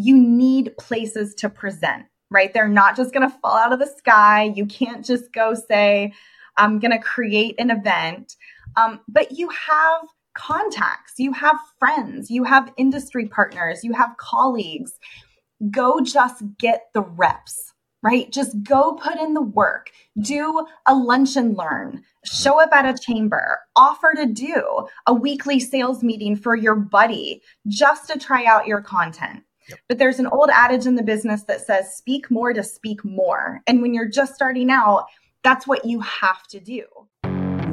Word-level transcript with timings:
you 0.00 0.16
need 0.16 0.76
places 0.78 1.34
to 1.36 1.48
present, 1.48 2.04
right? 2.30 2.52
They're 2.52 2.68
not 2.68 2.96
just 2.96 3.12
going 3.12 3.28
to 3.28 3.36
fall 3.38 3.56
out 3.56 3.72
of 3.72 3.78
the 3.78 3.86
sky. 3.86 4.52
You 4.54 4.66
can't 4.66 5.04
just 5.04 5.32
go 5.32 5.54
say, 5.54 6.12
I'm 6.56 6.78
going 6.78 6.92
to 6.92 6.98
create 6.98 7.54
an 7.58 7.70
event. 7.70 8.36
Um, 8.76 9.00
but 9.08 9.32
you 9.32 9.48
have 9.48 10.02
contacts, 10.34 11.14
you 11.18 11.32
have 11.32 11.56
friends, 11.78 12.30
you 12.30 12.44
have 12.44 12.72
industry 12.76 13.26
partners, 13.26 13.82
you 13.82 13.92
have 13.92 14.16
colleagues. 14.16 14.98
Go 15.70 16.00
just 16.00 16.42
get 16.58 16.86
the 16.94 17.02
reps, 17.02 17.72
right? 18.02 18.30
Just 18.32 18.62
go 18.62 18.94
put 18.94 19.18
in 19.18 19.34
the 19.34 19.42
work, 19.42 19.90
do 20.20 20.66
a 20.86 20.94
lunch 20.94 21.36
and 21.36 21.56
learn, 21.56 22.02
show 22.24 22.60
up 22.60 22.72
at 22.72 22.86
a 22.86 22.98
chamber, 22.98 23.58
offer 23.76 24.14
to 24.14 24.26
do 24.26 24.86
a 25.06 25.12
weekly 25.12 25.60
sales 25.60 26.02
meeting 26.02 26.36
for 26.36 26.54
your 26.54 26.76
buddy 26.76 27.42
just 27.66 28.08
to 28.08 28.18
try 28.18 28.44
out 28.44 28.66
your 28.66 28.80
content. 28.80 29.42
But 29.88 29.98
there's 29.98 30.18
an 30.18 30.26
old 30.26 30.50
adage 30.52 30.86
in 30.86 30.94
the 30.94 31.02
business 31.02 31.44
that 31.44 31.60
says 31.60 31.94
speak 31.94 32.30
more 32.30 32.52
to 32.52 32.62
speak 32.62 33.04
more. 33.04 33.60
And 33.66 33.82
when 33.82 33.94
you're 33.94 34.08
just 34.08 34.34
starting 34.34 34.70
out, 34.70 35.06
that's 35.42 35.66
what 35.66 35.84
you 35.84 36.00
have 36.00 36.46
to 36.48 36.60
do. 36.60 36.84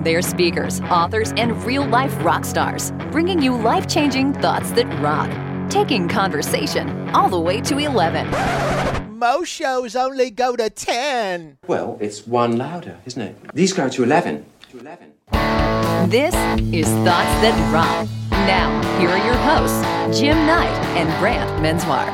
They're 0.04 0.22
speakers, 0.22 0.80
authors, 0.82 1.34
and 1.34 1.62
real 1.66 1.86
life 1.86 2.16
rock 2.24 2.46
stars, 2.46 2.92
bringing 3.12 3.42
you 3.42 3.56
life 3.58 3.88
changing 3.88 4.34
thoughts 4.34 4.72
that 4.72 4.86
rock, 5.02 5.30
taking 5.70 6.08
conversation 6.08 7.10
all 7.10 7.30
the 7.30 7.40
way 7.40 7.60
to 7.62 7.78
11. 7.78 9.18
Most 9.18 9.50
shows 9.50 9.96
only 9.96 10.30
go 10.30 10.56
to 10.56 10.70
10. 10.70 11.58
Well, 11.68 11.98
it's 12.00 12.28
one 12.28 12.56
louder, 12.56 13.00
isn't 13.06 13.22
it? 13.22 13.36
These 13.54 13.74
go 13.74 13.90
to 13.90 14.04
11. 14.04 14.46
To 14.72 14.80
11. 14.80 15.14
This 15.32 16.34
is 16.74 16.88
Thoughts 17.04 17.34
That 17.42 17.74
Rock. 17.74 18.08
Now, 18.32 18.82
here 19.00 19.10
are 19.10 19.26
your 19.26 19.36
hosts, 19.36 20.20
Jim 20.20 20.38
Knight 20.46 20.72
and 20.96 21.10
Brant 21.20 21.50
Menswar. 21.62 22.08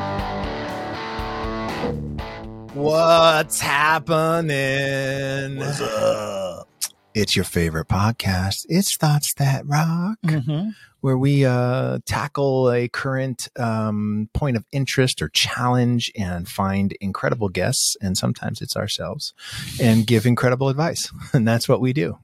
What's 2.74 3.60
happening? 3.60 5.58
What's 5.58 5.80
up? 5.82 6.68
It's 7.14 7.36
your 7.36 7.46
favorite 7.46 7.88
podcast. 7.88 8.66
It's 8.68 8.96
Thoughts 8.98 9.36
That 9.36 9.68
Rock, 9.68 10.18
Mm-hmm. 10.26 10.70
where 11.02 11.18
we 11.18 11.46
uh, 11.46 12.00
tackle 12.06 12.72
a 12.72 12.88
current 12.88 13.50
um, 13.60 14.28
point 14.34 14.58
of 14.58 14.66
interest 14.72 15.22
or 15.22 15.30
challenge 15.30 16.12
and 16.18 16.48
find 16.48 16.94
incredible 17.00 17.50
guests, 17.50 17.96
and 18.02 18.18
sometimes 18.18 18.62
it's 18.62 18.76
ourselves, 18.76 19.34
and 19.80 20.08
give 20.08 20.26
incredible 20.26 20.70
advice. 20.70 21.12
And 21.34 21.48
that's 21.48 21.70
what 21.70 21.80
we 21.82 21.94
do. 21.94 22.18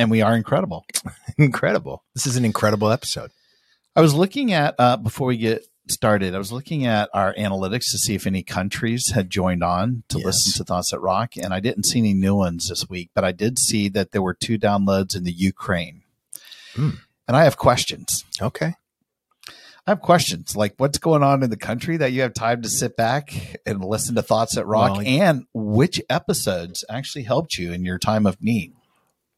And 0.00 0.10
we 0.10 0.22
are 0.22 0.34
incredible. 0.34 0.86
Incredible. 1.36 2.02
This 2.14 2.26
is 2.26 2.36
an 2.36 2.44
incredible 2.46 2.90
episode. 2.90 3.30
I 3.94 4.00
was 4.00 4.14
looking 4.14 4.50
at, 4.54 4.74
uh, 4.78 4.96
before 4.96 5.26
we 5.26 5.36
get 5.36 5.66
started, 5.90 6.34
I 6.34 6.38
was 6.38 6.50
looking 6.50 6.86
at 6.86 7.10
our 7.12 7.34
analytics 7.34 7.90
to 7.90 7.98
see 7.98 8.14
if 8.14 8.26
any 8.26 8.42
countries 8.42 9.10
had 9.10 9.28
joined 9.28 9.62
on 9.62 10.04
to 10.08 10.16
Yes. 10.16 10.24
listen 10.24 10.52
to 10.54 10.64
Thoughts 10.64 10.90
That 10.92 11.00
Rock. 11.00 11.36
And 11.36 11.52
I 11.52 11.60
didn't 11.60 11.84
see 11.84 11.98
any 11.98 12.14
new 12.14 12.34
ones 12.34 12.68
this 12.70 12.88
week, 12.88 13.10
but 13.14 13.24
I 13.24 13.32
did 13.32 13.58
see 13.58 13.90
that 13.90 14.12
there 14.12 14.22
were 14.22 14.32
two 14.32 14.58
downloads 14.58 15.14
in 15.14 15.24
the 15.24 15.32
Ukraine. 15.32 16.00
Hmm. 16.74 16.90
And 17.28 17.36
I 17.36 17.44
have 17.44 17.58
questions. 17.58 18.24
Okay. 18.40 18.76
I 19.86 19.90
have 19.90 20.00
questions 20.00 20.56
like 20.56 20.74
what's 20.78 20.98
going 20.98 21.22
on 21.22 21.42
in 21.42 21.50
the 21.50 21.56
country 21.58 21.98
that 21.98 22.12
you 22.12 22.22
have 22.22 22.32
time 22.32 22.62
to 22.62 22.70
sit 22.70 22.96
back 22.96 23.58
and 23.66 23.84
listen 23.84 24.14
to 24.14 24.22
Thoughts 24.22 24.54
That 24.54 24.64
Rock, 24.66 24.92
Well, 24.92 25.06
and 25.06 25.44
which 25.52 26.00
episodes 26.08 26.84
actually 26.88 27.24
helped 27.24 27.58
you 27.58 27.72
in 27.72 27.84
your 27.84 27.98
time 27.98 28.24
of 28.24 28.40
need. 28.40 28.72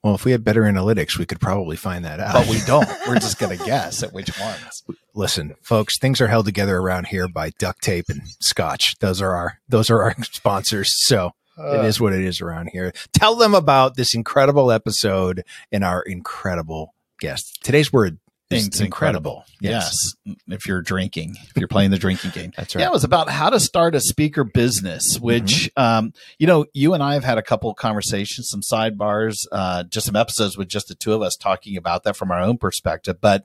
Well, 0.02 0.16
if 0.16 0.24
we 0.24 0.32
had 0.32 0.42
better 0.42 0.62
analytics, 0.62 1.16
we 1.16 1.26
could 1.26 1.40
probably 1.40 1.76
find 1.76 2.04
that 2.04 2.18
out. 2.18 2.34
But 2.34 2.48
we 2.48 2.60
don't. 2.66 2.88
We're 3.06 3.20
just 3.20 3.38
going 3.38 3.56
to 3.56 3.64
guess 3.64 4.02
at 4.02 4.12
which 4.12 4.36
ones. 4.38 4.82
listen, 5.14 5.54
folks, 5.62 5.98
things 5.98 6.20
are 6.20 6.26
held 6.26 6.46
together 6.46 6.76
around 6.76 7.06
here 7.06 7.28
by 7.28 7.50
duct 7.58 7.82
tape 7.82 8.06
and 8.08 8.22
scotch. 8.40 8.98
Those 8.98 9.22
are 9.22 9.34
our 9.34 9.58
those 9.68 9.90
are 9.90 10.02
our 10.02 10.14
sponsors. 10.24 10.92
So 11.06 11.32
it 11.56 11.80
uh. 11.80 11.82
is 11.84 12.00
what 12.00 12.12
it 12.12 12.22
is 12.22 12.40
around 12.40 12.70
here. 12.72 12.92
Tell 13.12 13.36
them 13.36 13.54
about 13.54 13.96
this 13.96 14.14
incredible 14.14 14.72
episode 14.72 15.44
and 15.70 15.84
our 15.84 16.02
incredible 16.02 16.94
guest. 17.20 17.60
Today's 17.62 17.92
word 17.92 18.18
It's 18.52 18.80
incredible. 18.80 19.44
Yes. 19.60 20.14
If 20.48 20.66
you're 20.66 20.82
drinking, 20.82 21.36
if 21.50 21.56
you're 21.56 21.68
playing 21.68 21.90
the 21.90 21.98
drinking 21.98 22.30
game. 22.30 22.52
That's 22.56 22.74
right. 22.74 22.82
Yeah, 22.82 22.88
it 22.88 22.92
was 22.92 23.04
about 23.04 23.28
how 23.28 23.50
to 23.50 23.60
start 23.60 23.94
a 23.94 24.00
speaker 24.00 24.44
business, 24.44 25.18
which, 25.20 25.70
um, 25.76 26.12
you 26.38 26.46
know, 26.46 26.66
you 26.72 26.94
and 26.94 27.02
I 27.02 27.14
have 27.14 27.24
had 27.24 27.38
a 27.38 27.42
couple 27.42 27.72
conversations, 27.74 28.48
some 28.50 28.60
sidebars, 28.60 29.36
uh, 29.52 29.84
just 29.84 30.06
some 30.06 30.16
episodes 30.16 30.56
with 30.56 30.68
just 30.68 30.88
the 30.88 30.94
two 30.94 31.12
of 31.12 31.22
us 31.22 31.36
talking 31.36 31.76
about 31.76 32.04
that 32.04 32.16
from 32.16 32.30
our 32.30 32.40
own 32.40 32.58
perspective. 32.58 33.20
But 33.20 33.44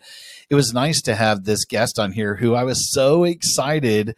it 0.50 0.56
was 0.56 0.73
nice 0.73 1.01
to 1.03 1.16
have 1.16 1.44
this 1.44 1.66
guest 1.66 2.00
on 2.00 2.12
here 2.12 2.35
who 2.35 2.56
I 2.56 2.63
was 2.63 2.91
so 2.91 3.24
excited 3.24 4.16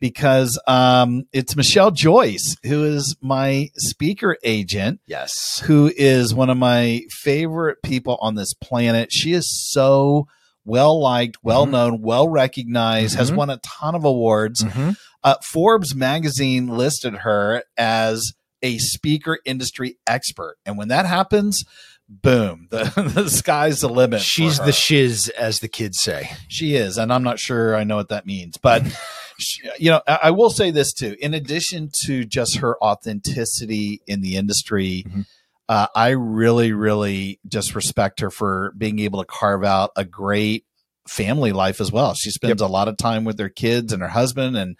because 0.00 0.60
um, 0.66 1.24
it's 1.32 1.56
Michelle 1.56 1.90
Joyce, 1.90 2.56
who 2.64 2.84
is 2.84 3.16
my 3.20 3.68
speaker 3.76 4.36
agent 4.44 5.00
Yes. 5.06 5.60
who 5.64 5.90
is 5.96 6.34
one 6.34 6.50
of 6.50 6.56
my 6.58 7.02
favorite 7.10 7.78
people 7.82 8.18
on 8.20 8.34
this 8.34 8.52
planet. 8.54 9.12
She 9.12 9.32
is 9.32 9.48
so 9.70 10.26
well 10.64 11.00
liked, 11.00 11.36
well 11.42 11.66
known, 11.66 12.00
well 12.02 12.28
recognized, 12.28 13.16
has 13.16 13.30
Mhm. 13.30 13.36
won 13.36 13.50
a 13.50 13.58
ton 13.58 13.94
of 13.94 14.04
awards. 14.04 14.62
Mhm. 14.64 14.96
Uh, 15.22 15.34
Forbes 15.42 15.94
magazine 15.94 16.68
listed 16.68 17.14
her 17.16 17.64
as 17.76 18.32
a 18.62 18.78
speaker 18.78 19.38
industry 19.44 19.96
expert. 20.06 20.56
And 20.64 20.78
when 20.78 20.88
that 20.88 21.04
happens, 21.04 21.64
boom, 22.08 22.66
the, 22.70 22.84
the 23.14 23.28
sky's 23.30 23.80
the 23.80 23.88
limit. 23.88 24.22
She's 24.22 24.58
the 24.58 24.72
shiz, 24.72 25.28
as 25.30 25.60
the 25.60 25.68
kids 25.68 25.98
say. 26.00 26.30
She 26.48 26.74
is, 26.76 26.96
and 26.98 27.12
I'm 27.12 27.22
not 27.22 27.38
sure 27.38 27.76
I 27.76 27.84
know 27.84 27.96
what 27.96 28.08
that 28.08 28.24
means, 28.26 28.56
but 28.56 28.82
you 29.78 29.90
know, 29.90 30.00
I, 30.06 30.18
I 30.24 30.30
will 30.30 30.50
say 30.50 30.70
this 30.70 30.92
too. 30.92 31.16
In 31.20 31.34
addition 31.34 31.90
to 32.06 32.24
just 32.24 32.58
her 32.58 32.76
authenticity 32.82 34.00
in 34.06 34.20
the 34.20 34.36
industry, 34.36 35.04
Mhm. 35.08 35.26
uh, 35.68 35.86
I 35.94 36.10
really, 36.10 36.72
really 36.72 37.40
just 37.46 37.74
respect 37.74 38.20
her 38.20 38.30
for 38.30 38.72
being 38.76 38.98
able 38.98 39.20
to 39.20 39.26
carve 39.26 39.64
out 39.64 39.90
a 39.96 40.04
great 40.04 40.64
family 41.08 41.52
life 41.52 41.80
as 41.80 41.92
well. 41.92 42.14
She 42.14 42.30
spends 42.30 42.60
a 42.62 42.66
lot 42.66 42.88
of 42.88 42.96
time 42.96 43.24
with 43.24 43.38
her 43.38 43.48
kids 43.48 43.92
and 43.92 44.02
her 44.02 44.08
husband, 44.08 44.56
and 44.56 44.76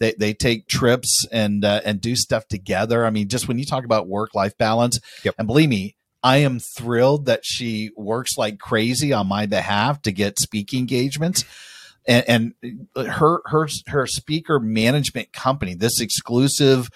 they 0.00 0.14
they 0.18 0.32
take 0.34 0.66
trips 0.68 1.26
and 1.32 1.64
uh, 1.64 1.80
and 1.84 2.00
do 2.00 2.14
stuff 2.16 2.46
together. 2.48 3.04
I 3.06 3.10
mean, 3.10 3.28
just 3.28 3.48
when 3.48 3.58
you 3.58 3.64
talk 3.64 3.84
about 3.84 4.08
work 4.08 4.34
life 4.34 4.56
balance, 4.58 4.98
Yep. 5.24 5.34
and 5.38 5.46
believe 5.46 5.68
me, 5.68 5.96
I 6.22 6.38
am 6.38 6.58
thrilled 6.58 7.26
that 7.26 7.40
she 7.44 7.90
works 7.96 8.36
like 8.38 8.58
crazy 8.58 9.12
on 9.12 9.26
my 9.28 9.46
behalf 9.46 10.00
to 10.02 10.12
get 10.12 10.38
speaking 10.38 10.80
engagements. 10.80 11.44
And, 12.06 12.54
and 12.64 13.08
her 13.08 13.40
her 13.46 13.68
her 13.86 14.06
speaker 14.06 14.60
management 14.60 15.32
company, 15.32 15.74
this 15.74 16.00
exclusive 16.00 16.90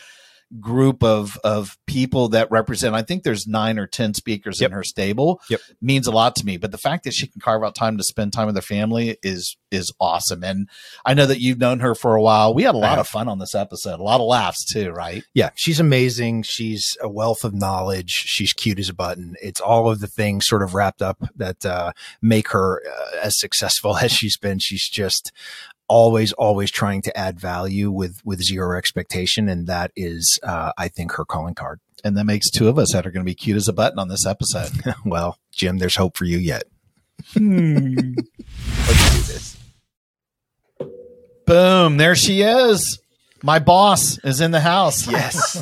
group 0.60 1.02
of 1.04 1.38
of 1.44 1.76
people 1.86 2.28
that 2.30 2.50
represent 2.50 2.94
i 2.94 3.02
think 3.02 3.22
there's 3.22 3.46
nine 3.46 3.78
or 3.78 3.86
ten 3.86 4.14
speakers 4.14 4.60
Yep. 4.60 4.70
in 4.70 4.74
her 4.74 4.82
stable 4.82 5.40
Yep. 5.50 5.60
means 5.82 6.06
a 6.06 6.10
lot 6.10 6.34
to 6.36 6.46
me 6.46 6.56
but 6.56 6.70
the 6.72 6.78
fact 6.78 7.04
that 7.04 7.12
she 7.12 7.26
can 7.26 7.40
carve 7.40 7.62
out 7.62 7.74
time 7.74 7.98
to 7.98 8.02
spend 8.04 8.32
time 8.32 8.46
with 8.46 8.56
her 8.56 8.62
family 8.62 9.18
is 9.22 9.56
is 9.70 9.92
awesome 10.00 10.42
and 10.42 10.68
i 11.04 11.12
know 11.12 11.26
that 11.26 11.40
you've 11.40 11.58
known 11.58 11.80
her 11.80 11.94
for 11.94 12.14
a 12.16 12.22
while 12.22 12.54
we 12.54 12.62
had 12.62 12.74
a 12.74 12.78
lot 12.78 12.98
of 12.98 13.06
fun 13.06 13.28
on 13.28 13.38
this 13.38 13.54
episode 13.54 14.00
a 14.00 14.02
lot 14.02 14.20
of 14.22 14.26
laughs 14.26 14.64
too 14.64 14.90
right 14.90 15.22
Yeah, 15.34 15.50
she's 15.54 15.78
amazing. 15.80 16.42
She's 16.44 16.96
a 17.02 17.08
wealth 17.08 17.44
of 17.44 17.52
knowledge. 17.54 18.10
She's 18.10 18.52
cute 18.54 18.78
as 18.78 18.88
a 18.88 18.94
button. 18.94 19.34
It's 19.42 19.60
all 19.60 19.90
of 19.90 20.00
the 20.00 20.06
things 20.06 20.46
sort 20.46 20.62
of 20.62 20.74
wrapped 20.74 21.02
up 21.02 21.18
that 21.36 21.64
uh, 21.66 21.92
make 22.22 22.48
her 22.50 22.80
uh, 22.86 23.16
as 23.22 23.38
successful 23.38 23.96
as 24.02 24.10
she's 24.10 24.36
been. 24.38 24.58
She's 24.58 24.88
just 24.88 25.30
always, 25.88 26.32
always 26.34 26.70
trying 26.70 27.02
to 27.02 27.16
add 27.16 27.40
value 27.40 27.90
with 27.90 28.20
with 28.24 28.42
zero 28.42 28.76
expectation, 28.76 29.48
and 29.48 29.66
that 29.66 29.90
is, 29.96 30.38
uh, 30.42 30.72
I 30.78 30.88
think, 30.88 31.12
her 31.12 31.24
calling 31.24 31.54
card. 31.54 31.80
and 32.04 32.16
that 32.16 32.24
makes 32.24 32.50
two 32.50 32.68
of 32.68 32.78
us 32.78 32.92
that 32.92 33.06
are 33.06 33.10
going 33.10 33.24
to 33.24 33.30
be 33.30 33.34
cute 33.34 33.56
as 33.56 33.68
a 33.68 33.72
button 33.72 33.98
on 33.98 34.08
this 34.08 34.24
episode 34.26 34.70
well, 35.04 35.38
Jim, 35.52 35.78
there's 35.78 35.96
hope 35.96 36.16
for 36.16 36.24
you 36.24 36.38
yet. 36.38 36.64
Hmm. 37.32 37.94
Let's 38.86 39.16
do 39.16 39.32
this. 39.32 39.56
boom 41.46 41.96
there 41.96 42.14
she 42.14 42.42
is 42.42 43.00
my 43.42 43.58
boss 43.58 44.18
is 44.24 44.40
in 44.40 44.50
the 44.50 44.60
house 44.60 45.06
Yes, 45.10 45.54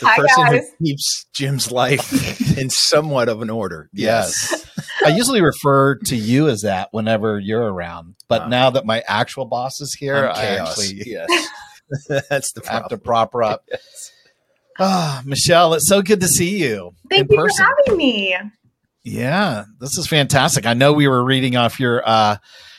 the 0.00 0.06
Hi, 0.06 0.16
person 0.16 0.44
guys. 0.44 0.68
who 0.78 0.84
keeps 0.86 1.26
Jim's 1.34 1.70
life 1.72 2.56
in 2.58 2.70
somewhat 2.70 3.28
of 3.28 3.42
an 3.42 3.50
order. 3.50 3.88
yes 3.92 4.64
I 5.04 5.08
usually 5.10 5.40
refer 5.42 5.96
to 6.06 6.16
you 6.16 6.48
as 6.48 6.62
that 6.62 6.88
whenever 6.90 7.38
you're 7.38 7.72
around, 7.72 8.14
but 8.28 8.42
Uh. 8.42 8.48
now 8.48 8.70
that 8.70 8.84
my 8.86 9.02
actual 9.06 9.44
boss 9.44 9.80
is 9.80 9.94
here, 9.98 10.26
I'm 10.28 10.34
chaos. 10.34 10.70
actually 10.80 11.02
yes. 11.06 11.48
That's 12.08 12.52
the 12.52 12.62
have 12.68 12.88
to 12.88 12.98
proper 12.98 13.42
up. 13.44 13.64
Ah, 14.78 15.22
Michelle, 15.24 15.74
it's 15.74 15.88
so 15.88 16.02
good 16.02 16.20
to 16.20 16.28
see 16.28 16.58
you 16.62 16.92
Thank 17.08 17.30
in 17.30 17.36
you 17.36 17.42
person. 17.42 17.64
for 17.64 17.72
having 17.86 17.96
me. 17.98 18.36
Yeah, 19.04 19.64
this 19.80 19.96
is 19.96 20.06
fantastic. 20.08 20.66
I 20.66 20.74
know 20.74 20.92
we 20.92 21.06
were 21.08 21.24
reading 21.24 21.56
off 21.56 21.78
your 21.78 22.02
uh 22.06 22.36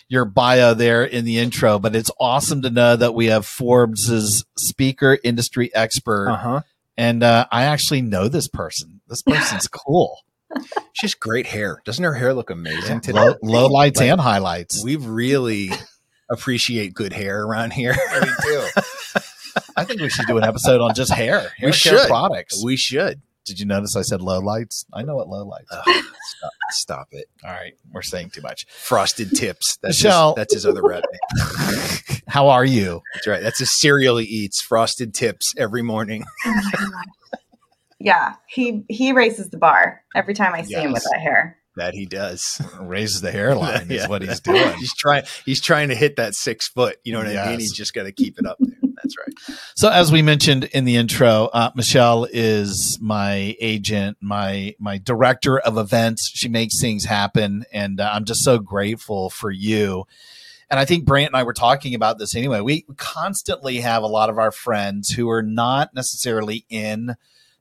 your 0.09 0.25
bio 0.25 0.73
there 0.73 1.03
in 1.03 1.25
the 1.25 1.37
intro, 1.39 1.79
but 1.79 1.95
it's 1.95 2.11
awesome 2.19 2.61
to 2.61 2.69
know 2.69 2.95
that 2.95 3.13
we 3.13 3.27
have 3.27 3.45
Forbes's 3.45 4.45
speaker 4.57 5.17
industry 5.23 5.73
expert, 5.75 6.29
Uh-huh. 6.29 6.61
and 6.97 7.23
uh, 7.23 7.45
I 7.51 7.63
actually 7.63 8.01
know 8.01 8.27
this 8.29 8.47
person. 8.47 9.01
This 9.07 9.21
person's 9.27 9.67
cool. 9.67 10.19
She 10.93 11.05
has 11.05 11.13
great 11.13 11.45
hair. 11.47 11.81
Doesn't 11.85 12.03
her 12.03 12.13
hair 12.13 12.33
look 12.33 12.49
amazing 12.49 13.01
today? 13.01 13.19
Low, 13.19 13.35
low 13.43 13.67
lights 13.67 13.99
Like- 13.99 14.09
and 14.09 14.21
highlights. 14.21 14.81
We 14.83 14.95
really 14.95 15.71
appreciate 16.29 16.93
good 16.93 17.13
hair 17.13 17.43
around 17.43 17.73
here. 17.73 17.95
We 18.21 18.29
do. 18.43 18.67
I 19.75 19.83
think 19.83 20.01
we 20.01 20.09
should 20.09 20.25
do 20.27 20.37
an 20.37 20.43
episode 20.43 20.81
on 20.81 20.93
just 20.95 21.11
hair, 21.11 21.39
hair 21.57 21.67
We 21.69 21.71
should. 21.71 22.07
products. 22.07 22.63
we 22.63 22.77
should. 22.77 23.21
Did 23.47 23.59
you 23.59 23.65
notice 23.65 23.95
I 23.95 24.01
said 24.01 24.21
low 24.21 24.39
lights? 24.39 24.85
I 24.93 25.03
know 25.03 25.15
what 25.15 25.27
low 25.27 25.45
lights. 25.45 25.71
Are. 25.71 25.83
Ugh, 25.87 26.03
stop, 26.37 26.51
stop 26.69 27.07
it. 27.11 27.25
All 27.43 27.51
right, 27.51 27.73
we're 27.91 28.01
saying 28.01 28.31
too 28.31 28.41
much. 28.41 28.67
Frosted 28.69 29.31
tips. 29.31 29.77
That's 29.81 30.03
Michelle. 30.03 30.31
his, 30.31 30.35
that's 30.35 30.53
his 30.53 30.65
other 30.65 30.81
red. 30.83 31.03
How 32.27 32.49
are 32.49 32.65
you? 32.65 33.01
That's 33.13 33.27
right. 33.27 33.41
That's 33.41 33.61
a 33.61 33.65
cereal 33.65 34.17
he 34.17 34.25
eats. 34.25 34.61
Frosted 34.61 35.13
tips 35.13 35.53
every 35.57 35.81
morning. 35.81 36.25
Oh 36.45 37.01
yeah, 37.99 38.35
he 38.47 38.83
he 38.89 39.11
raises 39.11 39.49
the 39.49 39.57
bar 39.57 40.03
every 40.15 40.33
time 40.35 40.53
I 40.53 40.61
see 40.61 40.75
him 40.75 40.91
with 40.93 41.03
that 41.03 41.19
hair. 41.19 41.57
That 41.77 41.93
he 41.93 42.05
does. 42.05 42.61
Raises 42.79 43.21
the 43.21 43.31
hairline 43.31 43.91
is 43.91 44.07
what 44.07 44.21
he's 44.21 44.39
doing. 44.39 44.73
he's 44.77 44.93
trying. 44.95 45.23
He's 45.45 45.61
trying 45.61 45.89
to 45.89 45.95
hit 45.95 46.15
that 46.17 46.33
six 46.35 46.67
foot. 46.69 46.97
You 47.03 47.13
know 47.13 47.19
what 47.19 47.27
I 47.27 47.29
mean? 47.29 47.35
Yes. 47.53 47.59
He's 47.59 47.73
just 47.73 47.93
got 47.93 48.03
to 48.03 48.11
keep 48.11 48.39
it 48.39 48.45
up 48.45 48.57
there. 48.59 48.86
That's 49.01 49.15
right. 49.17 49.57
So, 49.75 49.89
as 49.89 50.11
we 50.11 50.21
mentioned 50.21 50.65
in 50.65 50.85
the 50.85 50.95
intro, 50.95 51.45
uh, 51.53 51.71
Michelle 51.75 52.27
is 52.31 52.97
my 53.01 53.55
agent, 53.59 54.17
my 54.21 54.75
my 54.79 54.97
director 54.97 55.59
of 55.59 55.77
events. 55.77 56.31
She 56.33 56.49
makes 56.49 56.81
things 56.81 57.05
happen, 57.05 57.65
and 57.71 57.99
uh, 57.99 58.09
I'm 58.13 58.25
just 58.25 58.43
so 58.43 58.59
grateful 58.59 59.29
for 59.29 59.51
you. 59.51 60.05
And 60.69 60.79
I 60.79 60.85
think 60.85 61.05
Brant 61.05 61.27
and 61.27 61.37
I 61.37 61.43
were 61.43 61.53
talking 61.53 61.95
about 61.95 62.19
this 62.19 62.35
anyway. 62.35 62.59
We 62.59 62.85
constantly 62.97 63.77
have 63.77 64.03
a 64.03 64.07
lot 64.07 64.29
of 64.29 64.37
our 64.37 64.51
friends 64.51 65.09
who 65.11 65.29
are 65.29 65.43
not 65.43 65.93
necessarily 65.93 66.65
in 66.69 67.15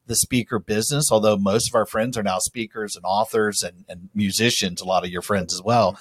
the 0.07 0.17
speaker 0.17 0.59
business, 0.59 1.11
although 1.13 1.37
most 1.37 1.69
of 1.69 1.75
our 1.75 1.87
friends 1.87 2.17
are 2.17 2.23
now 2.23 2.39
speakers 2.39 2.97
and 2.97 3.05
authors 3.05 3.63
and, 3.63 3.85
and 3.89 4.09
musicians, 4.15 4.81
a 4.81 4.85
lot 4.85 5.05
of 5.05 5.11
your 5.11 5.23
friends 5.23 5.55
as 5.55 5.63
well. 5.63 5.99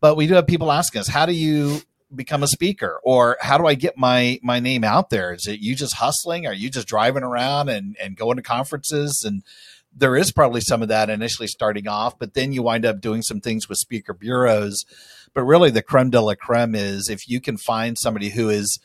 But 0.00 0.16
we 0.16 0.26
do 0.26 0.34
have 0.34 0.46
people 0.46 0.70
asking 0.70 1.00
us, 1.00 1.08
how 1.08 1.26
do 1.26 1.32
you 1.32 1.80
become 2.14 2.42
a 2.42 2.48
speaker 2.48 3.00
or 3.02 3.36
how 3.40 3.58
do 3.58 3.66
I 3.66 3.74
get 3.74 3.96
my 3.96 4.38
my 4.42 4.60
name 4.60 4.84
out 4.84 5.10
there? 5.10 5.32
Is 5.34 5.46
it 5.46 5.60
you 5.60 5.74
just 5.74 5.94
hustling? 5.94 6.46
Are 6.46 6.54
you 6.54 6.70
just 6.70 6.86
driving 6.86 7.22
around 7.22 7.68
and, 7.68 7.96
and 8.00 8.16
going 8.16 8.36
to 8.36 8.42
conferences? 8.42 9.24
And 9.26 9.42
there 9.94 10.16
is 10.16 10.30
probably 10.30 10.60
some 10.60 10.82
of 10.82 10.88
that 10.88 11.10
initially 11.10 11.48
starting 11.48 11.88
off, 11.88 12.18
but 12.18 12.34
then 12.34 12.52
you 12.52 12.62
wind 12.62 12.84
up 12.84 13.00
doing 13.00 13.22
some 13.22 13.40
things 13.40 13.68
with 13.68 13.78
speaker 13.78 14.12
bureaus. 14.12 14.84
But 15.34 15.44
really 15.44 15.70
the 15.70 15.82
creme 15.82 16.10
de 16.10 16.20
la 16.20 16.34
creme 16.34 16.74
is 16.74 17.08
if 17.08 17.28
you 17.28 17.40
can 17.40 17.56
find 17.56 17.98
somebody 17.98 18.30
who 18.30 18.48
is, 18.48 18.78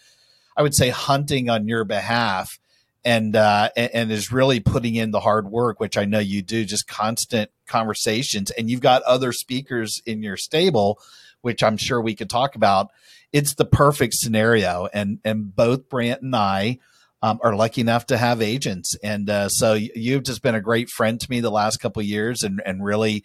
I 0.57 0.61
would 0.61 0.75
say, 0.75 0.89
hunting 0.89 1.49
on 1.49 1.67
your 1.67 1.83
behalf 1.83 2.59
and 3.03 3.35
uh, 3.35 3.69
and, 3.75 3.91
and 3.93 4.11
is 4.11 4.31
really 4.31 4.59
putting 4.59 4.95
in 4.95 5.11
the 5.11 5.21
hard 5.21 5.49
work, 5.49 5.79
which 5.79 5.97
I 5.97 6.05
know 6.05 6.19
you 6.19 6.41
do, 6.41 6.65
just 6.65 6.87
constant 6.87 7.51
conversations, 7.67 8.51
and 8.51 8.69
you've 8.69 8.81
got 8.81 9.01
other 9.03 9.31
speakers 9.31 10.01
in 10.05 10.21
your 10.21 10.37
stable, 10.37 10.99
which 11.41 11.63
I'm 11.63 11.77
sure 11.77 12.01
we 12.01 12.15
could 12.15 12.29
talk 12.29 12.55
about. 12.55 12.89
It's 13.31 13.55
the 13.55 13.65
perfect 13.65 14.15
scenario, 14.15 14.87
and 14.93 15.19
and 15.23 15.55
both 15.55 15.89
Brant 15.89 16.21
and 16.21 16.35
I 16.35 16.79
um, 17.21 17.39
are 17.43 17.55
lucky 17.55 17.81
enough 17.81 18.07
to 18.07 18.17
have 18.17 18.41
agents, 18.41 18.95
and 19.03 19.29
uh, 19.29 19.49
so 19.49 19.73
you've 19.73 20.23
just 20.23 20.41
been 20.41 20.55
a 20.55 20.61
great 20.61 20.89
friend 20.89 21.19
to 21.19 21.29
me 21.29 21.39
the 21.39 21.51
last 21.51 21.77
couple 21.77 22.01
of 22.01 22.05
years, 22.07 22.43
and 22.43 22.61
and 22.65 22.83
really 22.83 23.23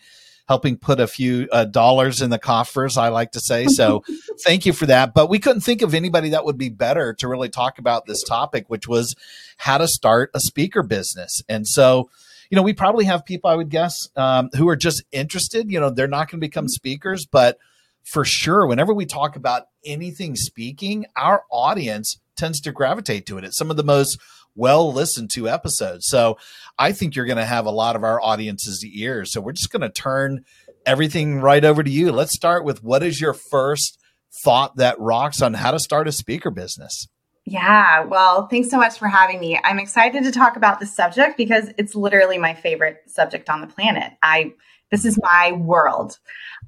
helping 0.48 0.76
put 0.76 1.00
a 1.00 1.06
few 1.06 1.48
uh, 1.50 1.64
dollars 1.64 2.22
in 2.22 2.30
the 2.30 2.38
coffers, 2.38 2.96
I 2.96 3.08
like 3.08 3.32
to 3.32 3.40
say. 3.40 3.66
So 3.66 4.04
thank 4.44 4.64
you 4.64 4.72
for 4.72 4.86
that. 4.86 5.12
But 5.12 5.28
we 5.28 5.38
couldn't 5.38 5.62
think 5.62 5.82
of 5.82 5.94
anybody 5.94 6.30
that 6.30 6.44
would 6.44 6.58
be 6.58 6.68
better 6.68 7.12
to 7.14 7.28
really 7.28 7.48
talk 7.48 7.78
about 7.78 8.06
this 8.06 8.22
topic, 8.22 8.66
which 8.68 8.86
was 8.86 9.14
how 9.56 9.78
to 9.78 9.88
start 9.88 10.30
a 10.34 10.40
speaker 10.40 10.82
business. 10.82 11.42
And 11.48 11.66
so, 11.66 12.10
you 12.50 12.56
know, 12.56 12.62
we 12.62 12.72
probably 12.72 13.06
have 13.06 13.24
people, 13.24 13.50
I 13.50 13.56
would 13.56 13.70
guess, 13.70 14.08
um, 14.14 14.50
who 14.56 14.68
are 14.68 14.76
just 14.76 15.02
interested. 15.10 15.70
You 15.70 15.80
know, 15.80 15.90
they're 15.90 16.06
not 16.06 16.30
going 16.30 16.40
to 16.40 16.46
become 16.46 16.68
speakers, 16.68 17.26
but 17.26 17.58
for 18.06 18.24
sure, 18.24 18.66
whenever 18.66 18.94
we 18.94 19.04
talk 19.04 19.36
about 19.36 19.64
anything 19.84 20.36
speaking, 20.36 21.06
our 21.16 21.42
audience 21.50 22.20
tends 22.36 22.60
to 22.60 22.72
gravitate 22.72 23.26
to 23.26 23.38
it. 23.38 23.44
It's 23.44 23.58
some 23.58 23.70
of 23.70 23.76
the 23.76 23.82
most 23.82 24.18
well 24.54 24.92
listened 24.92 25.30
to 25.30 25.48
episodes. 25.48 26.06
So 26.06 26.38
I 26.78 26.92
think 26.92 27.14
you're 27.14 27.26
going 27.26 27.36
to 27.36 27.44
have 27.44 27.66
a 27.66 27.70
lot 27.70 27.96
of 27.96 28.04
our 28.04 28.20
audience's 28.22 28.84
ears. 28.84 29.32
So 29.32 29.40
we're 29.40 29.52
just 29.52 29.72
going 29.72 29.82
to 29.82 29.88
turn 29.88 30.44
everything 30.86 31.40
right 31.40 31.64
over 31.64 31.82
to 31.82 31.90
you. 31.90 32.12
Let's 32.12 32.32
start 32.32 32.64
with 32.64 32.82
what 32.82 33.02
is 33.02 33.20
your 33.20 33.34
first 33.34 33.98
thought 34.44 34.76
that 34.76 35.00
rocks 35.00 35.42
on 35.42 35.54
how 35.54 35.72
to 35.72 35.78
start 35.80 36.06
a 36.06 36.12
speaker 36.12 36.50
business? 36.50 37.08
Yeah, 37.44 38.04
well, 38.04 38.46
thanks 38.48 38.70
so 38.70 38.76
much 38.76 38.98
for 38.98 39.08
having 39.08 39.40
me. 39.40 39.58
I'm 39.62 39.78
excited 39.78 40.24
to 40.24 40.32
talk 40.32 40.56
about 40.56 40.80
this 40.80 40.94
subject 40.94 41.36
because 41.36 41.70
it's 41.78 41.94
literally 41.94 42.38
my 42.38 42.54
favorite 42.54 43.02
subject 43.06 43.48
on 43.48 43.60
the 43.60 43.66
planet. 43.66 44.12
I 44.22 44.52
this 44.90 45.04
is 45.04 45.18
my 45.20 45.52
world. 45.52 46.18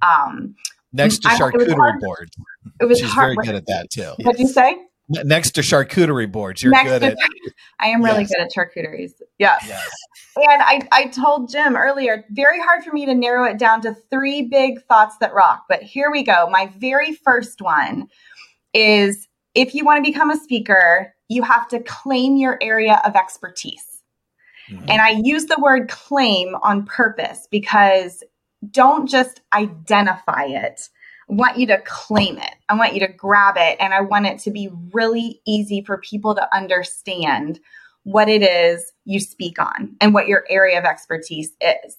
Um, 0.02 0.56
Next 0.92 1.18
to 1.22 1.28
I- 1.28 1.38
charcuterie 1.38 2.00
boards. 2.00 2.30
it 2.80 2.86
was 2.86 2.98
She's 2.98 3.10
hard. 3.10 3.36
very 3.36 3.46
good 3.46 3.54
at 3.56 3.66
that 3.66 3.90
too. 3.90 4.12
What'd 4.24 4.40
you 4.40 4.48
say? 4.48 4.76
Next 5.10 5.52
to 5.52 5.62
charcuterie 5.62 6.30
boards, 6.30 6.62
you're 6.62 6.70
Next 6.72 6.88
good 6.90 7.00
to- 7.00 7.06
at. 7.12 7.18
I 7.80 7.88
am 7.88 8.02
really 8.04 8.20
Yes. 8.22 8.30
good 8.30 8.40
at 8.42 8.50
charcuteries. 8.54 9.12
Yes. 9.38 9.64
Yes. 9.66 9.88
And 10.36 10.62
I, 10.62 10.86
I 10.92 11.06
told 11.06 11.50
Jim 11.50 11.76
earlier, 11.76 12.24
very 12.30 12.60
hard 12.60 12.84
for 12.84 12.92
me 12.92 13.06
to 13.06 13.14
narrow 13.14 13.44
it 13.44 13.58
down 13.58 13.80
to 13.82 13.94
three 14.10 14.42
big 14.42 14.82
thoughts 14.84 15.16
that 15.20 15.32
rock. 15.34 15.64
But 15.68 15.82
here 15.82 16.10
we 16.10 16.22
go. 16.22 16.48
My 16.50 16.70
very 16.78 17.14
first 17.14 17.62
one 17.62 18.08
is 18.74 19.26
if 19.54 19.74
you 19.74 19.84
want 19.84 20.04
to 20.04 20.10
become 20.10 20.30
a 20.30 20.36
speaker, 20.36 21.14
you 21.28 21.42
have 21.42 21.68
to 21.68 21.80
claim 21.80 22.36
your 22.36 22.58
area 22.60 23.00
of 23.04 23.16
expertise. 23.16 23.84
Mhm. 24.70 24.90
And 24.90 25.00
I 25.00 25.20
use 25.22 25.46
the 25.46 25.58
word 25.60 25.88
claim 25.88 26.54
on 26.62 26.84
purpose 26.84 27.48
because 27.50 28.22
don't 28.70 29.08
just 29.08 29.40
identify 29.52 30.44
it. 30.44 30.88
I 31.30 31.34
want 31.34 31.58
you 31.58 31.66
to 31.68 31.78
claim 31.84 32.38
it. 32.38 32.54
I 32.68 32.74
want 32.74 32.94
you 32.94 33.00
to 33.00 33.12
grab 33.12 33.56
it. 33.58 33.76
And 33.80 33.92
I 33.92 34.00
want 34.00 34.26
it 34.26 34.38
to 34.40 34.50
be 34.50 34.70
really 34.92 35.40
easy 35.46 35.82
for 35.82 35.98
people 35.98 36.34
to 36.34 36.56
understand 36.56 37.60
what 38.04 38.28
it 38.28 38.42
is 38.42 38.92
you 39.04 39.20
speak 39.20 39.58
on 39.58 39.94
and 40.00 40.14
what 40.14 40.28
your 40.28 40.44
area 40.48 40.78
of 40.78 40.84
expertise 40.84 41.52
is. 41.60 41.96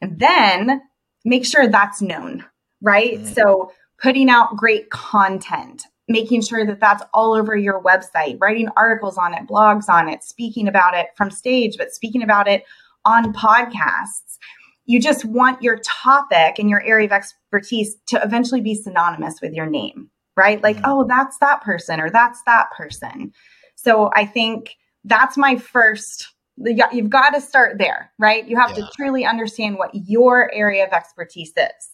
And 0.00 0.18
then 0.18 0.82
make 1.24 1.44
sure 1.44 1.66
that's 1.68 2.00
known, 2.00 2.44
right? 2.80 3.18
Mhm. 3.18 3.34
So 3.34 3.72
putting 4.00 4.30
out 4.30 4.56
great 4.56 4.90
content, 4.90 5.84
making 6.08 6.42
sure 6.42 6.64
that 6.66 6.80
that's 6.80 7.02
all 7.12 7.34
over 7.34 7.56
your 7.56 7.82
website, 7.82 8.38
writing 8.40 8.68
articles 8.76 9.18
on 9.18 9.34
it, 9.34 9.46
blogs 9.46 9.88
on 9.88 10.08
it, 10.08 10.22
speaking 10.22 10.68
about 10.68 10.94
it 10.94 11.08
from 11.16 11.30
stage, 11.30 11.76
but 11.78 11.92
speaking 11.92 12.22
about 12.22 12.48
it 12.48 12.64
on 13.04 13.32
podcasts. 13.34 14.38
You 14.86 15.00
just 15.00 15.24
want 15.24 15.62
your 15.62 15.78
topic 15.78 16.58
and 16.58 16.68
your 16.68 16.82
area 16.82 17.06
of 17.06 17.12
expertise 17.12 17.96
to 18.06 18.22
eventually 18.22 18.60
be 18.60 18.74
synonymous 18.74 19.40
with 19.40 19.52
your 19.52 19.66
name, 19.66 20.10
right? 20.36 20.62
Like, 20.62 20.76
Mhm. 20.78 20.82
oh, 20.84 21.04
that's 21.04 21.38
that 21.38 21.62
person 21.62 22.00
or 22.00 22.10
that's 22.10 22.42
that 22.42 22.70
person. 22.76 23.32
So 23.76 24.10
I 24.14 24.26
think 24.26 24.76
that's 25.04 25.36
my 25.36 25.56
first 25.56 26.28
you- 26.56 26.84
you've 26.92 27.10
got 27.10 27.30
to 27.30 27.40
start 27.40 27.78
there 27.78 28.12
right 28.20 28.46
you 28.46 28.56
have 28.56 28.70
Yeah. 28.70 28.84
to 28.84 28.90
truly 28.96 29.26
understand 29.26 29.76
what 29.76 29.90
your 29.92 30.52
area 30.54 30.86
of 30.86 30.92
expertise 30.92 31.52
is 31.56 31.90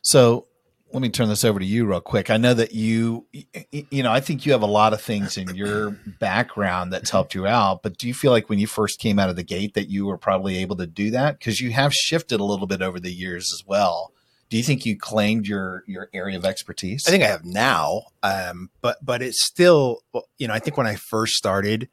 So 0.00 0.46
let 0.92 1.02
me 1.02 1.10
turn 1.10 1.28
this 1.28 1.44
over 1.44 1.58
to 1.58 1.64
you 1.64 1.84
real 1.84 2.00
quick. 2.00 2.30
I 2.30 2.38
know 2.38 2.54
that 2.54 2.72
you, 2.72 3.26
you 3.70 4.02
know, 4.02 4.10
I 4.10 4.20
think 4.20 4.46
you 4.46 4.52
have 4.52 4.62
a 4.62 4.66
lot 4.66 4.92
of 4.92 5.00
things 5.02 5.36
in 5.36 5.54
your 5.54 5.90
background 6.18 6.92
that's 6.92 7.10
helped 7.10 7.34
you 7.34 7.46
out. 7.46 7.82
But 7.82 7.98
do 7.98 8.08
you 8.08 8.14
feel 8.14 8.32
like 8.32 8.48
when 8.48 8.58
you 8.58 8.66
first 8.66 8.98
came 8.98 9.18
out 9.18 9.28
of 9.28 9.36
the 9.36 9.42
gate 9.42 9.74
that 9.74 9.90
you 9.90 10.06
were 10.06 10.16
probably 10.16 10.58
able 10.58 10.76
to 10.76 10.86
do 10.86 11.10
that 11.10 11.38
because 11.38 11.60
you 11.60 11.72
have 11.72 11.92
shifted 11.92 12.40
a 12.40 12.44
little 12.44 12.66
bit 12.66 12.80
over 12.80 12.98
the 12.98 13.12
years 13.12 13.52
as 13.52 13.64
well? 13.66 14.12
Do 14.48 14.56
you 14.56 14.62
think 14.62 14.86
you 14.86 14.96
claimed 14.96 15.46
your 15.46 15.84
your 15.86 16.08
area 16.14 16.38
of 16.38 16.46
expertise? 16.46 17.04
I 17.06 17.10
think 17.10 17.22
I 17.22 17.26
have 17.26 17.44
now, 17.44 18.04
um, 18.22 18.70
but 18.80 18.96
but 19.04 19.20
it's 19.20 19.44
still, 19.44 20.00
you 20.38 20.48
know, 20.48 20.54
I 20.54 20.58
think 20.58 20.78
when 20.78 20.86
I 20.86 20.94
first 20.94 21.34
started, 21.34 21.90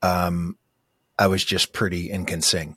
um, 0.00 0.56
I 1.18 1.28
was 1.28 1.44
just 1.44 1.72
pretty 1.72 2.10
and 2.10 2.26
can 2.26 2.42
sing, 2.42 2.76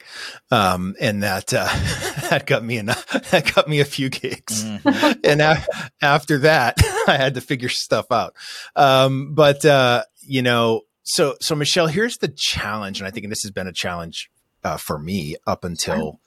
um, 0.51 0.95
and 0.99 1.23
that 1.23 1.53
uh, 1.53 1.65
that 2.29 2.45
got 2.45 2.63
me 2.63 2.77
enough, 2.77 3.07
that 3.31 3.53
got 3.55 3.67
me 3.67 3.79
a 3.79 3.85
few 3.85 4.09
gigs, 4.09 4.63
Mhm. 4.63 5.19
and 5.23 5.41
a- 5.41 5.65
after 6.01 6.37
that, 6.39 6.75
I 7.07 7.17
had 7.17 7.33
to 7.35 7.41
figure 7.41 7.69
stuff 7.69 8.11
out. 8.11 8.35
Um, 8.75 9.33
but 9.33 9.65
uh, 9.65 10.03
you 10.21 10.41
know, 10.43 10.81
so 11.03 11.35
so 11.41 11.55
Michelle, 11.55 11.87
here's 11.87 12.17
the 12.17 12.27
challenge, 12.27 12.99
and 12.99 13.07
I 13.07 13.11
think 13.11 13.27
this 13.29 13.41
has 13.41 13.51
been 13.51 13.67
a 13.67 13.73
challenge 13.73 14.29
uh, 14.63 14.77
for 14.77 14.99
me 14.99 15.35
up 15.47 15.63
until 15.63 16.19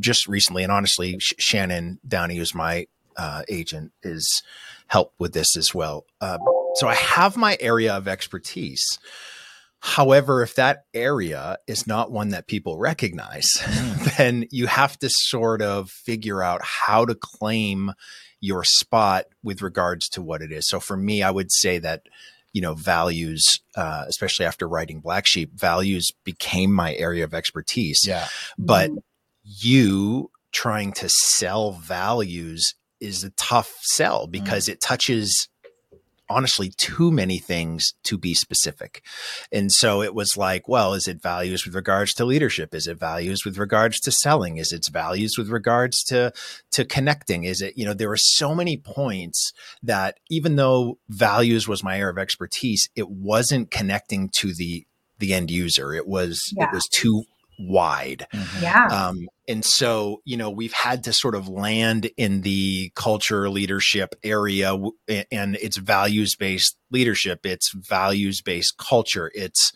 just 0.00 0.26
recently, 0.26 0.62
and 0.64 0.72
honestly, 0.72 1.16
Sh- 1.20 1.34
Shannon 1.38 2.00
Downey, 2.08 2.36
who's 2.38 2.54
my 2.54 2.86
uh, 3.16 3.42
agent, 3.48 3.92
is 4.02 4.42
helped 4.88 5.14
with 5.20 5.32
this 5.32 5.56
as 5.56 5.74
well. 5.74 6.06
Uh, 6.20 6.38
so 6.74 6.88
I 6.88 6.94
have 6.94 7.36
my 7.36 7.56
area 7.60 7.94
of 7.94 8.08
expertise. 8.08 8.98
However, 9.80 10.42
if 10.42 10.54
that 10.56 10.84
area 10.94 11.58
is 11.66 11.86
not 11.86 12.10
one 12.10 12.30
that 12.30 12.46
people 12.46 12.78
recognize, 12.78 13.46
mm. 13.62 14.16
then 14.16 14.46
you 14.50 14.66
have 14.66 14.98
to 14.98 15.08
sort 15.10 15.62
of 15.62 15.90
figure 15.90 16.42
out 16.42 16.60
how 16.62 17.04
to 17.04 17.14
claim 17.14 17.92
your 18.40 18.64
spot 18.64 19.26
with 19.42 19.62
regards 19.62 20.08
to 20.10 20.22
what 20.22 20.42
it 20.42 20.52
is. 20.52 20.68
So 20.68 20.80
for 20.80 20.96
me, 20.96 21.22
I 21.22 21.30
would 21.30 21.52
say 21.52 21.78
that 21.78 22.02
you 22.52 22.62
know 22.62 22.74
values 22.74 23.60
uh, 23.76 24.04
especially 24.08 24.46
after 24.46 24.66
writing 24.66 25.00
black 25.00 25.26
sheep 25.26 25.52
values 25.54 26.10
became 26.24 26.72
my 26.72 26.94
area 26.94 27.22
of 27.22 27.34
expertise 27.34 28.06
yeah 28.06 28.28
but 28.56 28.90
you 29.44 30.30
trying 30.52 30.90
to 30.90 31.06
sell 31.10 31.72
values 31.72 32.74
is 32.98 33.24
a 33.24 33.30
tough 33.30 33.74
sell 33.82 34.26
because 34.26 34.66
mm. 34.66 34.72
it 34.72 34.80
touches 34.80 35.48
honestly 36.28 36.70
too 36.76 37.10
many 37.10 37.38
things 37.38 37.94
to 38.04 38.18
be 38.18 38.34
specific. 38.34 39.02
And 39.52 39.70
so 39.72 40.02
it 40.02 40.14
was 40.14 40.36
like, 40.36 40.68
well, 40.68 40.94
is 40.94 41.06
it 41.08 41.22
values 41.22 41.64
with 41.64 41.74
regards 41.74 42.14
to 42.14 42.24
leadership? 42.24 42.74
Is 42.74 42.86
it 42.86 42.98
values 42.98 43.44
with 43.44 43.58
regards 43.58 44.00
to 44.00 44.12
selling? 44.12 44.56
Is 44.56 44.72
it 44.72 44.86
values 44.90 45.36
with 45.38 45.48
regards 45.48 46.02
to 46.04 46.32
to 46.72 46.84
connecting? 46.84 47.44
Is 47.44 47.60
it, 47.60 47.76
you 47.76 47.84
know, 47.84 47.94
there 47.94 48.08
were 48.08 48.16
so 48.16 48.54
many 48.54 48.76
points 48.76 49.52
that 49.82 50.18
even 50.30 50.56
though 50.56 50.98
values 51.08 51.68
was 51.68 51.84
my 51.84 51.98
area 51.98 52.10
of 52.10 52.18
expertise, 52.18 52.88
it 52.94 53.08
wasn't 53.08 53.70
connecting 53.70 54.30
to 54.38 54.54
the 54.54 54.86
the 55.18 55.32
end 55.32 55.50
user. 55.50 55.94
It 55.94 56.06
was 56.06 56.52
yeah. 56.56 56.64
it 56.64 56.72
was 56.72 56.86
too 56.88 57.24
wide. 57.58 58.26
Mm-hmm. 58.32 58.62
Yeah. 58.62 58.86
Um, 58.86 59.28
and 59.48 59.64
so, 59.64 60.22
you 60.24 60.36
know, 60.36 60.50
we've 60.50 60.72
had 60.72 61.04
to 61.04 61.12
sort 61.12 61.34
of 61.34 61.48
land 61.48 62.10
in 62.16 62.42
the 62.42 62.90
culture 62.94 63.48
leadership 63.48 64.14
area 64.24 64.74
and 65.08 65.56
it's 65.56 65.76
values 65.76 66.34
based 66.34 66.76
leadership. 66.90 67.46
It's 67.46 67.72
values 67.72 68.42
based 68.42 68.76
culture. 68.78 69.30
It's, 69.34 69.72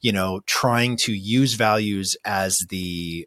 you 0.00 0.12
know, 0.12 0.40
trying 0.46 0.96
to 0.98 1.12
use 1.12 1.54
values 1.54 2.16
as 2.24 2.58
the 2.68 3.26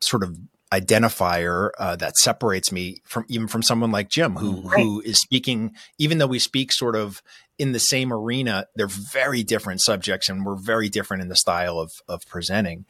sort 0.00 0.24
of 0.24 0.36
identifier 0.72 1.70
uh, 1.78 1.96
that 1.96 2.16
separates 2.16 2.72
me 2.72 3.00
from 3.04 3.24
even 3.28 3.48
from 3.48 3.62
someone 3.62 3.92
like 3.92 4.08
Jim, 4.08 4.34
who 4.34 4.62
right. 4.62 4.80
who 4.80 5.00
is 5.00 5.18
speaking, 5.18 5.74
even 5.98 6.18
though 6.18 6.26
we 6.26 6.38
speak 6.38 6.72
sort 6.72 6.96
of 6.96 7.22
in 7.58 7.72
the 7.72 7.78
same 7.78 8.12
arena, 8.12 8.66
they're 8.74 8.86
very 8.86 9.42
different 9.42 9.80
subjects 9.80 10.28
and 10.28 10.44
we're 10.44 10.56
very 10.56 10.88
different 10.88 11.22
in 11.22 11.28
the 11.28 11.36
style 11.36 11.78
of, 11.78 11.90
of 12.08 12.20
presenting. 12.26 12.84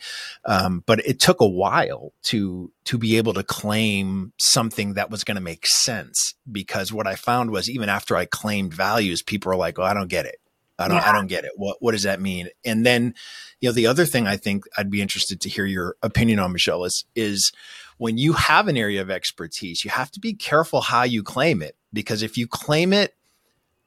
Um, 0.45 0.83
but 0.87 1.01
it 1.07 1.21
took 1.21 1.41
a 1.41 1.47
while 1.47 2.13
to, 2.25 2.73
to 2.87 2.99
be 2.99 3.17
able 3.17 3.35
to 3.35 3.43
claim 3.43 4.33
something 4.39 4.95
that 4.95 5.11
was 5.11 5.25
going 5.25 5.37
to 5.37 5.41
make 5.41 5.67
sense 5.67 6.35
because 6.51 6.93
what 6.93 7.07
I 7.07 7.15
found 7.15 7.51
was 7.51 7.71
even 7.71 7.89
after 7.89 8.17
I 8.17 8.25
claimed 8.25 8.75
values, 8.75 9.23
people 9.23 9.53
are 9.53 9.57
like, 9.57 9.79
oh, 9.79 9.85
I 9.85 9.95
don't 9.95 10.09
get 10.09 10.27
it. 10.27 10.41
I 10.79 10.89
don't, 10.89 10.99
yeah. 10.99 11.09
I 11.09 11.13
don't 11.13 11.27
get 11.27 11.45
it. 11.45 11.53
What, 11.57 11.79
what 11.81 11.93
does 11.93 12.03
that 12.03 12.21
mean? 12.21 12.49
And 12.65 12.85
then, 12.85 13.15
you 13.61 13.69
know, 13.69 13.73
the 13.73 13.87
other 13.87 14.05
thing 14.05 14.27
I 14.27 14.37
think 14.37 14.65
I'd 14.77 14.91
be 14.91 15.01
interested 15.01 15.41
to 15.41 15.49
hear 15.49 15.65
your 15.65 15.97
opinion 16.03 16.39
on, 16.39 16.53
Michelle, 16.53 16.85
is, 16.85 17.05
is 17.15 17.53
when 17.99 18.19
you 18.19 18.35
have 18.35 18.69
an 18.69 18.77
area 18.77 19.01
of 19.01 19.11
expertise, 19.11 19.85
you 19.85 19.91
have 19.91 20.11
to 20.13 20.21
be 20.21 20.35
careful 20.35 20.83
how 20.83 21.03
you 21.03 21.23
claim 21.23 21.63
it 21.63 21.77
because 21.93 22.23
if 22.23 22.37
you 22.37 22.47
claim 22.47 22.93
it 22.93 23.15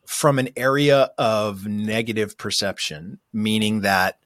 from 0.07 0.39
an 0.39 0.49
area 0.57 1.11
of 1.19 1.67
negative 1.67 2.37
perception, 2.37 3.19
meaning 3.31 3.81
that 3.81 4.17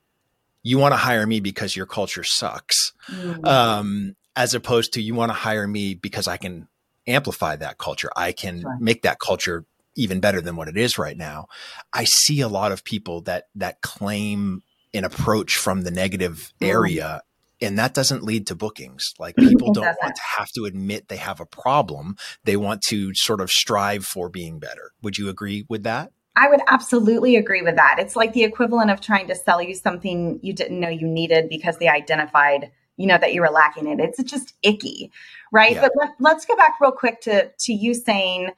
you 0.62 0.77
want 0.77 0.93
to 0.93 0.98
hire 0.98 1.27
me 1.27 1.41
because 1.41 1.75
your 1.75 1.86
culture 1.86 2.24
sucks, 2.24 2.93
mm-hmm. 3.12 3.46
um, 3.46 4.15
as 4.38 4.53
opposed 4.53 4.93
to 4.93 5.01
you 5.01 5.13
want 5.13 5.29
to 5.29 5.34
hire 5.34 5.67
me 5.67 5.93
because 5.93 6.27
I 6.29 6.38
can 6.38 6.70
amplify 7.05 7.58
that 7.58 7.77
culture. 7.77 8.10
I 8.15 8.32
can 8.32 8.63
make 8.79 9.01
that 9.01 9.20
culture 9.20 9.65
even 9.95 10.19
better 10.19 10.41
than 10.41 10.55
what 10.55 10.67
it 10.67 10.77
is 10.77 10.97
right 10.97 11.17
now. 11.17 11.47
I 11.93 12.05
see 12.05 12.41
a 12.41 12.47
lot 12.47 12.71
of 12.71 12.83
people 12.83 13.21
that 13.21 13.45
that 13.55 13.81
claim 13.81 14.63
an 14.93 15.03
approach 15.03 15.57
from 15.57 15.81
the 15.81 15.91
negative 15.91 16.53
mm. 16.62 16.67
area 16.67 17.21
and 17.63 17.79
that 17.79 17.93
doesn't 17.93 18.23
lead 18.23 18.47
to 18.47 18.55
bookings. 18.55 19.13
Like 19.17 19.35
people 19.35 19.71
don't 19.73 19.85
want 19.85 20.15
to 20.15 20.21
have 20.38 20.50
to 20.55 20.65
admit 20.65 21.07
they 21.07 21.17
have 21.17 21.39
a 21.39 21.45
problem. 21.45 22.17
They 22.43 22.57
want 22.57 22.81
to 22.89 23.13
sort 23.13 23.41
of 23.41 23.50
strive 23.50 24.05
for 24.05 24.29
being 24.29 24.59
better. 24.59 24.91
Would 25.01 25.17
you 25.17 25.29
agree 25.29 25.65
with 25.69 25.83
that? 25.83 26.12
I 26.35 26.50
would 26.50 26.62
absolutely 26.67 27.35
agree 27.35 27.62
with 27.62 27.75
that. 27.75 27.97
It's 28.00 28.15
like 28.15 28.33
the 28.33 28.43
equivalent 28.43 28.89
of 28.89 29.01
trying 29.01 29.27
to 29.27 29.35
sell 29.35 29.62
you 29.62 29.75
something 29.75 30.39
you 30.41 30.51
didn't 30.51 30.79
know 30.79 30.89
you 30.89 31.07
needed 31.07 31.47
because 31.47 31.77
they 31.77 31.88
identified, 31.88 32.71
you 32.97 33.05
know, 33.05 33.19
that 33.19 33.33
you 33.33 33.41
were 33.41 33.51
lacking 33.51 33.88
it. 33.88 34.00
It's 34.00 34.21
just 34.23 34.53
icky, 34.63 35.12
right? 35.51 35.73
Yeah. 35.73 35.88
But 35.95 36.13
let, 36.19 36.35
us 36.35 36.45
go 36.45 36.55
back 36.55 36.73
real 36.81 36.91
quick 36.91 37.21
to 37.21 37.51
to 37.51 37.73
you 37.73 37.93
saying 37.93 38.50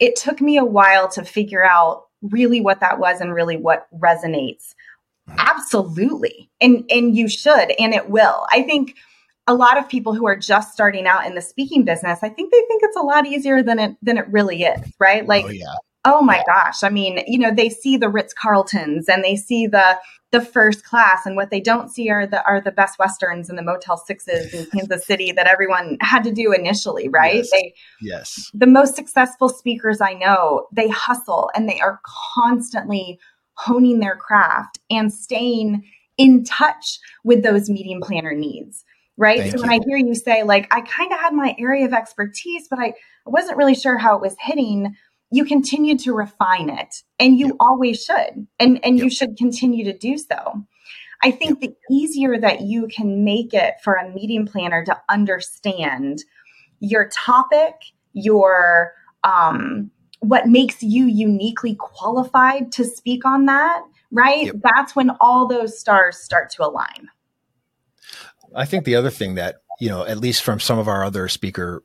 it 0.00 0.16
took 0.16 0.40
me 0.40 0.56
a 0.56 0.64
while 0.64 1.08
to 1.08 1.24
figure 1.24 1.64
out 1.64 2.04
really 2.22 2.60
what 2.60 2.80
that 2.80 2.98
was 2.98 3.20
and 3.20 3.34
really 3.34 3.56
what 3.56 3.86
resonates 3.98 4.74
Absolutely. 5.38 6.50
And 6.60 6.84
and 6.90 7.16
you 7.16 7.28
should 7.28 7.72
and 7.78 7.94
it 7.94 8.10
will. 8.10 8.46
I 8.50 8.62
think 8.62 8.96
a 9.46 9.54
lot 9.54 9.78
of 9.78 9.88
people 9.88 10.14
who 10.14 10.26
are 10.26 10.36
just 10.36 10.72
starting 10.72 11.06
out 11.06 11.26
in 11.26 11.34
the 11.34 11.42
speaking 11.42 11.84
business, 11.84 12.20
I 12.22 12.28
think 12.28 12.52
they 12.52 12.62
think 12.68 12.82
it's 12.82 12.96
a 12.96 13.02
lot 13.02 13.26
easier 13.26 13.62
than 13.62 13.78
it 13.78 13.96
than 14.02 14.18
it 14.18 14.26
really 14.28 14.62
is, 14.62 14.92
right? 14.98 15.22
Oh, 15.22 15.26
like 15.26 15.44
oh, 15.46 15.50
yeah. 15.50 15.74
Oh 16.04 16.20
my 16.20 16.42
gosh. 16.46 16.82
I 16.82 16.90
mean, 16.90 17.22
you 17.26 17.38
know, 17.38 17.52
they 17.52 17.68
see 17.68 17.96
the 17.96 18.08
Ritz 18.08 18.34
Carltons 18.34 19.08
and 19.08 19.24
they 19.24 19.36
see 19.36 19.66
the 19.66 19.98
the 20.32 20.40
first 20.40 20.84
class 20.84 21.26
and 21.26 21.36
what 21.36 21.50
they 21.50 21.60
don't 21.60 21.90
see 21.90 22.10
are 22.10 22.26
the 22.26 22.44
are 22.44 22.60
the 22.60 22.72
best 22.72 22.98
westerns 22.98 23.48
and 23.48 23.56
the 23.56 23.62
motel 23.62 23.96
sixes 23.96 24.52
in 24.52 24.66
Kansas 24.72 25.06
City 25.06 25.32
that 25.32 25.46
everyone 25.46 25.96
had 26.00 26.24
to 26.24 26.32
do 26.32 26.52
initially, 26.52 27.08
right? 27.08 27.36
Yes. 27.36 27.50
They 27.50 27.74
yes. 28.00 28.50
The 28.52 28.66
most 28.66 28.96
successful 28.96 29.48
speakers 29.48 30.00
I 30.00 30.14
know, 30.14 30.66
they 30.72 30.88
hustle 30.88 31.50
and 31.54 31.68
they 31.68 31.80
are 31.80 32.00
constantly 32.34 33.18
honing 33.54 34.00
their 34.00 34.16
craft 34.16 34.80
and 34.90 35.12
staying 35.12 35.84
in 36.18 36.44
touch 36.44 36.98
with 37.22 37.42
those 37.42 37.70
meeting 37.70 38.00
planner 38.00 38.34
needs 38.34 38.84
right 39.16 39.40
Thank 39.40 39.52
so 39.52 39.60
when 39.60 39.70
i 39.70 39.78
hear 39.86 39.96
you 39.96 40.14
say 40.14 40.42
like 40.42 40.72
i 40.72 40.80
kind 40.80 41.12
of 41.12 41.18
had 41.18 41.32
my 41.32 41.54
area 41.58 41.86
of 41.86 41.92
expertise 41.92 42.66
but 42.68 42.78
I, 42.78 42.94
wasn't 43.26 43.56
really 43.56 43.74
sure 43.74 43.96
how 43.96 44.16
it 44.16 44.20
was 44.20 44.36
hitting 44.38 44.94
you 45.30 45.44
continue 45.44 45.96
to 45.98 46.12
refine 46.12 46.68
it 46.70 46.94
and 47.18 47.38
you 47.38 47.46
yep. 47.46 47.56
always 47.60 48.02
should 48.02 48.46
and 48.58 48.84
and 48.84 48.98
yep. 48.98 49.04
you 49.04 49.10
should 49.10 49.36
continue 49.36 49.84
to 49.84 49.96
do 49.96 50.16
so 50.16 50.64
i 51.22 51.30
think 51.30 51.62
yep. 51.62 51.72
the 51.72 51.94
easier 51.94 52.38
that 52.38 52.62
you 52.62 52.88
can 52.88 53.24
make 53.24 53.52
it 53.52 53.74
for 53.82 53.94
a 53.94 54.10
meeting 54.10 54.46
planner 54.46 54.84
to 54.84 54.96
understand 55.08 56.22
your 56.80 57.08
topic 57.08 57.74
your 58.12 58.92
um 59.24 59.90
what 60.24 60.48
makes 60.48 60.82
you 60.82 61.06
uniquely 61.06 61.74
qualified 61.74 62.72
to 62.72 62.84
speak 62.84 63.24
on 63.24 63.46
that, 63.46 63.82
right? 64.10 64.50
That's 64.54 64.96
when 64.96 65.10
all 65.20 65.46
those 65.46 65.78
stars 65.78 66.16
start 66.16 66.50
to 66.52 66.64
align. 66.64 67.10
I 68.54 68.64
think 68.64 68.84
the 68.84 68.96
other 68.96 69.10
thing 69.10 69.34
that, 69.34 69.56
you 69.80 69.88
know, 69.88 70.04
at 70.04 70.18
least 70.18 70.42
from 70.42 70.60
some 70.60 70.78
of 70.78 70.88
our 70.88 71.04
other 71.04 71.28
speaker 71.28 71.82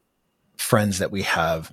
friends 0.58 1.00
that 1.00 1.12
we 1.12 1.24
have, 1.24 1.72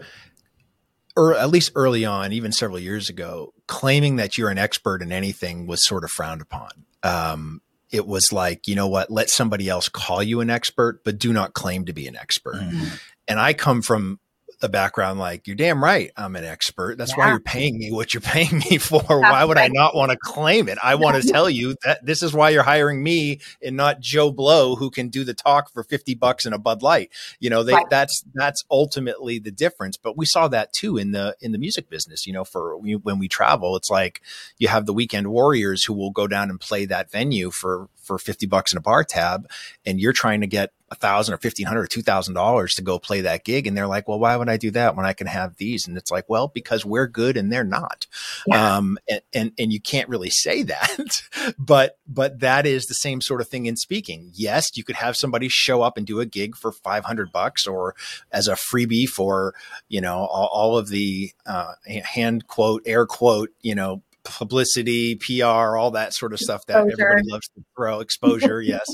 or 1.17 1.35
at 1.35 1.51
least 1.51 1.73
early 1.75 2.05
on, 2.05 2.33
even 2.33 2.53
several 2.53 2.79
years 2.79 3.09
ago, 3.09 3.55
claiming 3.67 4.17
that 4.17 4.37
you're 4.37 4.51
an 4.51 4.59
expert 4.59 5.03
in 5.03 5.13
anything 5.13 5.67
was 5.67 5.87
sort 5.87 6.05
of 6.05 6.11
frowned 6.11 6.43
upon. 6.43 6.71
Um, 7.03 7.63
it 7.91 8.07
was 8.07 8.33
like, 8.33 8.69
you 8.69 8.75
know 8.75 8.89
what, 8.89 9.11
let 9.11 9.31
somebody 9.31 9.69
else 9.69 9.89
call 9.89 10.23
you 10.23 10.41
an 10.41 10.51
expert, 10.51 11.03
but 11.05 11.19
do 11.19 11.33
not 11.33 11.55
claim 11.55 11.87
to 11.87 11.93
be 11.93 12.07
an 12.07 12.17
expert. 12.17 12.57
Mm-hmm. 12.57 12.95
And 13.29 13.41
I 13.41 13.55
come 13.55 13.81
from 13.81 14.21
the 14.61 14.69
background 14.69 15.19
like 15.19 15.47
you're 15.47 15.57
damn 15.57 15.83
right 15.83 16.11
i'm 16.17 16.35
an 16.35 16.45
expert 16.45 16.97
that's 16.97 17.11
yeah. 17.13 17.25
why 17.25 17.31
you're 17.31 17.41
paying 17.41 17.79
me 17.79 17.93
what 17.93 18.15
you're 18.15 18.21
paying 18.21 18.59
me 18.59 18.79
for 18.79 19.01
that's 19.01 19.09
why 19.09 19.45
would 19.45 19.57
right. 19.57 19.71
i 19.71 19.75
not 19.75 19.95
want 19.95 20.11
to 20.11 20.17
claim 20.17 20.69
it 20.69 20.79
i 20.83 20.95
want 20.95 21.21
to 21.21 21.29
tell 21.29 21.49
you 21.51 21.75
that 21.85 22.05
this 22.05 22.23
is 22.23 22.33
why 22.33 22.49
you're 22.49 22.63
hiring 22.63 23.03
me 23.03 23.39
and 23.63 23.77
not 23.77 24.01
joe 24.01 24.31
blow 24.31 24.75
who 24.77 24.91
can 24.91 25.09
do 25.09 25.25
the 25.25 25.35
talk 25.35 25.71
for 25.71 25.83
50 25.83 26.15
bucks 26.15 26.47
in 26.47 26.53
a 26.53 26.59
bud 26.59 26.83
light 26.83 27.11
you 27.39 27.51
know 27.51 27.63
they, 27.63 27.75
right. 27.75 27.87
that's 27.91 28.25
that's 28.35 28.65
ultimately 28.71 29.39
the 29.39 29.51
difference 29.51 29.97
but 29.97 30.17
we 30.17 30.25
saw 30.25 30.49
that 30.49 30.73
too 30.73 30.97
in 30.97 31.13
the 31.13 31.37
in 31.41 31.53
the 31.53 31.59
music 31.59 31.91
business 31.91 32.27
you 32.27 32.33
know 32.33 32.45
for 32.45 32.77
when 32.79 33.19
we 33.19 33.29
travel 33.29 33.77
it's 33.77 33.91
like 33.91 34.23
you 34.59 34.69
have 34.69 34.87
the 34.87 34.95
weekend 34.95 35.29
warriors 35.29 35.85
who 35.85 35.93
will 35.93 36.11
go 36.11 36.27
down 36.27 36.49
and 36.49 36.61
play 36.61 36.87
that 36.87 37.11
venue 37.11 37.51
for 37.51 37.89
for 38.07 38.19
50 38.19 38.47
bucks 38.47 38.73
in 38.73 38.79
a 38.79 38.81
bar 38.81 39.05
tab 39.05 39.49
and 39.85 40.01
you're 40.01 40.13
trying 40.13 40.41
to 40.41 40.47
get 40.47 40.73
a 40.91 40.95
thousand 40.95 41.35
or 41.35 41.39
fifteen 41.39 41.67
hundred 41.67 41.83
or 41.83 41.87
two 41.89 42.03
thousand 42.03 42.35
dollars 42.35 42.75
to 42.75 42.83
go 42.83 42.99
play 42.99 43.21
that 43.23 43.45
gig 43.45 43.67
and 43.67 43.77
they're 43.77 43.89
like 43.89 44.07
well 44.07 44.21
why 44.21 44.37
would 44.37 44.49
i 44.49 44.57
do 44.57 44.71
that 44.71 44.95
when 44.95 45.05
i 45.05 45.13
can 45.13 45.27
have 45.27 45.57
these? 45.57 45.87
And 45.89 45.97
it's 45.97 46.11
like 46.11 46.29
well 46.29 46.49
because 46.49 46.85
we're 46.85 47.09
good 47.09 47.37
and 47.37 47.53
they're 47.53 47.65
not. 47.65 48.07
Yeah. 48.47 48.77
um 48.77 48.99
and, 49.09 49.21
and 49.33 49.53
and 49.59 49.73
you 49.73 49.81
can't 49.81 50.09
really 50.09 50.31
say 50.31 50.63
that 50.63 51.09
but 51.59 51.99
but 52.07 52.39
that 52.41 52.67
is 52.67 52.87
the 52.87 52.95
same 52.95 53.21
sort 53.21 53.41
of 53.41 53.49
thing 53.49 53.67
in 53.67 53.77
speaking. 53.77 54.31
Yes 54.35 54.77
you 54.77 54.85
could 54.85 54.97
have 54.97 55.17
somebody 55.17 55.49
show 55.49 55.83
up 55.83 55.97
and 55.97 56.07
do 56.07 56.21
a 56.21 56.27
gig 56.27 56.57
for 56.57 56.71
500 56.71 57.33
bucks 57.33 57.67
or 57.67 57.97
as 58.31 58.47
a 58.47 58.55
freebie 58.55 59.09
for 59.09 59.55
you 59.89 60.01
know 60.01 60.19
all, 60.19 60.49
all 60.53 60.79
of 60.79 60.89
the 60.89 61.33
uh, 61.47 61.73
hand 62.05 62.47
quote 62.47 62.83
air 62.87 63.07
quote 63.07 63.51
you 63.61 63.75
know 63.75 64.03
publicity, 64.31 65.17
PR, 65.17 65.77
all 65.77 65.93
that 65.93 66.15
sort 66.15 66.33
of 66.33 66.39
stuff 66.39 66.67
that 66.67 66.85
exposure. 66.85 67.03
everybody 67.03 67.31
loves 67.31 67.49
to 67.49 67.65
throw. 67.77 68.01
Exposure, 68.01 68.61
yes. 68.63 68.87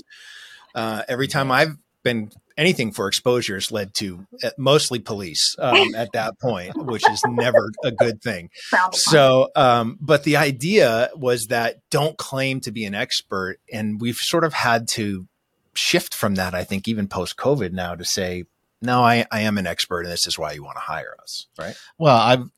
Uh, 0.75 1.03
every 1.09 1.29
time 1.29 1.51
I've 1.51 1.77
been 2.03 2.31
anything 2.57 2.93
for 2.93 3.09
exposure 3.09 3.55
has 3.55 3.71
led 3.73 3.95
to 3.95 4.27
uh, 4.43 4.51
mostly 4.59 4.99
police 4.99 5.57
um, 5.59 5.95
at 5.95 6.13
that 6.13 6.39
point, 6.41 6.73
which 6.85 7.09
is 7.11 7.23
never 7.29 7.71
a 7.85 7.91
good 7.91 8.23
thing. 8.23 8.51
So, 8.93 9.51
um, 9.57 9.99
but 10.01 10.25
the 10.25 10.37
idea 10.37 11.11
was 11.15 11.47
that 11.47 11.79
don't 11.91 12.17
claim 12.19 12.61
to 12.61 12.73
be 12.73 12.85
an 12.85 12.95
expert. 12.95 13.59
And 13.73 14.01
we've 14.01 14.17
sort 14.17 14.45
of 14.45 14.53
had 14.53 14.89
to 14.89 15.27
shift 15.75 16.15
from 16.15 16.35
that, 16.37 16.55
I 16.55 16.65
think, 16.65 16.89
even 16.89 17.09
post 17.09 17.37
COVID 17.37 17.73
now 17.73 17.95
to 17.95 18.05
say, 18.05 18.45
no, 18.81 19.03
I, 19.03 19.27
I 19.31 19.41
am 19.41 19.59
an 19.59 19.67
expert 19.67 20.01
and 20.01 20.13
this 20.13 20.27
is 20.27 20.39
why 20.39 20.53
you 20.53 20.65
want 20.65 20.77
to 20.77 20.83
hire 20.83 21.17
us. 21.23 21.47
Right. 21.59 21.75
Well, 21.99 22.17
I've, 22.17 22.51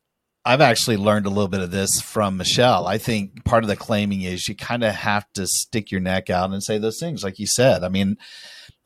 I've 0.46 0.60
actually 0.60 0.98
learned 0.98 1.24
a 1.24 1.30
little 1.30 1.48
bit 1.48 1.62
of 1.62 1.70
this 1.70 2.00
from 2.02 2.36
Michelle. 2.36 2.86
I 2.86 2.98
think 2.98 3.44
part 3.44 3.64
of 3.64 3.68
the 3.68 3.76
claiming 3.76 4.22
is 4.22 4.46
you 4.46 4.54
kind 4.54 4.84
of 4.84 4.94
have 4.94 5.24
to 5.34 5.46
stick 5.46 5.90
your 5.90 6.02
neck 6.02 6.28
out 6.28 6.50
and 6.50 6.62
say 6.62 6.76
those 6.76 7.00
things, 7.00 7.24
like 7.24 7.38
you 7.38 7.46
said. 7.46 7.82
I 7.82 7.88
mean, 7.88 8.18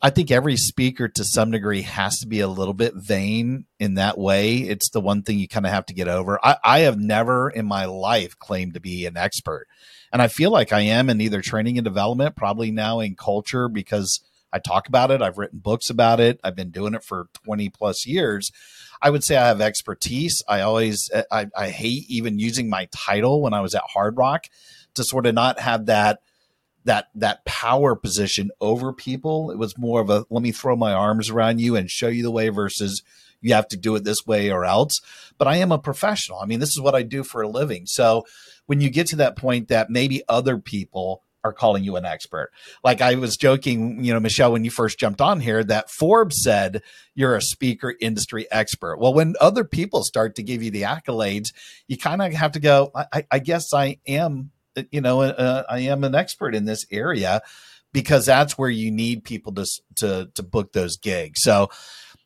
I 0.00 0.10
think 0.10 0.30
every 0.30 0.56
speaker 0.56 1.08
to 1.08 1.24
some 1.24 1.50
degree 1.50 1.82
has 1.82 2.20
to 2.20 2.28
be 2.28 2.38
a 2.38 2.46
little 2.46 2.74
bit 2.74 2.94
vain 2.94 3.64
in 3.80 3.94
that 3.94 4.16
way. 4.16 4.58
It's 4.58 4.90
the 4.90 5.00
one 5.00 5.22
thing 5.22 5.40
you 5.40 5.48
kind 5.48 5.66
of 5.66 5.72
have 5.72 5.86
to 5.86 5.94
get 5.94 6.06
over. 6.06 6.38
I, 6.44 6.56
I, 6.62 6.78
have 6.80 6.96
never 6.96 7.50
in 7.50 7.66
my 7.66 7.86
life 7.86 8.38
claimed 8.38 8.74
to 8.74 8.80
be 8.80 9.06
an 9.06 9.16
expert. 9.16 9.66
And 10.12 10.22
I 10.22 10.28
feel 10.28 10.52
like 10.52 10.72
I 10.72 10.82
am 10.82 11.10
in 11.10 11.20
either 11.20 11.42
training 11.42 11.78
and 11.78 11.84
development, 11.84 12.36
probably 12.36 12.70
now 12.70 13.00
in 13.00 13.16
culture 13.16 13.68
because 13.68 14.20
I 14.52 14.60
talk 14.60 14.88
about 14.88 15.10
it. 15.10 15.20
I've 15.20 15.38
written 15.38 15.58
books 15.58 15.90
about 15.90 16.20
it. 16.20 16.38
I've 16.44 16.56
been 16.56 16.70
doing 16.70 16.94
it 16.94 17.02
for 17.02 17.26
20 17.44 17.68
plus 17.70 18.06
years. 18.06 18.52
I 19.00 19.10
would 19.10 19.24
say 19.24 19.36
I 19.36 19.48
have 19.48 19.60
expertise. 19.60 20.42
I 20.48 20.60
always, 20.60 21.08
eh, 21.12 21.22
I, 21.30 21.46
I 21.56 21.68
hate 21.70 22.04
even 22.08 22.38
using 22.38 22.68
my 22.68 22.88
title 22.92 23.42
when 23.42 23.54
I 23.54 23.60
was 23.60 23.74
at 23.74 23.82
Hard 23.92 24.16
Rock 24.16 24.46
to 24.94 25.04
sort 25.04 25.26
of 25.26 25.34
not 25.34 25.60
have 25.60 25.86
that 25.86 26.20
that 26.84 27.08
that 27.14 27.44
power 27.44 27.94
position 27.94 28.50
over 28.60 28.92
people. 28.92 29.50
It 29.50 29.58
was 29.58 29.76
more 29.76 30.00
of 30.00 30.10
a 30.10 30.24
let 30.30 30.42
me 30.42 30.52
throw 30.52 30.74
my 30.74 30.92
arms 30.92 31.28
around 31.28 31.60
you 31.60 31.76
and 31.76 31.90
show 31.90 32.08
you 32.08 32.22
the 32.22 32.30
way 32.30 32.48
versus 32.48 33.02
you 33.40 33.54
have 33.54 33.68
to 33.68 33.76
do 33.76 33.94
it 33.94 34.04
this 34.04 34.26
way 34.26 34.50
or 34.50 34.64
else. 34.64 35.00
But 35.36 35.48
I 35.48 35.56
am 35.56 35.70
a 35.70 35.78
professional. 35.78 36.40
I 36.40 36.46
mean, 36.46 36.60
this 36.60 36.70
is 36.70 36.80
what 36.80 36.94
I 36.94 37.02
do 37.02 37.22
for 37.22 37.42
a 37.42 37.48
living. 37.48 37.86
So 37.86 38.24
when 38.66 38.80
you 38.80 38.90
get 38.90 39.06
to 39.08 39.16
that 39.16 39.36
point 39.36 39.68
that 39.68 39.90
maybe 39.90 40.22
other 40.28 40.58
people 40.58 41.22
are 41.48 41.52
calling 41.52 41.84
you 41.84 41.96
an 41.96 42.04
expert. 42.04 42.50
Like 42.84 43.00
I 43.00 43.16
was 43.16 43.36
joking, 43.36 44.04
you 44.04 44.12
know, 44.12 44.20
Michelle, 44.20 44.52
when 44.52 44.64
you 44.64 44.70
first 44.70 44.98
jumped 44.98 45.20
on 45.20 45.40
here, 45.40 45.64
that 45.64 45.90
Forbes 45.90 46.42
said 46.42 46.82
you're 47.14 47.36
a 47.36 47.42
speaker 47.42 47.94
industry 48.00 48.46
expert. 48.50 48.98
Well, 48.98 49.14
when 49.14 49.34
other 49.40 49.64
people 49.64 50.04
start 50.04 50.36
to 50.36 50.42
give 50.42 50.62
you 50.62 50.70
the 50.70 50.82
accolades, 50.82 51.48
you 51.86 51.98
kind 51.98 52.22
of 52.22 52.32
have 52.32 52.52
to 52.52 52.60
go, 52.60 52.92
I, 52.94 53.24
I 53.30 53.38
guess 53.40 53.74
I 53.74 53.98
am 54.06 54.50
you 54.90 55.00
know, 55.00 55.22
uh, 55.22 55.64
I 55.68 55.80
am 55.80 56.04
an 56.04 56.14
expert 56.14 56.54
in 56.54 56.64
this 56.64 56.84
area 56.90 57.42
because 57.92 58.26
that's 58.26 58.58
where 58.58 58.70
you 58.70 58.90
need 58.90 59.24
people 59.24 59.52
to 59.54 59.66
to 59.96 60.30
to 60.34 60.42
book 60.42 60.72
those 60.72 60.96
gigs. 60.96 61.40
So, 61.42 61.70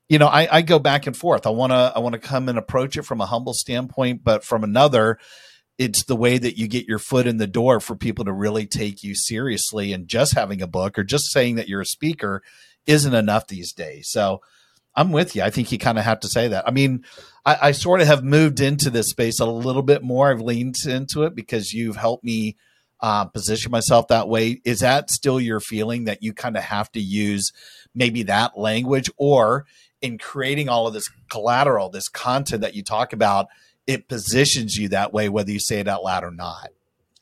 you 0.09 0.19
know, 0.19 0.27
I, 0.27 0.49
I 0.51 0.63
go 0.63 0.79
back 0.79 1.07
and 1.07 1.17
forth. 1.17 1.47
I 1.47 1.51
want 1.51 1.73
to 1.73 1.93
I 1.95 1.99
want 2.01 2.15
to 2.15 2.19
come 2.19 2.49
and 2.49 2.59
approach 2.59 2.97
it 2.97 3.03
from 3.03 3.21
a 3.21 3.27
humble 3.27 3.55
standpoint, 3.55 4.23
but 4.25 4.45
from 4.45 4.65
another, 4.65 5.19
it's 5.79 6.05
the 6.05 6.17
way 6.17 6.39
that 6.39 6.59
you 6.59 6.69
get 6.69 6.87
your 6.87 6.99
foot 6.99 7.27
in 7.27 7.39
the 7.39 7.47
door 7.47 7.81
for 7.81 7.97
people 7.97 8.25
to 8.25 8.33
really 8.33 8.67
take 8.67 9.03
you 9.03 9.15
seriously. 9.15 9.93
And 9.93 10.09
just 10.09 10.35
having 10.35 10.63
a 10.63 10.67
book 10.67 10.99
or 10.99 11.05
just 11.05 11.33
saying 11.33 11.57
that 11.57 11.69
you're 11.69 11.81
a 11.81 11.87
speaker 11.87 12.43
isn't 12.87 13.15
enough 13.15 13.47
these 13.47 13.73
days. 13.73 14.09
So, 14.11 14.41
I'm 14.95 15.13
with 15.13 15.35
you. 15.35 15.43
I 15.43 15.51
think 15.51 15.73
you 15.73 15.79
kind 15.79 15.99
of 15.99 16.05
have 16.05 16.21
to 16.21 16.29
say 16.29 16.49
that. 16.49 16.67
I 16.67 16.71
mean, 16.71 17.05
I, 17.47 17.69
I, 17.69 17.73
sort 17.73 18.01
of 18.01 18.07
have 18.07 18.23
moved 18.23 18.61
into 18.61 18.91
this 18.91 19.09
space 19.09 19.41
a 19.41 19.47
little 19.47 19.83
bit 19.83 20.03
more. 20.03 20.31
I've 20.31 20.41
leaned 20.41 20.77
into 20.87 21.23
it 21.23 21.35
because 21.35 21.73
you've 21.73 21.97
helped 21.97 22.25
me 22.25 22.57
uh, 23.01 23.25
position 23.25 23.73
myself 23.73 24.09
that 24.09 24.29
way. 24.29 24.61
Is 24.65 24.81
that 24.81 25.11
still 25.11 25.41
your 25.41 25.61
feeling 25.61 26.05
that 26.05 26.23
you 26.23 26.33
kind 26.33 26.57
of 26.57 26.65
have 26.65 26.93
to 26.93 27.01
use 27.01 27.53
maybe 27.95 28.23
that 28.25 28.59
language, 28.59 29.11
or 29.17 29.67
in 30.01 30.19
creating 30.19 30.69
all 30.69 30.87
of 30.87 30.95
this 30.95 31.09
collateral, 31.31 31.89
this 31.89 32.09
content 32.09 32.61
that 32.63 32.75
you 32.75 32.83
talk 32.83 33.13
about, 33.13 33.47
it 33.87 34.09
positions 34.09 34.77
you 34.77 34.89
that 34.91 35.13
way, 35.13 35.29
whether 35.29 35.51
you 35.51 35.61
say 35.61 35.81
it 35.81 35.89
out 35.89 36.05
loud 36.05 36.25
or 36.25 36.31
not? 36.31 36.69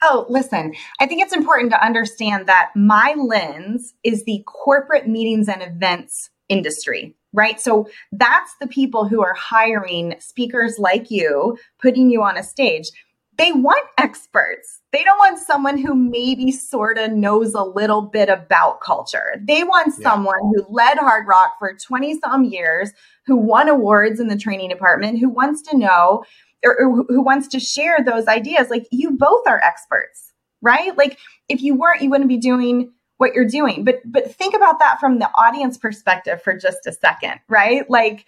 Oh, 0.02 0.26
listen, 0.28 0.72
I 0.98 1.06
think 1.06 1.22
it's 1.22 1.34
important 1.34 1.70
to 1.72 1.84
understand 1.84 2.46
that 2.46 2.70
my 2.74 3.14
lens 3.18 3.92
is 4.02 4.24
the 4.24 4.42
corporate 4.46 5.06
meetings 5.06 5.48
and 5.48 5.62
events 5.62 6.30
industry 6.48 7.14
right? 7.32 7.60
So 7.60 7.88
that's 8.12 8.54
the 8.60 8.66
people 8.66 9.06
who 9.06 9.22
are 9.22 9.34
hiring 9.34 10.16
speakers 10.18 10.78
like 10.78 11.10
you, 11.10 11.58
putting 11.80 12.10
you 12.10 12.22
on 12.22 12.36
a 12.36 12.42
stage. 12.42 12.90
They 13.38 13.52
want 13.52 13.86
experts. 13.96 14.80
They 14.92 15.02
don't 15.02 15.18
want 15.18 15.38
someone 15.38 15.78
who 15.78 15.94
maybe 15.94 16.52
sort 16.52 16.98
of 16.98 17.12
knows 17.12 17.54
a 17.54 17.62
little 17.62 18.02
bit 18.02 18.28
about 18.28 18.80
culture. 18.80 19.36
They 19.42 19.64
want 19.64 19.94
yeah. 19.96 20.10
someone 20.10 20.40
who 20.54 20.66
led 20.68 20.98
Hard 20.98 21.26
Rock 21.26 21.52
for 21.58 21.74
20 21.74 22.20
some 22.20 22.44
years, 22.44 22.90
who 23.24 23.36
won 23.36 23.68
awards 23.68 24.20
in 24.20 24.28
the 24.28 24.36
training 24.36 24.68
department, 24.68 25.20
who 25.20 25.30
wants 25.30 25.62
to 25.62 25.78
know 25.78 26.24
or, 26.64 26.78
or 26.80 27.04
who 27.08 27.22
wants 27.22 27.48
to 27.48 27.60
share 27.60 27.98
those 28.04 28.26
ideas. 28.26 28.70
Like 28.70 28.86
you 28.90 29.12
both 29.12 29.46
are 29.46 29.60
experts, 29.62 30.32
right? 30.60 30.96
Like 30.96 31.18
if 31.48 31.62
you 31.62 31.74
weren't, 31.74 32.02
you 32.02 32.10
wouldn't 32.10 32.28
be 32.28 32.38
doing 32.38 32.92
what 33.18 33.34
you're 33.34 33.44
doing. 33.44 33.84
But 33.84 34.00
but 34.04 34.34
think 34.34 34.54
about 34.54 34.78
that 34.78 34.98
from 34.98 35.18
the 35.18 35.30
audience 35.36 35.76
perspective 35.76 36.42
for 36.42 36.56
just 36.56 36.86
a 36.86 36.92
second, 36.92 37.40
right? 37.48 37.88
Like 37.90 38.24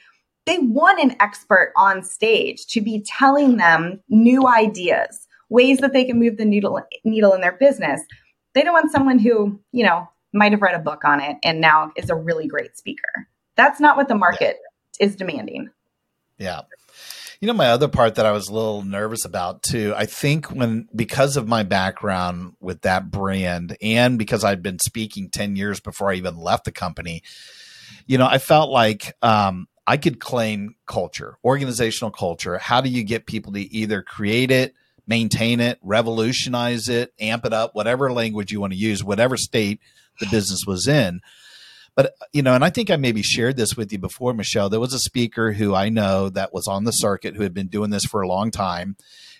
they 0.46 0.58
want 0.58 1.00
an 1.00 1.16
expert 1.20 1.72
on 1.76 2.02
stage 2.02 2.66
to 2.66 2.80
be 2.80 3.04
telling 3.06 3.56
them 3.56 4.00
new 4.08 4.46
ideas, 4.46 5.26
ways 5.48 5.78
that 5.78 5.92
they 5.92 6.04
can 6.04 6.18
move 6.18 6.36
the 6.36 6.44
needle 6.44 6.80
needle 7.04 7.32
in 7.32 7.40
their 7.40 7.52
business. 7.52 8.02
They 8.54 8.62
don't 8.62 8.74
want 8.74 8.92
someone 8.92 9.18
who, 9.18 9.60
you 9.72 9.84
know, 9.84 10.08
might 10.32 10.52
have 10.52 10.62
read 10.62 10.74
a 10.74 10.78
book 10.78 11.04
on 11.04 11.20
it 11.20 11.36
and 11.42 11.60
now 11.60 11.92
is 11.96 12.10
a 12.10 12.14
really 12.14 12.46
great 12.46 12.76
speaker. 12.76 13.28
That's 13.56 13.80
not 13.80 13.96
what 13.96 14.08
the 14.08 14.14
market 14.14 14.58
yeah. 14.98 15.06
is 15.06 15.16
demanding. 15.16 15.70
Yeah. 16.38 16.62
You 17.42 17.48
know, 17.48 17.54
my 17.54 17.70
other 17.70 17.88
part 17.88 18.14
that 18.14 18.24
I 18.24 18.30
was 18.30 18.48
a 18.48 18.54
little 18.54 18.82
nervous 18.82 19.24
about 19.24 19.64
too, 19.64 19.92
I 19.96 20.06
think 20.06 20.52
when, 20.52 20.88
because 20.94 21.36
of 21.36 21.48
my 21.48 21.64
background 21.64 22.54
with 22.60 22.82
that 22.82 23.10
brand 23.10 23.76
and 23.82 24.16
because 24.16 24.44
I'd 24.44 24.62
been 24.62 24.78
speaking 24.78 25.28
10 25.28 25.56
years 25.56 25.80
before 25.80 26.12
I 26.12 26.14
even 26.14 26.36
left 26.36 26.66
the 26.66 26.70
company, 26.70 27.24
you 28.06 28.16
know, 28.16 28.28
I 28.28 28.38
felt 28.38 28.70
like, 28.70 29.16
um, 29.22 29.66
I 29.88 29.96
could 29.96 30.20
claim 30.20 30.76
culture, 30.86 31.36
organizational 31.44 32.12
culture. 32.12 32.58
How 32.58 32.80
do 32.80 32.88
you 32.88 33.02
get 33.02 33.26
people 33.26 33.54
to 33.54 33.60
either 33.60 34.02
create 34.02 34.52
it, 34.52 34.74
maintain 35.08 35.58
it, 35.58 35.80
revolutionize 35.82 36.88
it, 36.88 37.12
amp 37.18 37.44
it 37.44 37.52
up, 37.52 37.74
whatever 37.74 38.12
language 38.12 38.52
you 38.52 38.60
want 38.60 38.72
to 38.72 38.78
use, 38.78 39.02
whatever 39.02 39.36
state 39.36 39.80
the 40.20 40.26
business 40.26 40.60
was 40.64 40.86
in? 40.86 41.20
But, 41.94 42.14
you 42.32 42.42
know, 42.42 42.54
and 42.54 42.64
I 42.64 42.70
think 42.70 42.90
I 42.90 42.96
maybe 42.96 43.22
shared 43.22 43.56
this 43.56 43.76
with 43.76 43.92
you 43.92 43.98
before, 43.98 44.32
Michelle. 44.32 44.70
There 44.70 44.80
was 44.80 44.94
a 44.94 44.98
speaker 44.98 45.52
who 45.52 45.74
I 45.74 45.90
know 45.90 46.30
that 46.30 46.54
was 46.54 46.66
on 46.66 46.84
the 46.84 46.92
circuit 46.92 47.36
who 47.36 47.42
had 47.42 47.52
been 47.52 47.68
doing 47.68 47.90
this 47.90 48.04
for 48.04 48.22
a 48.22 48.28
long 48.28 48.50
time. 48.50 48.96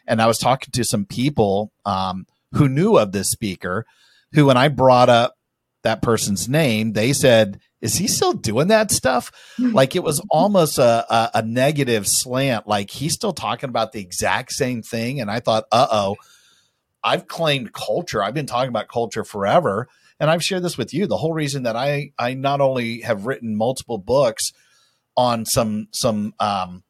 And 0.07 0.21
I 0.21 0.27
was 0.27 0.39
talking 0.39 0.71
to 0.73 0.85
some 0.85 1.07
people 1.07 1.73
um, 1.87 2.27
who 2.53 2.69
knew 2.69 2.99
of 2.99 3.13
this 3.13 3.31
speaker 3.31 3.87
who, 4.35 4.47
when 4.47 4.57
I 4.57 4.69
brought 4.69 5.09
up 5.09 5.35
that 5.83 6.03
person's 6.03 6.49
name, 6.49 6.93
they 6.93 7.13
said, 7.13 7.61
is 7.81 7.97
he 7.97 8.07
still 8.07 8.33
doing 8.33 8.69
that 8.69 8.91
stuff? 8.91 9.33
Like 9.59 9.97
it 9.97 10.05
was 10.05 10.25
almost 10.31 10.79
a, 10.79 11.05
a, 11.13 11.31
a, 11.35 11.43
negative 11.43 12.07
slant. 12.07 12.69
Like 12.69 12.91
he's 12.91 13.15
still 13.15 13.33
talking 13.33 13.69
about 13.69 13.91
the 13.91 14.01
exact 14.01 14.53
same 14.53 14.83
thing. 14.83 15.21
And 15.21 15.29
I 15.29 15.41
thought, 15.41 15.65
uh 15.73 15.89
oh, 15.91 16.17
I've 17.03 17.27
claimed 17.27 17.73
culture. 17.73 18.23
I've 18.23 18.35
been 18.35 18.47
talking 18.47 18.69
about 18.69 18.87
culture 18.87 19.25
forever 19.25 19.89
and 20.23 20.31
I've 20.31 20.43
shared 20.43 20.63
this 20.63 20.79
with 20.79 20.95
you. 20.95 21.09
The 21.09 21.17
whole 21.17 21.35
reason 21.35 21.65
that 21.65 21.75
I 21.75 22.13
I 22.17 22.35
not 22.35 22.61
only 22.61 23.01
have 23.01 23.27
written 23.27 23.57
multiple 23.57 23.99
books 23.99 24.53
on 25.17 25.45
some 25.45 25.89
some 25.93 26.33
um, 26.39 26.85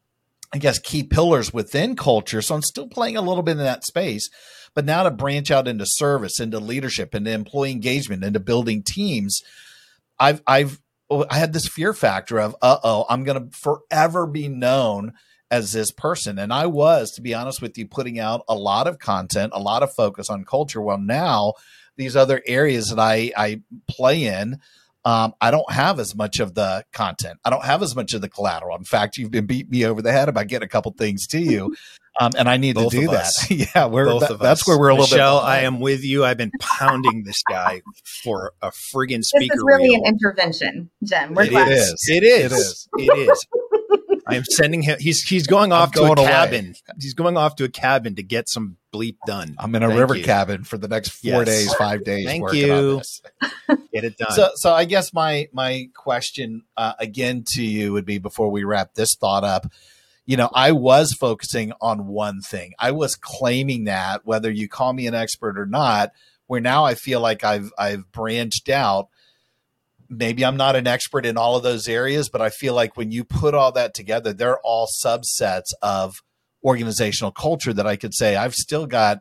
I 0.53 0.59
guess 0.59 0.77
key 0.77 1.01
pillars 1.01 1.51
within 1.51 1.95
culture, 1.95 2.43
so 2.43 2.53
I'm 2.53 2.61
still 2.61 2.87
playing 2.87 3.17
a 3.17 3.21
little 3.21 3.41
bit 3.41 3.53
in 3.53 3.57
that 3.57 3.85
space. 3.85 4.29
But 4.75 4.85
now 4.85 5.01
to 5.03 5.11
branch 5.11 5.49
out 5.49 5.67
into 5.67 5.85
service, 5.87 6.39
into 6.39 6.59
leadership, 6.59 7.15
into 7.15 7.31
employee 7.31 7.71
engagement, 7.71 8.23
into 8.23 8.39
building 8.39 8.83
teams, 8.83 9.41
I've 10.19 10.43
I've 10.45 10.79
I 11.09 11.37
had 11.37 11.53
this 11.53 11.67
fear 11.67 11.93
factor 11.95 12.39
of 12.39 12.55
uh 12.61 12.77
oh, 12.83 13.07
I'm 13.09 13.23
going 13.23 13.49
to 13.49 13.57
forever 13.57 14.27
be 14.27 14.47
known 14.47 15.13
as 15.49 15.71
this 15.71 15.91
person. 15.91 16.37
And 16.37 16.53
I 16.53 16.67
was, 16.67 17.11
to 17.11 17.21
be 17.21 17.33
honest 17.33 17.63
with 17.63 17.79
you, 17.79 17.87
putting 17.87 18.19
out 18.19 18.43
a 18.47 18.55
lot 18.55 18.87
of 18.87 18.99
content, 18.99 19.53
a 19.55 19.59
lot 19.59 19.81
of 19.81 19.93
focus 19.93 20.29
on 20.29 20.45
culture. 20.45 20.81
Well, 20.81 20.99
now 20.99 21.53
these 21.97 22.15
other 22.15 22.41
areas 22.45 22.89
that 22.89 22.99
I, 22.99 23.31
I 23.35 23.61
play 23.87 24.23
in, 24.25 24.59
um, 25.05 25.33
I 25.41 25.51
don't 25.51 25.69
have 25.71 25.99
as 25.99 26.15
much 26.15 26.39
of 26.39 26.53
the 26.55 26.85
content. 26.93 27.39
I 27.43 27.49
don't 27.49 27.65
have 27.65 27.83
as 27.83 27.95
much 27.95 28.13
of 28.13 28.21
the 28.21 28.29
collateral. 28.29 28.77
In 28.77 28.85
fact, 28.85 29.17
you've 29.17 29.31
been 29.31 29.45
beating 29.45 29.71
me 29.71 29.85
over 29.85 30.01
the 30.01 30.11
head 30.11 30.29
about 30.29 30.47
getting 30.47 30.65
a 30.65 30.69
couple 30.69 30.93
things 30.97 31.27
to 31.27 31.39
you. 31.39 31.75
Um, 32.19 32.29
and 32.37 32.47
I 32.47 32.57
need 32.57 32.75
Both 32.75 32.91
to 32.91 32.99
do 32.99 33.07
that. 33.07 33.31
yeah, 33.49 33.87
we're 33.87 34.05
Both 34.05 34.27
that, 34.27 34.39
that's 34.39 34.67
where 34.67 34.77
we're 34.77 34.91
a 34.91 34.95
Michelle, 34.97 35.37
little 35.37 35.47
bit. 35.47 35.51
I 35.51 35.59
am 35.61 35.79
with 35.79 36.03
you. 36.03 36.23
I've 36.23 36.37
been 36.37 36.51
pounding 36.59 37.23
this 37.23 37.41
guy 37.49 37.81
for 38.23 38.53
a 38.61 38.69
friggin' 38.69 39.23
speaker. 39.23 39.55
This 39.55 39.57
is 39.57 39.63
really 39.65 39.89
reel. 39.89 40.03
an 40.03 40.13
intervention, 40.13 40.91
Jen. 41.03 41.33
We're 41.33 41.45
it 41.45 41.49
glad. 41.49 41.71
is. 41.71 42.05
It 42.07 42.23
is. 42.23 42.51
It 42.51 42.55
is. 42.55 42.87
It 42.99 43.29
is. 43.29 43.47
I 44.27 44.35
am 44.35 44.43
sending 44.45 44.83
him. 44.83 44.97
He's 44.99 45.23
he's 45.23 45.47
going 45.47 45.71
I'm 45.71 45.81
off 45.81 45.91
to 45.93 46.01
going 46.01 46.19
a 46.19 46.21
away. 46.21 46.29
cabin. 46.29 46.75
He's 47.01 47.15
going 47.15 47.35
off 47.35 47.55
to 47.55 47.63
a 47.63 47.69
cabin 47.69 48.13
to 48.17 48.21
get 48.21 48.47
some 48.47 48.77
bleep 48.93 49.17
done. 49.25 49.55
I'm 49.57 49.73
in 49.75 49.83
a 49.83 49.87
Thank 49.87 49.99
river 49.99 50.15
you. 50.15 50.23
cabin 50.23 50.63
for 50.63 50.77
the 50.77 50.87
next 50.87 51.09
four 51.09 51.43
Yes. 51.43 51.45
days, 51.47 51.73
five 51.73 52.03
days. 52.03 52.25
Thank 52.25 52.53
you. 52.53 53.01
Get 53.93 54.03
it 54.03 54.17
done. 54.17 54.31
So, 54.31 54.49
so 54.55 54.73
I 54.73 54.85
guess 54.85 55.13
my 55.13 55.47
my 55.51 55.89
question 55.95 56.63
uh, 56.77 56.93
again 56.99 57.43
to 57.53 57.63
you 57.63 57.93
would 57.93 58.05
be 58.05 58.17
before 58.19 58.49
we 58.51 58.63
wrap 58.63 58.93
this 58.93 59.15
thought 59.15 59.43
up. 59.43 59.65
You 60.25 60.37
know, 60.37 60.49
I 60.53 60.71
was 60.71 61.11
focusing 61.13 61.73
on 61.81 62.07
one 62.07 62.39
thing. 62.41 62.73
I 62.79 62.91
was 62.91 63.15
claiming 63.15 63.85
that 63.85 64.25
whether 64.25 64.49
you 64.49 64.69
call 64.69 64.93
me 64.93 65.05
an 65.07 65.13
expert 65.13 65.57
or 65.59 65.65
not, 65.65 66.11
where 66.47 66.61
now 66.61 66.85
I 66.85 66.95
feel 66.95 67.19
like 67.19 67.43
I've 67.43 67.71
I've 67.77 68.09
branched 68.11 68.69
out. 68.69 69.09
Maybe 70.09 70.45
I'm 70.45 70.57
not 70.57 70.75
an 70.75 70.85
expert 70.87 71.25
in 71.25 71.37
all 71.37 71.55
of 71.55 71.63
those 71.63 71.87
areas, 71.87 72.29
but 72.29 72.41
I 72.41 72.49
feel 72.49 72.73
like 72.73 72.95
when 72.95 73.11
you 73.11 73.23
put 73.23 73.53
all 73.55 73.71
that 73.73 73.93
together, 73.93 74.31
they're 74.31 74.59
all 74.59 74.87
subsets 75.03 75.73
of 75.81 76.21
organizational 76.63 77.31
culture 77.31 77.73
that 77.73 77.87
I 77.87 77.95
could 77.95 78.13
say 78.13 78.35
I've 78.35 78.55
still 78.55 78.85
got 78.85 79.19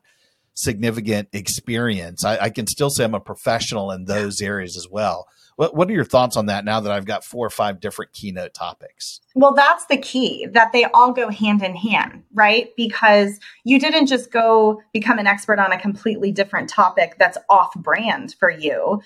significant 0.54 1.28
experience. 1.32 2.24
I, 2.24 2.38
I 2.38 2.50
can 2.50 2.66
still 2.66 2.90
say 2.90 3.04
I'm 3.04 3.14
a 3.14 3.20
professional 3.20 3.90
in 3.90 4.04
those 4.04 4.40
areas 4.40 4.76
as 4.76 4.86
well. 4.90 5.26
What 5.56 5.74
What 5.74 5.88
are 5.88 5.92
your 5.92 6.04
thoughts 6.04 6.36
on 6.36 6.46
that 6.46 6.64
now 6.64 6.80
that 6.80 6.92
I've 6.92 7.04
got 7.04 7.24
four 7.24 7.46
or 7.46 7.50
five 7.50 7.80
different 7.80 8.12
keynote 8.12 8.54
topics? 8.54 9.20
Well, 9.34 9.54
that's 9.54 9.86
the 9.86 9.98
key 9.98 10.46
that 10.52 10.72
they 10.72 10.84
all 10.84 11.12
go 11.12 11.30
hand 11.30 11.62
in 11.62 11.74
hand, 11.76 12.24
right? 12.32 12.70
Because 12.76 13.38
you 13.64 13.78
didn't 13.78 14.06
just 14.06 14.30
go 14.30 14.82
become 14.92 15.18
an 15.18 15.26
expert 15.26 15.58
on 15.58 15.72
a 15.72 15.80
completely 15.80 16.32
different 16.32 16.68
topic 16.68 17.16
that's 17.18 17.38
off 17.48 17.74
brand 17.74 18.34
for 18.38 18.50
you. 18.50 19.02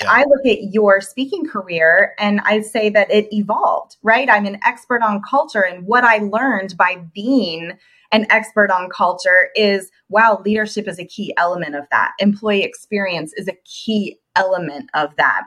Yeah. 0.00 0.10
I 0.10 0.24
look 0.24 0.46
at 0.46 0.72
your 0.72 1.00
speaking 1.00 1.46
career 1.46 2.14
and 2.18 2.40
I 2.44 2.60
say 2.60 2.90
that 2.90 3.10
it 3.10 3.28
evolved, 3.32 3.96
right? 4.02 4.28
I'm 4.30 4.46
an 4.46 4.58
expert 4.64 5.02
on 5.02 5.22
culture. 5.22 5.62
And 5.62 5.86
what 5.86 6.04
I 6.04 6.18
learned 6.18 6.76
by 6.76 7.02
being 7.14 7.72
an 8.12 8.26
expert 8.30 8.70
on 8.70 8.88
culture 8.90 9.50
is 9.54 9.90
wow, 10.08 10.42
leadership 10.44 10.88
is 10.88 10.98
a 10.98 11.04
key 11.04 11.34
element 11.36 11.76
of 11.76 11.84
that. 11.90 12.12
Employee 12.18 12.64
experience 12.64 13.32
is 13.34 13.48
a 13.48 13.56
key 13.64 14.18
element 14.36 14.90
of 14.94 15.14
that 15.16 15.42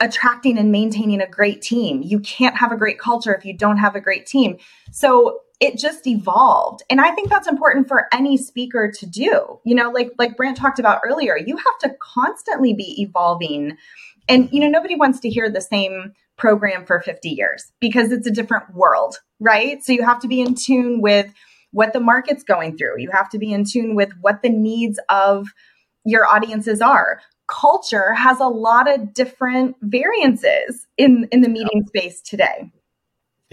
attracting 0.00 0.58
and 0.58 0.70
maintaining 0.70 1.20
a 1.20 1.28
great 1.28 1.62
team. 1.62 2.02
You 2.02 2.20
can't 2.20 2.56
have 2.56 2.72
a 2.72 2.76
great 2.76 2.98
culture 2.98 3.34
if 3.34 3.44
you 3.44 3.56
don't 3.56 3.78
have 3.78 3.96
a 3.96 4.00
great 4.00 4.26
team. 4.26 4.58
So 4.92 5.40
it 5.64 5.78
just 5.78 6.06
evolved. 6.06 6.82
And 6.90 7.00
I 7.00 7.12
think 7.12 7.30
that's 7.30 7.48
important 7.48 7.88
for 7.88 8.06
any 8.12 8.36
speaker 8.36 8.92
to 8.98 9.06
do. 9.06 9.58
You 9.64 9.74
know, 9.74 9.90
like 9.90 10.10
like 10.18 10.36
Brant 10.36 10.56
talked 10.56 10.78
about 10.78 11.00
earlier, 11.04 11.38
you 11.38 11.56
have 11.56 11.78
to 11.80 11.96
constantly 12.00 12.74
be 12.74 13.00
evolving. 13.02 13.76
And 14.28 14.48
you 14.52 14.60
know, 14.60 14.68
nobody 14.68 14.94
wants 14.94 15.20
to 15.20 15.30
hear 15.30 15.50
the 15.50 15.62
same 15.62 16.12
program 16.36 16.84
for 16.84 17.00
50 17.00 17.30
years 17.30 17.72
because 17.80 18.12
it's 18.12 18.26
a 18.26 18.30
different 18.30 18.74
world, 18.74 19.16
right? 19.40 19.82
So 19.82 19.92
you 19.92 20.04
have 20.04 20.20
to 20.20 20.28
be 20.28 20.40
in 20.40 20.54
tune 20.54 21.00
with 21.00 21.32
what 21.70 21.92
the 21.92 22.00
market's 22.00 22.42
going 22.42 22.76
through. 22.76 22.98
You 23.00 23.10
have 23.12 23.30
to 23.30 23.38
be 23.38 23.52
in 23.52 23.64
tune 23.64 23.94
with 23.94 24.10
what 24.20 24.42
the 24.42 24.50
needs 24.50 25.00
of 25.08 25.48
your 26.04 26.26
audiences 26.26 26.82
are 26.82 27.20
culture 27.46 28.14
has 28.14 28.40
a 28.40 28.46
lot 28.46 28.92
of 28.92 29.12
different 29.12 29.76
variances 29.82 30.86
in 30.96 31.28
in 31.30 31.40
the 31.40 31.48
meeting 31.48 31.84
space 31.86 32.20
today. 32.20 32.70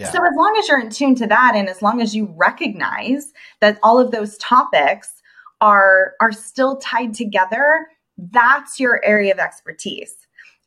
Yeah. 0.02 0.10
So 0.10 0.24
as 0.24 0.34
long 0.36 0.56
as 0.58 0.68
you're 0.68 0.80
in 0.80 0.90
tune 0.90 1.14
to 1.16 1.26
that 1.26 1.54
and 1.54 1.68
as 1.68 1.82
long 1.82 2.00
as 2.00 2.14
you 2.14 2.32
recognize 2.36 3.32
that 3.60 3.78
all 3.82 3.98
of 3.98 4.10
those 4.10 4.36
topics 4.38 5.22
are 5.60 6.14
are 6.20 6.32
still 6.32 6.76
tied 6.76 7.14
together, 7.14 7.86
that's 8.18 8.78
your 8.78 9.04
area 9.04 9.32
of 9.32 9.38
expertise. 9.38 10.14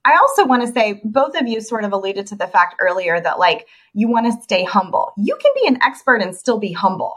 I 0.06 0.15
also 0.17 0.45
want 0.45 0.62
to 0.62 0.71
say 0.71 1.02
both 1.04 1.36
of 1.36 1.48
you 1.48 1.62
sort 1.62 1.84
of 1.84 1.91
alluded 1.91 2.28
to 2.28 2.36
the 2.36 2.48
fact 2.48 2.76
earlier 2.80 3.19
that 3.19 3.39
like 3.39 3.67
you 3.93 4.08
want 4.08 4.28
to 4.28 4.41
stay 4.43 4.63
humble. 4.63 5.13
You 5.17 5.36
can 5.41 5.52
be 5.56 5.67
an 5.67 5.82
expert 5.82 6.21
and 6.21 6.36
still 6.36 6.60
be 6.60 6.71
humble 6.71 7.15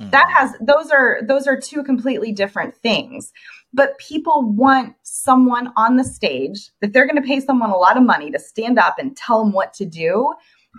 mm. 0.00 0.10
that 0.10 0.28
has 0.30 0.54
those 0.60 0.90
are 0.90 1.20
those 1.26 1.46
are 1.46 1.58
two 1.58 1.82
completely 1.82 2.32
different 2.32 2.74
things 2.76 3.32
but 3.72 3.98
people 3.98 4.42
want 4.42 4.94
someone 5.02 5.72
on 5.76 5.96
the 5.96 6.04
stage 6.04 6.70
if 6.80 6.92
they're 6.92 7.06
going 7.06 7.20
to 7.20 7.26
pay 7.26 7.40
someone 7.40 7.70
a 7.70 7.76
lot 7.76 7.96
of 7.96 8.02
money 8.02 8.30
to 8.30 8.38
stand 8.38 8.78
up 8.78 8.98
and 8.98 9.16
tell 9.16 9.42
them 9.42 9.52
what 9.52 9.72
to 9.74 9.84
do 9.84 10.32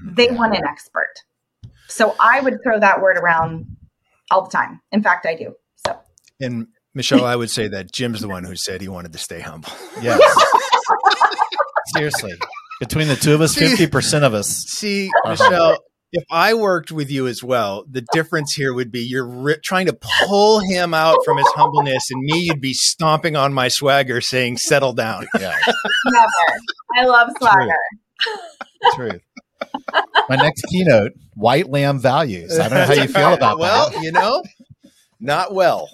they 0.03 0.29
want 0.31 0.55
an 0.55 0.63
expert 0.65 1.13
so 1.87 2.15
i 2.19 2.39
would 2.41 2.57
throw 2.63 2.79
that 2.79 3.01
word 3.01 3.17
around 3.17 3.65
all 4.31 4.43
the 4.43 4.49
time 4.49 4.81
in 4.91 5.01
fact 5.01 5.25
i 5.25 5.35
do 5.35 5.53
so 5.85 5.97
and 6.39 6.67
Michelle, 6.93 7.25
I 7.25 7.35
would 7.35 7.49
say 7.49 7.67
that 7.67 7.91
Jim's 7.91 8.21
the 8.21 8.29
one 8.29 8.45
who 8.45 8.55
said 8.55 8.79
he 8.79 8.87
wanted 8.87 9.11
to 9.11 9.19
stay 9.19 9.41
humble. 9.41 9.69
Yes. 10.01 10.21
Seriously, 11.95 12.33
between 12.79 13.07
the 13.09 13.15
two 13.15 13.33
of 13.33 13.41
us, 13.41 13.53
See- 13.53 13.67
fifty 13.67 13.87
percent 13.87 14.23
of 14.23 14.33
us. 14.33 14.47
See, 14.47 15.11
Michelle, 15.25 15.77
if 16.11 16.23
I 16.31 16.53
worked 16.53 16.91
with 16.91 17.11
you 17.11 17.27
as 17.27 17.43
well, 17.43 17.85
the 17.89 18.05
difference 18.13 18.53
here 18.53 18.73
would 18.73 18.91
be 18.91 19.01
you're 19.01 19.27
ri- 19.27 19.57
trying 19.63 19.85
to 19.87 19.97
pull 20.25 20.59
him 20.59 20.93
out 20.93 21.17
from 21.25 21.37
his 21.37 21.47
humbleness, 21.49 22.09
and 22.11 22.23
me, 22.23 22.39
you'd 22.39 22.61
be 22.61 22.73
stomping 22.73 23.35
on 23.35 23.53
my 23.53 23.67
swagger, 23.67 24.19
saying, 24.19 24.57
"Settle 24.57 24.93
down." 24.93 25.27
Yeah, 25.39 25.55
never 26.05 26.27
i 26.97 27.05
love 27.05 27.29
swagger 27.37 27.75
true. 28.93 29.19
My 30.29 30.35
next 30.35 30.63
keynote: 30.63 31.13
white 31.35 31.69
lamb 31.69 31.99
values. 31.99 32.57
I 32.57 32.69
don't 32.69 32.77
know 32.77 32.85
how 32.85 32.93
you 32.93 33.07
feel 33.07 33.33
about 33.33 33.59
well, 33.59 33.89
that. 33.89 33.95
Well, 33.95 34.03
you 34.03 34.11
know, 34.11 34.43
not 35.19 35.53
well. 35.53 35.89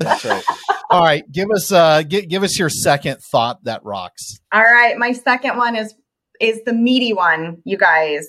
That's 0.00 0.24
right. 0.24 0.44
All 0.90 1.02
right, 1.02 1.30
give 1.30 1.48
us 1.54 1.70
uh, 1.72 2.02
give, 2.02 2.28
give 2.28 2.42
us 2.42 2.58
your 2.58 2.68
second 2.68 3.18
thought 3.20 3.64
that 3.64 3.84
rocks. 3.84 4.40
all 4.52 4.62
right 4.62 4.96
my 4.98 5.12
second 5.12 5.56
one 5.56 5.76
is 5.76 5.94
is 6.40 6.62
the 6.64 6.72
meaty 6.72 7.12
one 7.12 7.62
you 7.64 7.76
guys 7.76 8.28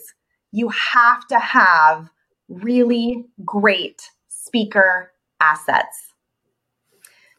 you 0.54 0.70
have 0.70 1.26
to 1.28 1.40
have 1.40 2.10
really 2.48 3.26
great 3.44 4.02
speaker 4.30 5.12
assets. 5.42 6.14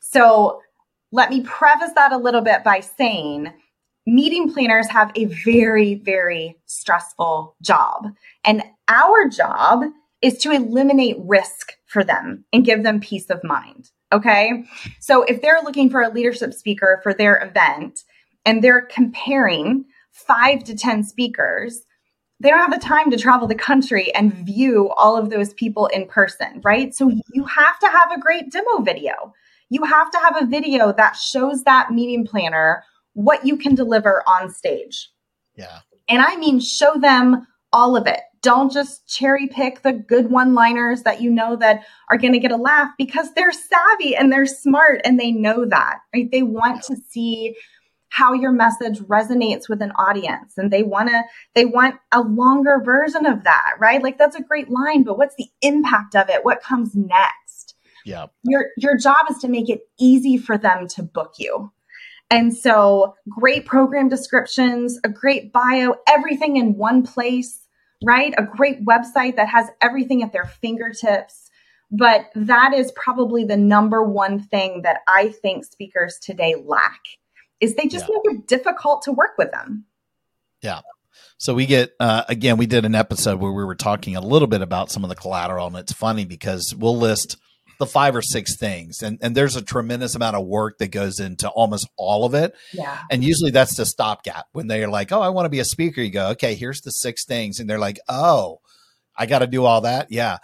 So 0.00 0.61
let 1.12 1.30
me 1.30 1.42
preface 1.42 1.92
that 1.94 2.12
a 2.12 2.16
little 2.16 2.40
bit 2.40 2.64
by 2.64 2.80
saying 2.80 3.52
meeting 4.06 4.52
planners 4.52 4.88
have 4.88 5.10
a 5.14 5.26
very, 5.26 5.94
very 5.94 6.56
stressful 6.66 7.56
job. 7.62 8.08
And 8.44 8.62
our 8.88 9.28
job 9.28 9.84
is 10.22 10.38
to 10.38 10.50
eliminate 10.50 11.16
risk 11.18 11.72
for 11.86 12.04
them 12.04 12.44
and 12.52 12.64
give 12.64 12.82
them 12.82 13.00
peace 13.00 13.30
of 13.30 13.42
mind. 13.44 13.90
Okay. 14.12 14.64
So 15.00 15.22
if 15.22 15.42
they're 15.42 15.60
looking 15.62 15.90
for 15.90 16.02
a 16.02 16.12
leadership 16.12 16.54
speaker 16.54 17.00
for 17.02 17.12
their 17.12 17.42
event 17.42 18.00
and 18.44 18.62
they're 18.62 18.82
comparing 18.82 19.84
five 20.12 20.64
to 20.64 20.76
10 20.76 21.02
speakers, 21.04 21.82
they 22.40 22.50
don't 22.50 22.58
have 22.58 22.78
the 22.78 22.86
time 22.86 23.10
to 23.10 23.16
travel 23.16 23.48
the 23.48 23.54
country 23.54 24.14
and 24.14 24.32
view 24.32 24.90
all 24.96 25.16
of 25.16 25.30
those 25.30 25.54
people 25.54 25.86
in 25.86 26.06
person, 26.06 26.60
right? 26.62 26.94
So 26.94 27.10
you 27.32 27.44
have 27.44 27.78
to 27.80 27.88
have 27.88 28.12
a 28.12 28.20
great 28.20 28.50
demo 28.50 28.82
video. 28.82 29.32
You 29.70 29.84
have 29.84 30.10
to 30.10 30.18
have 30.18 30.42
a 30.42 30.46
video 30.46 30.92
that 30.92 31.16
shows 31.16 31.64
that 31.64 31.90
meeting 31.90 32.26
planner 32.26 32.84
what 33.14 33.46
you 33.46 33.57
can 33.57 33.74
deliver 33.74 34.22
on 34.27 34.50
stage. 34.50 35.11
Yeah, 35.57 35.81
And 36.09 36.20
I 36.20 36.37
mean, 36.37 36.61
show 36.61 36.94
them 36.98 37.46
all 37.72 37.96
of 37.96 38.07
it. 38.07 38.20
Don't 38.42 38.72
just 38.72 39.09
cherry 39.09 39.48
pick 39.48 39.83
the 39.83 39.92
good 39.92 40.31
one 40.31 40.55
liners 40.55 41.03
that 41.03 41.20
you 41.20 41.31
know 41.31 41.57
that 41.57 41.85
are 42.11 42.18
going 42.18 42.35
to 42.35 42.38
get 42.38 42.53
a 42.53 42.57
laugh 42.57 42.90
because 42.98 43.33
they're 43.33 43.53
savvy 43.53 44.14
and 44.14 44.31
they're 44.31 44.46
smart 44.46 45.00
and 45.05 45.18
they 45.18 45.33
know 45.33 45.64
that, 45.64 45.98
right? 46.14 46.31
They 46.31 46.42
want 46.42 46.83
to 46.85 46.96
see 46.96 47.57
how 48.14 48.33
your 48.33 48.53
message 48.53 49.00
resonates 49.00 49.68
with 49.68 49.83
an 49.83 49.90
audience 49.92 50.55
and 50.57 50.70
they 50.70 50.85
want 50.85 51.09
to 51.09 51.24
they 51.57 51.64
want 51.64 51.96
a 52.12 52.20
longer 52.20 52.81
version 52.85 53.27
of 53.27 53.42
that 53.42 53.72
right? 53.81 54.03
Like 54.03 54.18
that's 54.18 54.37
a 54.37 54.42
great 54.42 54.70
line 54.70 55.03
but 55.03 55.18
what's 55.18 55.35
the 55.37 55.48
impact 55.62 56.14
of 56.14 56.29
it? 56.29 56.44
What 56.44 56.62
comes 56.62 56.94
next? 56.94 57.74
Yeah, 58.05 58.27
your 58.44 58.66
your 58.77 58.96
job 58.96 59.27
is 59.31 59.38
to 59.38 59.48
make 59.48 59.68
it 59.68 59.81
easy 59.98 60.37
for 60.37 60.57
them 60.57 60.87
to 60.88 61.03
book 61.03 61.33
you 61.38 61.72
and 62.30 62.56
so 62.56 63.14
great 63.28 63.66
program 63.66 64.08
descriptions 64.08 64.98
a 65.04 65.08
great 65.08 65.52
bio 65.52 65.94
everything 66.08 66.56
in 66.56 66.76
one 66.76 67.02
place 67.02 67.60
right 68.04 68.34
a 68.38 68.42
great 68.42 68.84
website 68.84 69.37
that 69.37 69.48
has 69.48 69.68
everything 69.80 70.22
at 70.22 70.32
their 70.32 70.44
fingertips 70.46 71.50
but 71.90 72.26
that 72.34 72.72
is 72.74 72.90
probably 72.92 73.44
the 73.44 73.56
number 73.56 74.02
one 74.02 74.40
thing 74.40 74.82
that 74.82 75.00
i 75.06 75.28
think 75.28 75.64
speakers 75.64 76.18
today 76.22 76.54
lack 76.66 77.00
is 77.60 77.74
they 77.74 77.87
just 77.87 78.08
Yeah. 78.08 78.16
make 78.24 78.37
it 78.38 78.46
difficult 78.46 79.02
to 79.02 79.12
work 79.12 79.32
with 79.38 79.50
them 79.52 79.84
Yeah. 80.62 80.80
So 81.38 81.54
we 81.54 81.66
get 81.66 81.92
uh, 82.00 82.24
again, 82.28 82.56
we 82.56 82.66
did 82.66 82.84
an 82.84 82.94
episode 82.94 83.38
where 83.38 83.52
we 83.52 83.64
were 83.64 83.74
talking 83.74 84.16
a 84.16 84.20
little 84.20 84.48
bit 84.48 84.62
about 84.62 84.90
some 84.90 85.04
of 85.04 85.10
the 85.10 85.14
collateral, 85.16 85.66
and 85.66 85.76
it's 85.76 85.92
funny 85.92 86.24
because 86.24 86.74
we'll 86.76 86.96
list 86.96 87.37
the 87.78 87.87
five 87.87 88.14
or 88.16 88.22
six 88.22 88.56
things, 88.56 89.02
and 89.02 89.18
and 89.20 89.34
there's 89.37 89.56
a 89.56 89.62
tremendous 89.62 90.14
amount 90.14 90.37
of 90.37 90.46
work 90.46 90.78
that 90.78 90.88
goes 90.92 91.20
into 91.20 91.48
almost 91.48 91.88
all 91.96 92.24
of 92.24 92.34
it, 92.34 92.54
yeah 92.72 93.00
and 93.10 93.22
usually 93.24 93.50
that's 93.50 93.76
the 93.76 93.87
stopgap 93.87 94.46
when 94.52 94.66
they're 94.66 94.88
like, 94.88 95.12
"Oh, 95.12 95.20
I 95.20 95.28
want 95.30 95.46
to 95.46 95.50
be 95.50 95.60
a 95.60 95.64
speaker." 95.64 96.00
You 96.02 96.10
go, 96.10 96.28
"Okay, 96.30 96.54
here's 96.54 96.80
the 96.80 96.90
six 96.90 97.24
things," 97.24 97.58
and 97.60 97.68
they're 97.68 97.78
like, 97.78 97.98
"Oh, 98.08 98.60
I 99.16 99.26
got 99.26 99.40
to 99.40 99.46
do 99.46 99.64
all 99.64 99.82
that." 99.82 100.08
Yeah. 100.10 100.38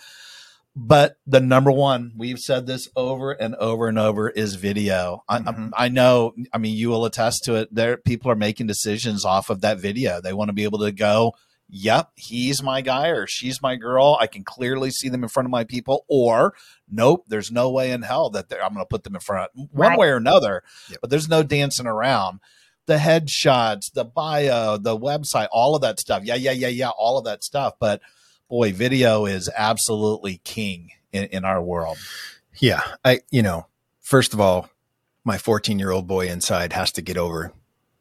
But 0.77 1.17
the 1.27 1.41
number 1.41 1.73
one, 1.73 2.13
we've 2.17 2.39
said 2.39 2.67
this 2.67 2.89
over 2.95 3.33
and 3.33 3.57
over 3.57 3.89
and 3.89 3.99
over, 3.99 4.31
is 4.31 4.55
video. 4.55 5.25
I, 5.29 5.41
Mhm. 5.41 5.71
I, 5.77 5.87
I 5.87 5.89
know. 5.89 6.33
I 6.53 6.59
mean, 6.59 6.77
you 6.77 6.91
will 6.91 7.05
attest 7.05 7.43
to 7.45 7.57
it. 7.57 7.75
There, 7.75 7.97
people 7.97 8.31
are 8.31 8.37
making 8.37 8.69
decisions 8.69 9.25
off 9.25 9.51
of 9.51 9.63
that 9.63 9.81
video. 9.81 10.21
They 10.21 10.33
want 10.33 10.49
to 10.49 10.53
be 10.53 10.63
able 10.65 10.79
to 10.79 10.93
go, 10.93 11.35
yep, 11.71 12.11
he's 12.17 12.63
my 12.63 12.81
guy 12.81 13.09
or 13.09 13.27
she's 13.27 13.63
my 13.63 13.77
girl. 13.77 14.17
I 14.21 14.27
can 14.27 14.45
clearly 14.45 14.91
see 14.91 15.09
them 15.09 15.23
in 15.23 15.29
front 15.29 15.47
of 15.47 15.51
my 15.51 15.65
people, 15.65 16.05
or 16.09 16.55
nope, 16.91 17.25
there's 17.29 17.51
no 17.51 17.71
way 17.71 17.93
in 17.93 18.03
hell 18.03 18.31
that 18.31 18.53
I'm 18.53 18.75
going 18.75 18.85
to 18.85 18.89
put 18.89 19.05
them 19.05 19.15
in 19.15 19.21
front 19.21 19.51
one 19.55 19.71
right. 19.91 19.99
way 19.99 20.09
or 20.09 20.17
another. 20.17 20.63
Yep. 20.91 20.99
But 21.01 21.11
there's 21.11 21.29
no 21.29 21.43
dancing 21.43 21.87
around. 21.87 22.41
The 22.87 22.97
headshots, 22.97 23.93
the 23.93 24.05
bio, 24.05 24.77
the 24.77 24.99
website, 24.99 25.49
all 25.53 25.77
of 25.77 25.83
that 25.83 26.01
stuff. 26.01 26.25
Yeah, 26.25 26.35
yeah, 26.35 26.53
yeah, 26.53 26.69
yeah, 26.69 26.91
all 26.91 27.19
of 27.19 27.25
that 27.25 27.45
stuff. 27.45 27.75
But 27.79 28.01
boy, 28.49 28.73
video 28.73 29.27
is 29.27 29.49
absolutely 29.57 30.41
king 30.45 30.91
in, 31.13 31.25
in 31.25 31.45
our 31.45 31.63
world. 31.63 31.99
Yeah. 32.59 32.83
I, 33.05 33.21
you 33.31 33.43
know, 33.43 33.67
first 34.01 34.35
of 34.35 34.41
all, 34.41 34.69
my 35.25 35.39
14 35.39 35.79
year 35.79 35.91
old 35.91 36.07
boy 36.07 36.29
inside 36.29 36.73
has 36.73 36.91
to 36.93 37.03
get 37.03 37.17
over 37.17 37.53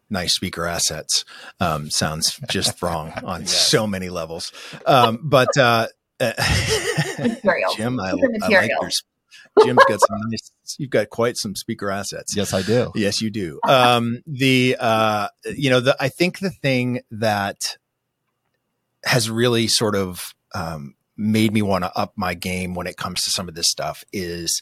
nice 0.09 0.35
speaker 0.35 0.65
assets. 0.65 1.25
Um, 1.59 1.89
sounds 1.89 2.39
just 2.49 2.81
wrong 2.81 3.13
on 3.23 3.41
yes. 3.41 3.67
so 3.67 3.87
many 3.87 4.09
levels. 4.09 4.51
Um, 4.85 5.19
but, 5.23 5.55
uh, 5.57 5.87
Jim, 6.19 7.99
I, 7.99 8.09
I 8.09 8.47
like 8.47 8.71
your, 8.71 8.89
Jim's 9.63 9.83
got 9.87 9.99
some 10.01 10.19
nice, 10.29 10.51
you've 10.77 10.89
got 10.89 11.09
quite 11.09 11.37
some 11.37 11.55
speaker 11.55 11.89
assets. 11.89 12.35
Yes, 12.35 12.53
I 12.53 12.61
do. 12.61 12.91
Yes, 12.95 13.21
you 13.21 13.29
do. 13.29 13.59
Um, 13.63 14.21
the, 14.27 14.75
uh, 14.79 15.29
you 15.45 15.69
know, 15.69 15.79
the, 15.79 15.95
I 15.99 16.09
think 16.09 16.39
the 16.39 16.49
thing 16.49 17.01
that 17.11 17.77
has 19.05 19.29
really 19.29 19.67
sort 19.67 19.95
of, 19.95 20.33
um, 20.53 20.95
made 21.15 21.53
me 21.53 21.61
want 21.61 21.83
to 21.83 21.97
up 21.97 22.13
my 22.15 22.33
game 22.33 22.73
when 22.73 22.87
it 22.87 22.95
comes 22.95 23.21
to 23.23 23.29
some 23.29 23.49
of 23.49 23.55
this 23.55 23.69
stuff 23.69 24.05
is 24.13 24.61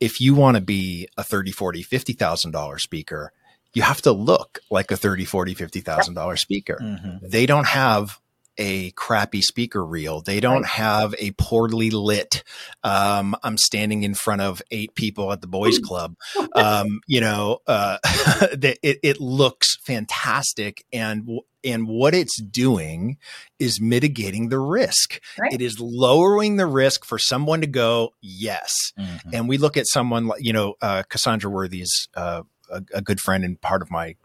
if 0.00 0.20
you 0.20 0.34
want 0.34 0.56
to 0.56 0.60
be 0.60 1.08
a 1.16 1.22
30, 1.22 1.52
40, 1.52 1.84
$50,000 1.84 2.80
speaker, 2.80 3.32
you 3.74 3.82
have 3.82 4.02
to 4.02 4.12
look 4.12 4.60
like 4.70 4.90
a 4.90 4.96
30, 4.96 5.24
40, 5.24 5.54
$50,000 5.54 6.38
speaker. 6.38 6.78
Mm-hmm. 6.82 7.26
They 7.28 7.46
don't 7.46 7.66
have 7.66 8.18
a 8.58 8.90
crappy 8.92 9.40
speaker 9.40 9.84
reel. 9.84 10.20
They 10.20 10.40
don't 10.40 10.66
have 10.66 11.14
a 11.18 11.30
poorly 11.32 11.90
lit. 11.90 12.42
Um, 12.84 13.34
I'm 13.42 13.56
standing 13.56 14.02
in 14.02 14.14
front 14.14 14.42
of 14.42 14.60
eight 14.70 14.94
people 14.94 15.32
at 15.32 15.40
the 15.40 15.46
boys 15.46 15.78
club. 15.82 16.16
Um, 16.54 17.00
you 17.06 17.20
know, 17.20 17.60
uh, 17.66 17.98
it, 18.04 18.98
it 19.02 19.20
looks 19.20 19.78
fantastic. 19.82 20.84
And, 20.92 21.40
and 21.64 21.88
what 21.88 22.14
it's 22.14 22.40
doing 22.42 23.16
is 23.58 23.80
mitigating 23.80 24.48
the 24.48 24.58
risk. 24.58 25.20
Right. 25.40 25.52
It 25.52 25.62
is 25.62 25.80
lowering 25.80 26.56
the 26.56 26.66
risk 26.66 27.04
for 27.04 27.18
someone 27.18 27.62
to 27.62 27.66
go, 27.66 28.12
yes. 28.20 28.72
Mm-hmm. 28.98 29.30
And 29.32 29.48
we 29.48 29.56
look 29.56 29.76
at 29.76 29.86
someone 29.86 30.26
like, 30.26 30.44
you 30.44 30.52
know, 30.52 30.74
uh, 30.82 31.04
Cassandra 31.08 31.50
Worthy 31.50 31.82
is, 31.82 32.08
uh, 32.14 32.42
a, 32.70 32.82
a 32.94 33.02
good 33.02 33.20
friend 33.20 33.44
and 33.44 33.60
part 33.60 33.82
of 33.82 33.90
my 33.90 34.16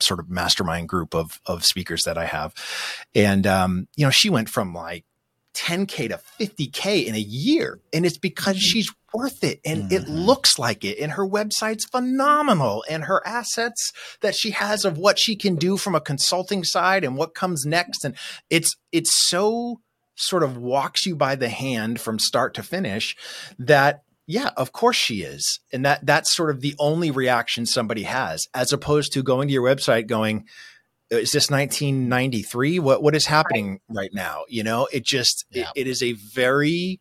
sort 0.00 0.20
of 0.20 0.28
mastermind 0.28 0.88
group 0.88 1.14
of 1.14 1.40
of 1.46 1.64
speakers 1.64 2.04
that 2.04 2.18
I 2.18 2.26
have. 2.26 2.54
And 3.14 3.46
um, 3.46 3.88
you 3.96 4.04
know, 4.04 4.10
she 4.10 4.30
went 4.30 4.48
from 4.48 4.74
like 4.74 5.04
10k 5.54 6.10
to 6.10 6.20
50k 6.38 7.06
in 7.06 7.14
a 7.14 7.18
year 7.18 7.80
and 7.92 8.04
it's 8.04 8.18
because 8.18 8.56
mm-hmm. 8.56 8.60
she's 8.60 8.92
worth 9.14 9.42
it 9.42 9.58
and 9.64 9.84
mm-hmm. 9.84 9.94
it 9.94 10.08
looks 10.08 10.58
like 10.58 10.84
it 10.84 10.98
and 10.98 11.12
her 11.12 11.26
website's 11.26 11.86
phenomenal 11.86 12.84
and 12.90 13.04
her 13.04 13.26
assets 13.26 13.92
that 14.20 14.34
she 14.34 14.50
has 14.50 14.84
of 14.84 14.98
what 14.98 15.18
she 15.18 15.34
can 15.34 15.56
do 15.56 15.78
from 15.78 15.94
a 15.94 16.00
consulting 16.00 16.62
side 16.62 17.04
and 17.04 17.16
what 17.16 17.34
comes 17.34 17.64
next 17.64 18.04
and 18.04 18.14
it's 18.50 18.76
it's 18.92 19.28
so 19.30 19.80
sort 20.14 20.42
of 20.42 20.58
walks 20.58 21.06
you 21.06 21.16
by 21.16 21.34
the 21.34 21.48
hand 21.48 22.00
from 22.00 22.18
start 22.18 22.52
to 22.52 22.62
finish 22.62 23.16
that 23.58 24.02
yeah, 24.26 24.50
of 24.56 24.72
course 24.72 24.96
she 24.96 25.22
is. 25.22 25.60
And 25.72 25.84
that 25.84 26.04
that's 26.04 26.34
sort 26.34 26.50
of 26.50 26.60
the 26.60 26.74
only 26.78 27.10
reaction 27.10 27.66
somebody 27.66 28.02
has, 28.04 28.46
as 28.54 28.72
opposed 28.72 29.12
to 29.12 29.22
going 29.22 29.48
to 29.48 29.54
your 29.54 29.62
website 29.62 30.06
going, 30.06 30.46
is 31.10 31.30
this 31.30 31.50
1993? 31.50 32.80
What 32.80 33.02
what 33.02 33.14
is 33.14 33.26
happening 33.26 33.80
right, 33.88 34.02
right 34.02 34.10
now? 34.12 34.44
You 34.48 34.64
know, 34.64 34.88
it 34.92 35.04
just 35.04 35.44
yeah. 35.50 35.70
it, 35.74 35.82
it 35.82 35.86
is 35.86 36.02
a 36.02 36.12
very 36.12 37.00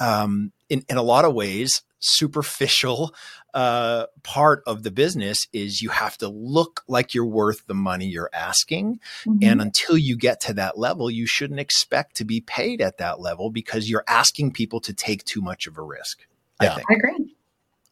um 0.00 0.52
in, 0.70 0.82
in 0.88 0.96
a 0.96 1.02
lot 1.02 1.24
of 1.24 1.34
ways 1.34 1.82
superficial 2.02 3.14
uh, 3.54 4.06
part 4.22 4.62
of 4.66 4.82
the 4.82 4.90
business 4.90 5.46
is 5.52 5.82
you 5.82 5.90
have 5.90 6.16
to 6.18 6.28
look 6.28 6.82
like 6.88 7.14
you're 7.14 7.24
worth 7.24 7.66
the 7.66 7.74
money 7.74 8.06
you're 8.06 8.30
asking. 8.32 8.98
Mm-hmm. 9.24 9.38
And 9.42 9.60
until 9.60 9.96
you 9.96 10.16
get 10.16 10.40
to 10.42 10.54
that 10.54 10.78
level, 10.78 11.10
you 11.10 11.26
shouldn't 11.26 11.60
expect 11.60 12.16
to 12.16 12.24
be 12.24 12.40
paid 12.40 12.80
at 12.80 12.98
that 12.98 13.20
level 13.20 13.50
because 13.50 13.88
you're 13.88 14.04
asking 14.08 14.52
people 14.52 14.80
to 14.80 14.92
take 14.92 15.24
too 15.24 15.40
much 15.42 15.66
of 15.66 15.78
a 15.78 15.82
risk. 15.82 16.26
Yeah. 16.62 16.74
I, 16.74 16.82
I 16.88 16.94
agree. 16.94 17.34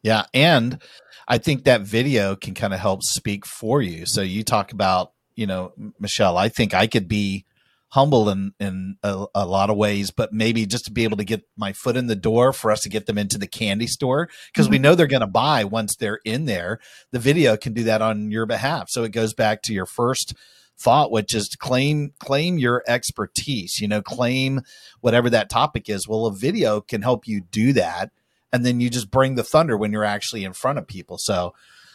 Yeah. 0.03 0.25
And 0.33 0.81
I 1.27 1.37
think 1.37 1.63
that 1.63 1.81
video 1.81 2.35
can 2.35 2.53
kind 2.53 2.73
of 2.73 2.79
help 2.79 3.03
speak 3.03 3.45
for 3.45 3.81
you. 3.81 4.05
So 4.05 4.21
you 4.21 4.43
talk 4.43 4.71
about, 4.71 5.13
you 5.35 5.47
know, 5.47 5.73
Michelle, 5.99 6.37
I 6.37 6.49
think 6.49 6.73
I 6.73 6.87
could 6.87 7.07
be 7.07 7.45
humble 7.91 8.29
in, 8.29 8.53
in 8.59 8.97
a, 9.03 9.25
a, 9.35 9.45
lot 9.45 9.69
of 9.69 9.75
ways, 9.75 10.11
but 10.11 10.31
maybe 10.31 10.65
just 10.65 10.85
to 10.85 10.91
be 10.91 11.03
able 11.03 11.17
to 11.17 11.25
get 11.25 11.43
my 11.57 11.73
foot 11.73 11.97
in 11.97 12.07
the 12.07 12.15
door 12.15 12.53
for 12.53 12.71
us 12.71 12.79
to 12.81 12.89
get 12.89 13.05
them 13.05 13.17
into 13.17 13.37
the 13.37 13.47
candy 13.47 13.85
store 13.85 14.29
because 14.47 14.67
mm-hmm. 14.67 14.71
we 14.71 14.79
know 14.79 14.95
they're 14.95 15.07
going 15.07 15.19
to 15.19 15.27
buy 15.27 15.65
once 15.65 15.95
they're 15.95 16.21
in 16.23 16.45
there. 16.45 16.79
The 17.11 17.19
video 17.19 17.57
can 17.57 17.73
do 17.73 17.83
that 17.83 18.01
on 18.01 18.31
your 18.31 18.45
behalf. 18.45 18.89
So 18.89 19.03
it 19.03 19.11
goes 19.11 19.33
back 19.33 19.61
to 19.63 19.73
your 19.73 19.85
first 19.85 20.33
thought, 20.79 21.11
which 21.11 21.35
is 21.35 21.49
claim 21.59 22.13
claim 22.19 22.57
your 22.57 22.83
expertise, 22.87 23.79
you 23.79 23.87
know, 23.87 24.01
claim 24.01 24.61
whatever 25.01 25.29
that 25.29 25.49
topic 25.49 25.89
is. 25.89 26.07
Well, 26.07 26.25
a 26.25 26.33
video 26.33 26.81
can 26.81 27.01
help 27.01 27.27
you 27.27 27.41
do 27.41 27.73
that 27.73 28.11
and 28.53 28.65
then 28.65 28.79
you 28.79 28.89
just 28.89 29.11
bring 29.11 29.35
the 29.35 29.43
thunder 29.43 29.77
when 29.77 29.91
you're 29.91 30.03
actually 30.03 30.43
in 30.43 30.53
front 30.53 30.77
of 30.77 30.87
people. 30.87 31.17
So 31.17 31.53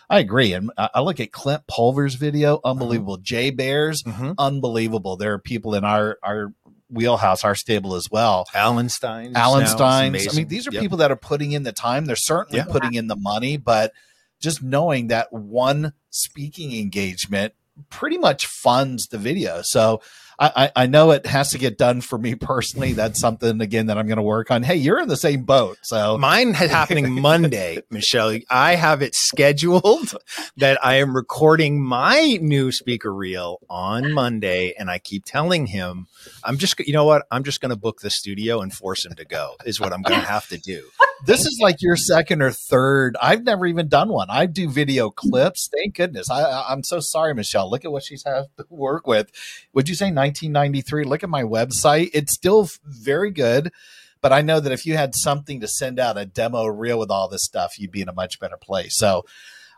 I 0.09 0.21
agree. 0.21 0.53
And 0.53 0.71
I 0.77 1.01
look 1.01 1.21
at 1.21 1.33
Clint 1.33 1.67
Pulver's 1.67 2.15
video, 2.15 2.57
mm-hmm. 2.57 2.69
unbelievable. 2.69 3.17
Mm-hmm. 3.17 3.25
Jay 3.25 3.51
Baer's, 3.51 4.03
mm-hmm. 4.03 4.33
unbelievable. 4.39 5.17
There 5.17 5.33
are 5.33 5.39
people 5.39 5.75
in 5.75 5.85
our 5.85 6.19
our 6.23 6.53
wheelhouse, 6.89 7.43
our 7.45 7.57
stable 7.57 7.95
as 7.95 8.09
well. 8.11 8.47
Alan 8.55 8.89
Stein. 8.89 9.33
Alan 9.35 9.67
Stein. 9.67 10.15
I 10.15 10.35
mean, 10.35 10.49
these 10.49 10.69
are 10.69 10.73
yep. 10.73 10.83
people 10.83 10.99
that 10.99 11.11
are 11.11 11.17
putting 11.17 11.53
in 11.53 11.65
the 11.65 11.73
time. 11.73 12.05
They're 12.05 12.17
certainly 12.17 12.59
yep. 12.59 12.69
putting 12.69 12.95
in 12.95 13.09
the 13.09 13.17
money, 13.17 13.57
but 13.57 13.93
just 14.41 14.63
knowing 14.63 15.09
that 15.09 15.33
one 15.33 15.93
speaking 16.11 16.79
engagement 16.79 17.55
pretty 17.91 18.19
much 18.19 18.47
funds 18.47 19.09
the 19.09 19.19
video. 19.19 19.61
So 19.63 20.01
I, 20.39 20.71
I 20.77 20.87
know 20.87 21.13
it 21.13 21.27
has 21.27 21.51
to 21.51 21.59
get 21.59 21.79
done 21.79 22.01
for 22.01 22.19
me 22.19 22.35
personally. 22.35 22.93
That's 22.93 23.19
something 23.19 23.61
again 23.61 23.87
that 23.87 23.97
I'm 23.97 24.07
going 24.07 24.17
to 24.17 24.23
work 24.23 24.51
on. 24.51 24.63
Hey, 24.63 24.77
you're 24.77 25.01
in 25.01 25.09
the 25.09 25.17
same 25.17 25.45
boat, 25.45 25.79
so 25.83 26.19
mine 26.19 26.51
is 26.51 26.71
happening 26.71 27.11
Monday, 27.21 27.83
Michelle. 27.91 28.39
I 28.51 28.75
have 28.75 29.03
it 29.03 29.15
scheduled 29.15 30.15
that 30.57 30.85
I 30.85 30.97
am 30.97 31.17
recording 31.17 31.83
my 31.83 32.39
new 32.41 32.71
speaker 32.71 33.13
reel 33.15 33.61
on 33.71 34.13
Monday, 34.13 34.75
and 34.79 34.91
I 34.91 34.99
keep 34.99 35.25
telling 35.25 35.67
him 35.67 36.07
I'm 36.45 36.59
just, 36.59 36.79
you 36.81 36.93
know 36.93 37.05
what, 37.05 37.27
I'm 37.31 37.45
just 37.45 37.61
going 37.61 37.71
to 37.71 37.77
book 37.77 38.01
the 38.01 38.11
studio 38.11 38.61
and 38.61 38.73
force 38.73 39.05
him 39.05 39.15
to 39.15 39.25
go. 39.25 39.55
Is 39.65 39.81
what 39.81 39.93
I'm 39.93 40.03
going 40.03 40.21
to 40.21 40.27
have 40.27 40.49
to 40.49 40.59
do. 40.59 40.89
This 41.25 41.47
is 41.47 41.59
like 41.61 41.81
your 41.81 41.97
second 41.97 42.43
or 42.43 42.51
third. 42.51 43.17
I've 43.21 43.43
never 43.43 43.67
even 43.67 43.89
done 43.89 44.11
one. 44.11 44.29
I 44.31 44.47
do 44.47 44.69
video 44.69 45.11
clips. 45.11 45.69
Thank 45.75 45.97
goodness. 45.97 46.31
I, 46.31 46.65
I'm 46.69 46.83
so 46.83 47.01
sorry, 47.01 47.35
Michelle. 47.35 47.71
Look 47.71 47.85
at 47.85 47.93
what 47.93 48.05
she's 48.05 48.25
had 48.25 48.47
to 48.59 48.67
work 48.69 49.07
with. 49.07 49.31
Would 49.73 49.89
you 49.89 49.95
say 49.95 50.07
1993. 50.07 51.05
Look 51.05 51.23
at 51.23 51.31
my 51.31 51.43
website. 51.43 52.11
It's 52.13 52.35
still 52.35 52.69
very 52.85 53.31
good, 53.31 53.73
but 54.21 54.33
I 54.33 54.43
know 54.43 54.61
that 54.61 54.73
if 54.73 54.85
you 54.85 54.97
had 54.97 55.15
something 55.15 55.61
to 55.61 55.69
send 55.69 55.99
out 55.99 56.19
a 56.19 56.27
demo 56.27 56.67
reel 56.67 56.99
with 56.99 57.11
all 57.11 57.29
this 57.29 57.45
stuff, 57.45 57.79
you'd 57.79 57.93
be 57.93 58.03
in 58.03 58.09
a 58.09 58.15
much 58.15 58.39
better 58.39 58.59
place. 58.59 58.97
So 58.97 59.25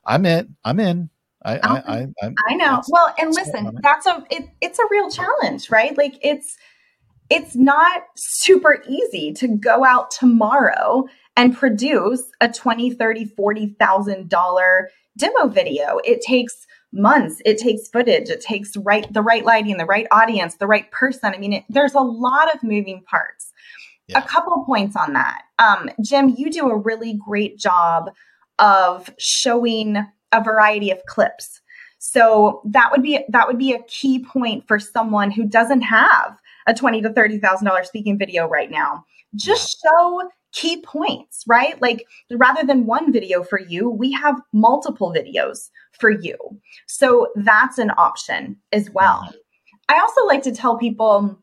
I'm 0.04 0.26
in. 0.26 0.56
I'm 0.64 0.80
in. 0.80 1.10
I, 1.44 1.56
I, 1.58 1.58
I, 1.58 2.06
I, 2.22 2.30
I 2.48 2.54
know. 2.54 2.82
Well, 2.88 3.14
and 3.16 3.32
listen, 3.32 3.78
that's 3.80 4.06
a 4.06 4.24
it, 4.28 4.48
it's 4.60 4.78
a 4.78 4.84
real 4.90 5.08
challenge, 5.08 5.70
right? 5.70 5.96
Like 5.96 6.18
it's 6.20 6.56
it's 7.30 7.54
not 7.54 8.02
super 8.16 8.82
easy 8.88 9.32
to 9.34 9.48
go 9.48 9.84
out 9.84 10.10
tomorrow 10.10 11.06
and 11.36 11.56
produce 11.56 12.22
a 12.40 12.48
20 12.48 12.90
30 12.90 13.24
40,000 13.26 14.28
dollar 14.28 14.90
demo 15.16 15.48
video. 15.48 15.98
It 16.04 16.20
takes 16.22 16.54
months. 16.92 17.40
It 17.44 17.58
takes 17.58 17.88
footage. 17.88 18.30
It 18.30 18.40
takes 18.40 18.76
right 18.78 19.12
the 19.12 19.22
right 19.22 19.44
lighting, 19.44 19.76
the 19.76 19.84
right 19.84 20.06
audience, 20.10 20.56
the 20.56 20.66
right 20.66 20.90
person. 20.90 21.34
I 21.34 21.38
mean, 21.38 21.52
it, 21.54 21.64
there's 21.68 21.94
a 21.94 22.00
lot 22.00 22.54
of 22.54 22.62
moving 22.62 23.02
parts. 23.04 23.52
Yeah. 24.06 24.20
A 24.20 24.22
couple 24.22 24.64
points 24.64 24.96
on 24.96 25.12
that. 25.12 25.42
Um, 25.58 25.90
Jim, 26.02 26.34
you 26.36 26.50
do 26.50 26.70
a 26.70 26.76
really 26.76 27.18
great 27.26 27.58
job 27.58 28.10
of 28.58 29.10
showing 29.18 29.96
a 30.32 30.42
variety 30.42 30.90
of 30.90 31.04
clips. 31.06 31.60
So 31.98 32.62
that 32.64 32.90
would 32.90 33.02
be 33.02 33.20
that 33.28 33.46
would 33.46 33.58
be 33.58 33.72
a 33.72 33.82
key 33.82 34.24
point 34.24 34.66
for 34.66 34.78
someone 34.78 35.30
who 35.30 35.46
doesn't 35.46 35.82
have 35.82 36.38
a 36.68 36.74
twenty 36.74 37.02
to 37.02 37.12
thirty 37.12 37.38
thousand 37.38 37.66
dollar 37.66 37.82
speaking 37.82 38.16
video 38.16 38.46
right 38.46 38.70
now. 38.70 39.04
Just 39.34 39.82
show 39.82 40.30
key 40.52 40.80
points, 40.82 41.44
right? 41.46 41.80
Like 41.82 42.04
rather 42.30 42.64
than 42.64 42.86
one 42.86 43.12
video 43.12 43.42
for 43.42 43.60
you, 43.60 43.90
we 43.90 44.12
have 44.12 44.40
multiple 44.52 45.12
videos 45.12 45.70
for 45.98 46.10
you. 46.10 46.36
So 46.86 47.32
that's 47.36 47.78
an 47.78 47.90
option 47.98 48.56
as 48.72 48.90
well. 48.90 49.32
I 49.88 49.98
also 49.98 50.24
like 50.26 50.42
to 50.42 50.52
tell 50.52 50.78
people, 50.78 51.38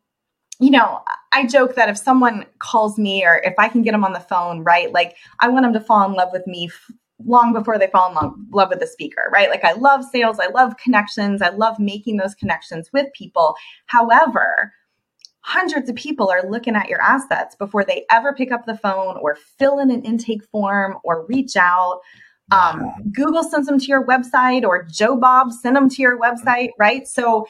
you 0.60 0.70
know, 0.70 1.02
I 1.32 1.46
joke 1.46 1.74
that 1.74 1.88
if 1.88 1.98
someone 1.98 2.46
calls 2.58 2.98
me 2.98 3.24
or 3.24 3.40
if 3.44 3.54
I 3.58 3.68
can 3.68 3.82
get 3.82 3.92
them 3.92 4.04
on 4.04 4.12
the 4.12 4.20
phone, 4.20 4.64
right? 4.64 4.92
Like 4.92 5.16
I 5.40 5.48
want 5.48 5.64
them 5.64 5.72
to 5.72 5.80
fall 5.80 6.08
in 6.08 6.14
love 6.14 6.30
with 6.32 6.46
me 6.46 6.66
f- 6.66 6.90
long 7.24 7.52
before 7.52 7.78
they 7.78 7.88
fall 7.88 8.08
in 8.08 8.14
love, 8.14 8.34
love 8.52 8.68
with 8.70 8.80
the 8.80 8.86
speaker, 8.86 9.30
right? 9.32 9.50
Like 9.50 9.64
I 9.64 9.72
love 9.72 10.04
sales, 10.04 10.38
I 10.38 10.48
love 10.48 10.76
connections, 10.76 11.42
I 11.42 11.50
love 11.50 11.78
making 11.78 12.16
those 12.16 12.34
connections 12.34 12.90
with 12.92 13.12
people. 13.14 13.54
However, 13.86 14.72
hundreds 15.46 15.88
of 15.88 15.94
people 15.94 16.28
are 16.28 16.42
looking 16.50 16.74
at 16.74 16.88
your 16.88 17.00
assets 17.00 17.54
before 17.54 17.84
they 17.84 18.04
ever 18.10 18.34
pick 18.34 18.50
up 18.50 18.66
the 18.66 18.76
phone 18.76 19.16
or 19.22 19.36
fill 19.36 19.78
in 19.78 19.92
an 19.92 20.02
intake 20.02 20.42
form 20.50 20.98
or 21.04 21.24
reach 21.26 21.56
out. 21.56 22.00
Um, 22.50 22.92
Google 23.12 23.44
sends 23.44 23.68
them 23.68 23.78
to 23.78 23.86
your 23.86 24.04
website 24.04 24.64
or 24.64 24.82
Joe 24.82 25.16
Bob 25.16 25.52
send 25.52 25.76
them 25.76 25.88
to 25.88 26.02
your 26.02 26.18
website, 26.18 26.70
right? 26.80 27.06
So, 27.06 27.46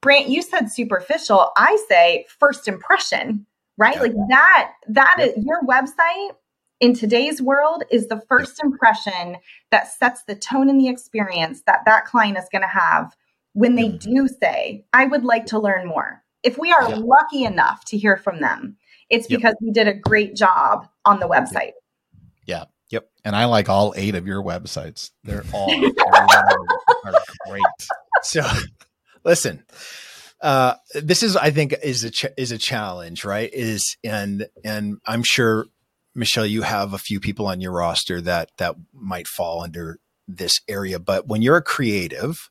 Brant, 0.00 0.28
you 0.28 0.42
said 0.42 0.70
superficial. 0.70 1.50
I 1.56 1.76
say 1.88 2.24
first 2.38 2.68
impression, 2.68 3.46
right? 3.76 4.00
Like 4.00 4.14
that, 4.28 4.72
That 4.86 5.16
is 5.18 5.44
your 5.44 5.60
website 5.62 6.30
in 6.78 6.94
today's 6.94 7.42
world 7.42 7.82
is 7.90 8.06
the 8.06 8.20
first 8.28 8.62
impression 8.62 9.38
that 9.72 9.88
sets 9.92 10.22
the 10.22 10.36
tone 10.36 10.68
and 10.68 10.80
the 10.80 10.88
experience 10.88 11.62
that 11.66 11.80
that 11.86 12.04
client 12.04 12.38
is 12.38 12.46
going 12.52 12.62
to 12.62 12.68
have 12.68 13.16
when 13.54 13.74
they 13.74 13.88
do 13.88 14.28
say, 14.28 14.84
I 14.92 15.06
would 15.06 15.24
like 15.24 15.46
to 15.46 15.58
learn 15.58 15.86
more. 15.86 16.21
If 16.42 16.58
we 16.58 16.72
are 16.72 16.88
Yeah. 16.88 16.96
lucky 16.96 17.44
enough 17.44 17.84
to 17.86 17.98
hear 17.98 18.16
from 18.16 18.40
them, 18.40 18.76
it's 19.10 19.28
Yep. 19.30 19.38
because 19.38 19.54
we 19.60 19.70
did 19.72 19.88
a 19.88 19.94
great 19.94 20.34
job 20.36 20.88
on 21.04 21.20
the 21.20 21.28
website. 21.28 21.72
Yeah. 22.46 22.64
Yep. 22.90 23.08
And 23.24 23.34
I 23.36 23.46
like 23.46 23.68
all 23.68 23.94
eight 23.96 24.14
of 24.14 24.26
your 24.26 24.42
websites. 24.42 25.10
They're 25.24 25.44
all 25.52 25.70
are 27.04 27.14
great. 27.48 27.62
So, 28.22 28.42
listen, 29.24 29.64
uh, 30.40 30.74
this 30.94 31.22
is, 31.22 31.36
I 31.36 31.50
think, 31.50 31.74
is 31.82 32.04
a 32.04 32.10
ch- 32.10 32.26
is 32.36 32.52
a 32.52 32.58
challenge, 32.58 33.24
right? 33.24 33.50
Is 33.52 33.96
and 34.04 34.46
and 34.64 34.98
I'm 35.06 35.22
sure, 35.22 35.66
Michelle, 36.14 36.44
you 36.46 36.62
have 36.62 36.92
a 36.92 36.98
few 36.98 37.20
people 37.20 37.46
on 37.46 37.60
your 37.60 37.72
roster 37.72 38.20
that 38.22 38.50
that 38.58 38.74
might 38.92 39.28
fall 39.28 39.62
under 39.62 39.98
this 40.28 40.60
area. 40.68 40.98
But 40.98 41.26
when 41.28 41.42
you're 41.42 41.56
a 41.56 41.62
creative, 41.62 42.50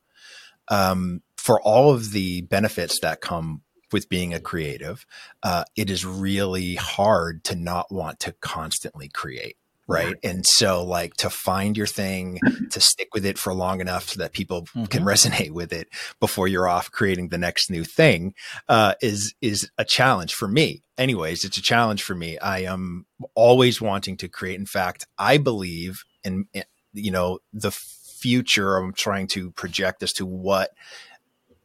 um, 0.70 1.22
for 1.38 1.62
all 1.62 1.92
of 1.92 2.12
the 2.12 2.42
benefits 2.44 3.00
that 3.02 3.22
come 3.22 3.62
with 3.94 4.10
being 4.10 4.34
a 4.34 4.40
creative, 4.40 5.06
uh, 5.44 5.64
it 5.76 5.90
is 5.90 6.06
really 6.06 6.76
hard 6.76 7.44
to 7.46 7.56
not 7.56 7.92
want 7.92 8.20
to 8.22 8.34
constantly 8.42 9.10
create. 9.10 9.58
Right. 9.88 10.16
And 10.24 10.46
so, 10.46 10.86
like, 10.86 11.16
to 11.16 11.30
find 11.30 11.76
your 11.76 11.88
thing, 11.88 12.40
to 12.70 12.80
stick 12.80 13.10
with 13.14 13.26
it 13.26 13.38
for 13.38 13.54
long 13.54 13.82
enough 13.82 14.10
so 14.10 14.20
that 14.20 14.32
people 14.32 14.68
can 14.90 15.04
Mhm. 15.04 15.06
resonate 15.06 15.52
with 15.60 15.74
it 15.74 15.90
before 16.22 16.48
you're 16.48 16.68
off 16.68 16.90
creating 16.92 17.28
the 17.28 17.38
next 17.38 17.70
new 17.70 17.84
thing, 17.84 18.34
uh, 18.70 18.94
is, 19.02 19.34
is 19.42 19.70
a 19.78 19.84
challenge 19.84 20.34
for 20.34 20.48
me. 20.48 20.84
Anyways, 20.98 21.44
it's 21.44 21.58
a 21.58 21.62
challenge 21.62 22.04
for 22.04 22.16
me. 22.16 22.38
I 22.38 22.60
am 22.60 23.06
always 23.36 23.82
wanting 23.82 24.16
to 24.18 24.30
create. 24.30 24.60
In 24.60 24.66
fact, 24.66 25.08
I 25.18 25.38
believe 25.38 26.06
in, 26.24 26.46
in 26.54 26.64
you 26.94 27.12
know, 27.12 27.40
the 27.52 27.72
future. 27.72 28.78
I'm 28.78 28.94
trying 28.94 29.28
to 29.28 29.52
project 29.52 30.04
as 30.04 30.14
to 30.14 30.26
what 30.26 30.72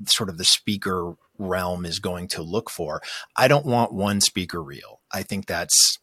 sort 0.07 0.31
of 0.31 0.39
the 0.39 0.45
speaker 0.45 1.15
realm 1.38 1.85
is 1.85 1.99
going 1.99 2.29
to 2.29 2.42
look 2.42 2.70
for. 2.70 3.03
I 3.37 3.49
don't 3.49 3.66
want 3.66 3.92
one 3.92 4.20
speaker 4.20 4.62
reel. 4.62 5.01
I 5.12 5.22
think 5.22 5.46
that's 5.46 5.99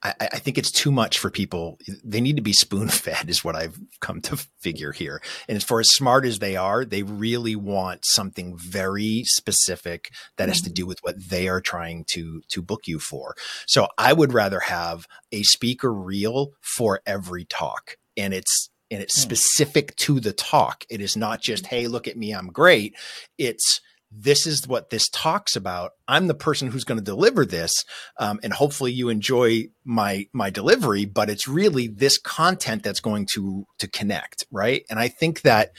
I, 0.00 0.14
I 0.20 0.38
think 0.38 0.58
it's 0.58 0.70
too 0.70 0.92
much 0.92 1.18
for 1.18 1.28
people. 1.28 1.78
They 2.04 2.20
need 2.20 2.36
to 2.36 2.42
be 2.42 2.52
spoon 2.52 2.88
fed, 2.88 3.28
is 3.28 3.42
what 3.42 3.56
I've 3.56 3.78
come 4.00 4.20
to 4.22 4.36
figure 4.60 4.92
here. 4.92 5.20
And 5.48 5.62
for 5.62 5.80
as 5.80 5.90
smart 5.90 6.24
as 6.24 6.38
they 6.38 6.54
are, 6.54 6.84
they 6.84 7.02
really 7.02 7.56
want 7.56 8.04
something 8.04 8.56
very 8.56 9.24
specific 9.24 10.10
that 10.36 10.48
has 10.48 10.60
to 10.62 10.70
do 10.70 10.86
with 10.86 10.98
what 11.02 11.16
they 11.28 11.48
are 11.48 11.60
trying 11.60 12.04
to 12.10 12.42
to 12.48 12.62
book 12.62 12.82
you 12.86 13.00
for. 13.00 13.34
So 13.66 13.88
I 13.98 14.12
would 14.12 14.32
rather 14.32 14.60
have 14.60 15.06
a 15.32 15.42
speaker 15.42 15.92
reel 15.92 16.52
for 16.60 17.00
every 17.04 17.44
talk, 17.44 17.96
and 18.16 18.32
it's 18.32 18.70
and 18.90 19.02
it's 19.02 19.16
Hmm. 19.16 19.22
specific 19.22 19.96
to 19.96 20.20
the 20.20 20.32
talk. 20.32 20.84
It 20.88 21.00
is 21.00 21.16
not 21.16 21.42
just, 21.42 21.66
hey, 21.66 21.88
look 21.88 22.06
at 22.08 22.16
me, 22.16 22.32
I'm 22.32 22.48
great. 22.48 22.94
It's 23.36 23.80
this 24.10 24.46
is 24.46 24.66
what 24.66 24.90
this 24.90 25.08
talks 25.08 25.54
about. 25.54 25.92
I'm 26.06 26.26
the 26.26 26.34
person 26.34 26.70
who's 26.70 26.84
going 26.84 26.98
to 26.98 27.04
deliver 27.04 27.44
this, 27.44 27.84
um, 28.18 28.40
and 28.42 28.52
hopefully 28.52 28.92
you 28.92 29.08
enjoy 29.08 29.68
my 29.84 30.26
my 30.32 30.50
delivery. 30.50 31.04
But 31.04 31.30
it's 31.30 31.46
really 31.46 31.88
this 31.88 32.18
content 32.18 32.82
that's 32.82 33.00
going 33.00 33.26
to 33.34 33.66
to 33.78 33.88
connect, 33.88 34.46
right? 34.50 34.84
And 34.88 34.98
I 34.98 35.08
think 35.08 35.42
that 35.42 35.72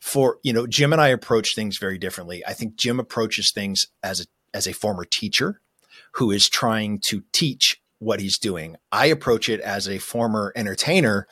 for 0.00 0.38
you 0.42 0.52
know, 0.52 0.66
Jim 0.66 0.92
and 0.92 1.02
I 1.02 1.08
approach 1.08 1.54
things 1.54 1.78
very 1.78 1.98
differently. 1.98 2.42
I 2.46 2.52
think 2.52 2.76
Jim 2.76 3.00
approaches 3.00 3.50
things 3.52 3.86
as 4.02 4.20
a 4.20 4.24
as 4.54 4.66
a 4.66 4.72
former 4.72 5.04
teacher 5.04 5.60
who 6.12 6.30
is 6.30 6.48
trying 6.48 7.00
to 7.06 7.22
teach 7.32 7.80
what 7.98 8.20
he's 8.20 8.38
doing. 8.38 8.76
I 8.90 9.06
approach 9.06 9.48
it 9.48 9.60
as 9.60 9.88
a 9.88 9.98
former 9.98 10.52
entertainer 10.56 11.26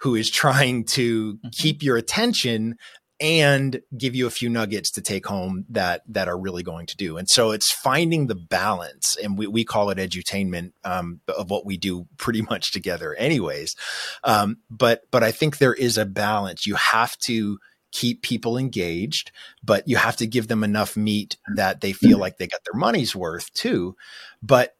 who 0.00 0.14
is 0.14 0.30
trying 0.30 0.84
to 0.84 1.38
keep 1.52 1.82
your 1.82 1.96
attention 1.96 2.76
and 3.20 3.82
give 3.96 4.14
you 4.14 4.26
a 4.26 4.30
few 4.30 4.48
nuggets 4.48 4.90
to 4.92 5.02
take 5.02 5.26
home 5.26 5.66
that 5.68 6.02
that 6.08 6.28
are 6.28 6.38
really 6.38 6.62
going 6.62 6.86
to 6.86 6.96
do. 6.96 7.18
And 7.18 7.28
so 7.28 7.50
it's 7.50 7.70
finding 7.70 8.26
the 8.26 8.34
balance, 8.34 9.16
and 9.22 9.36
we, 9.36 9.46
we 9.46 9.64
call 9.64 9.90
it 9.90 9.98
edutainment 9.98 10.72
um, 10.84 11.20
of 11.28 11.50
what 11.50 11.66
we 11.66 11.76
do 11.76 12.06
pretty 12.16 12.42
much 12.50 12.72
together, 12.72 13.14
anyways. 13.14 13.76
Um, 14.24 14.58
but 14.70 15.02
but 15.10 15.22
I 15.22 15.32
think 15.32 15.58
there 15.58 15.74
is 15.74 15.98
a 15.98 16.06
balance. 16.06 16.66
You 16.66 16.76
have 16.76 17.16
to 17.26 17.58
keep 17.92 18.22
people 18.22 18.56
engaged, 18.56 19.32
but 19.62 19.86
you 19.88 19.96
have 19.96 20.16
to 20.16 20.26
give 20.26 20.48
them 20.48 20.62
enough 20.62 20.96
meat 20.96 21.36
that 21.56 21.80
they 21.80 21.92
feel 21.92 22.18
like 22.18 22.38
they 22.38 22.46
got 22.46 22.60
their 22.64 22.78
money's 22.78 23.16
worth 23.16 23.52
too. 23.52 23.96
But 24.42 24.76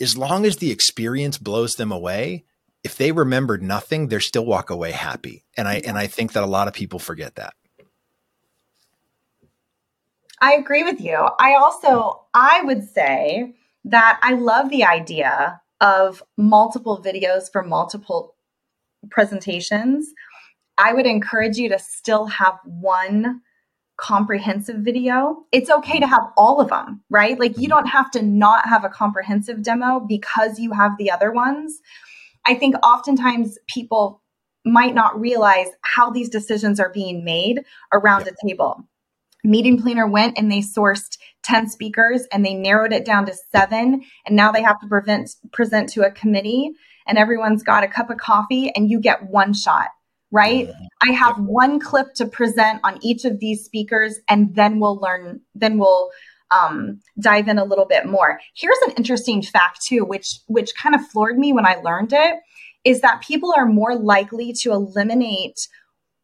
as 0.00 0.16
long 0.16 0.44
as 0.44 0.58
the 0.58 0.70
experience 0.70 1.38
blows 1.38 1.72
them 1.72 1.90
away, 1.90 2.44
if 2.82 2.96
they 2.96 3.12
remembered 3.12 3.62
nothing, 3.62 4.08
they're 4.08 4.20
still 4.20 4.44
walk 4.44 4.70
away 4.70 4.92
happy. 4.92 5.44
And 5.56 5.66
I 5.66 5.76
and 5.86 5.96
I 5.96 6.06
think 6.06 6.32
that 6.34 6.44
a 6.44 6.46
lot 6.46 6.68
of 6.68 6.74
people 6.74 6.98
forget 6.98 7.36
that. 7.36 7.54
I 10.40 10.54
agree 10.54 10.82
with 10.82 11.00
you. 11.00 11.14
I 11.14 11.54
also 11.54 12.26
I 12.34 12.62
would 12.64 12.88
say 12.88 13.54
that 13.84 14.18
I 14.22 14.34
love 14.34 14.70
the 14.70 14.84
idea 14.84 15.60
of 15.80 16.22
multiple 16.36 17.02
videos 17.02 17.50
for 17.52 17.62
multiple 17.62 18.34
presentations. 19.10 20.12
I 20.78 20.92
would 20.92 21.06
encourage 21.06 21.56
you 21.56 21.68
to 21.68 21.78
still 21.78 22.26
have 22.26 22.58
one 22.64 23.42
comprehensive 23.96 24.78
video. 24.78 25.44
It's 25.52 25.70
okay 25.70 26.00
to 26.00 26.06
have 26.06 26.22
all 26.36 26.60
of 26.60 26.68
them, 26.68 27.02
right? 27.10 27.38
Like 27.38 27.58
you 27.58 27.68
don't 27.68 27.86
have 27.86 28.10
to 28.12 28.22
not 28.22 28.68
have 28.68 28.84
a 28.84 28.88
comprehensive 28.88 29.62
demo 29.62 30.00
because 30.00 30.58
you 30.58 30.72
have 30.72 30.98
the 30.98 31.10
other 31.10 31.30
ones. 31.30 31.80
I 32.46 32.54
think 32.54 32.74
oftentimes 32.84 33.58
people 33.68 34.20
might 34.64 34.94
not 34.94 35.18
realize 35.20 35.68
how 35.82 36.10
these 36.10 36.28
decisions 36.28 36.80
are 36.80 36.90
being 36.90 37.24
made 37.24 37.64
around 37.92 38.26
a 38.26 38.46
table. 38.46 38.84
Meeting 39.44 39.80
Planner 39.80 40.06
went 40.06 40.38
and 40.38 40.50
they 40.50 40.60
sourced 40.60 41.18
10 41.44 41.68
speakers 41.68 42.26
and 42.32 42.44
they 42.44 42.54
narrowed 42.54 42.94
it 42.94 43.04
down 43.04 43.26
to 43.26 43.34
seven. 43.52 44.02
And 44.26 44.34
now 44.34 44.50
they 44.50 44.62
have 44.62 44.80
to 44.80 44.86
prevent, 44.88 45.30
present 45.52 45.90
to 45.90 46.02
a 46.02 46.10
committee 46.10 46.72
and 47.06 47.18
everyone's 47.18 47.62
got 47.62 47.84
a 47.84 47.88
cup 47.88 48.10
of 48.10 48.16
coffee 48.16 48.72
and 48.74 48.90
you 48.90 48.98
get 48.98 49.28
one 49.28 49.52
shot, 49.52 49.88
right? 50.30 50.70
I 51.02 51.12
have 51.12 51.38
one 51.38 51.78
clip 51.78 52.14
to 52.14 52.26
present 52.26 52.80
on 52.82 52.98
each 53.02 53.26
of 53.26 53.38
these 53.38 53.64
speakers 53.64 54.18
and 54.28 54.54
then 54.54 54.80
we'll 54.80 54.96
learn, 54.96 55.42
then 55.54 55.76
we'll 55.76 56.10
um, 56.50 57.00
dive 57.20 57.48
in 57.48 57.58
a 57.58 57.64
little 57.64 57.86
bit 57.86 58.06
more. 58.06 58.40
Here's 58.56 58.78
an 58.86 58.92
interesting 58.92 59.42
fact 59.42 59.84
too, 59.84 60.06
which, 60.06 60.38
which 60.46 60.74
kind 60.74 60.94
of 60.94 61.06
floored 61.08 61.38
me 61.38 61.52
when 61.52 61.66
I 61.66 61.74
learned 61.76 62.14
it 62.14 62.36
is 62.84 63.02
that 63.02 63.22
people 63.22 63.52
are 63.54 63.66
more 63.66 63.94
likely 63.94 64.54
to 64.54 64.72
eliminate 64.72 65.68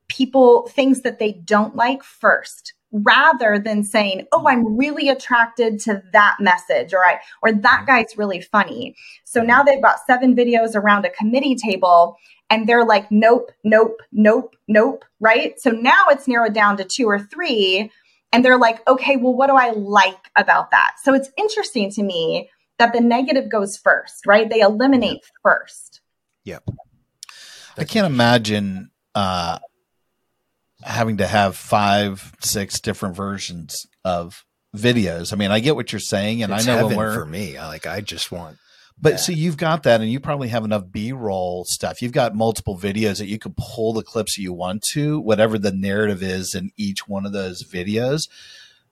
people 0.09 0.68
things 0.68 1.02
that 1.02 1.18
they 1.18 1.33
don't 1.33 1.76
like 1.76 2.02
first 2.02 2.74
rather 2.92 3.59
than 3.59 3.85
saying 3.85 4.26
oh 4.33 4.48
i'm 4.48 4.76
really 4.76 5.09
attracted 5.09 5.79
to 5.79 6.03
that 6.12 6.37
message 6.40 6.92
or 6.92 7.05
i 7.05 7.20
or 7.42 7.53
that 7.53 7.85
guy's 7.87 8.16
really 8.16 8.40
funny. 8.40 8.94
So 9.24 9.42
now 9.42 9.62
they've 9.62 9.83
got 9.83 10.00
seven 10.07 10.35
videos 10.35 10.74
around 10.74 11.05
a 11.05 11.11
committee 11.11 11.55
table 11.55 12.16
and 12.48 12.68
they're 12.68 12.85
like 12.85 13.11
nope 13.11 13.50
nope 13.64 14.00
nope 14.12 14.57
nope 14.68 15.05
right? 15.20 15.59
So 15.61 15.70
now 15.70 16.07
it's 16.09 16.29
narrowed 16.29 16.55
down 16.55 16.76
to 16.79 16.85
two 16.85 17.07
or 17.07 17.18
three 17.18 17.90
and 18.33 18.44
they're 18.44 18.59
like 18.59 18.87
okay 18.88 19.16
well 19.16 19.35
what 19.35 19.48
do 19.48 19.55
i 19.55 19.70
like 19.70 20.31
about 20.37 20.70
that? 20.70 20.96
So 21.03 21.14
it's 21.14 21.31
interesting 21.37 21.90
to 21.92 22.03
me 22.03 22.50
that 22.79 22.92
the 22.92 23.00
negative 23.00 23.50
goes 23.50 23.76
first 23.76 24.26
right? 24.26 24.48
They 24.48 24.61
eliminate 24.61 25.22
first. 25.42 26.00
Yep. 26.44 26.68
I 27.79 27.85
can't 27.85 28.07
imagine 28.07 28.90
uh, 29.14 29.59
having 30.83 31.19
to 31.19 31.27
have 31.27 31.57
five, 31.57 32.33
six 32.40 32.81
different 32.81 33.16
versions 33.16 33.87
of 34.05 34.45
videos. 34.77 35.33
I 35.33 35.37
mean, 35.37 35.51
I 35.51 35.61
get 35.61 35.74
what 35.76 35.93
you're 35.93 36.01
saying, 36.01 36.43
and 36.43 36.53
it's 36.53 36.66
I 36.66 36.76
know 36.76 36.87
when 36.87 36.97
we're 36.97 37.14
for 37.14 37.26
me. 37.26 37.59
Like 37.59 37.87
I 37.87 38.01
just 38.01 38.31
want 38.31 38.59
But 39.01 39.14
Yeah. 39.14 39.16
so 39.16 39.33
you've 39.33 39.57
got 39.57 39.83
that, 39.85 40.01
and 40.01 40.11
you 40.11 40.20
probably 40.20 40.49
have 40.49 40.64
enough 40.64 40.85
B-roll 40.91 41.64
stuff. 41.66 42.03
You've 42.03 42.12
got 42.12 42.35
multiple 42.35 42.78
videos 42.78 43.18
that 43.18 43.26
you 43.26 43.39
can 43.39 43.55
pull 43.57 43.93
the 43.93 44.03
clips 44.03 44.37
that 44.37 44.43
you 44.43 44.53
want 44.53 44.83
to, 44.93 45.18
whatever 45.20 45.59
the 45.59 45.72
narrative 45.72 46.22
is 46.22 46.55
in 46.55 46.70
each 46.76 47.09
one 47.09 47.26
of 47.26 47.33
those 47.33 47.64
videos. 47.64 48.28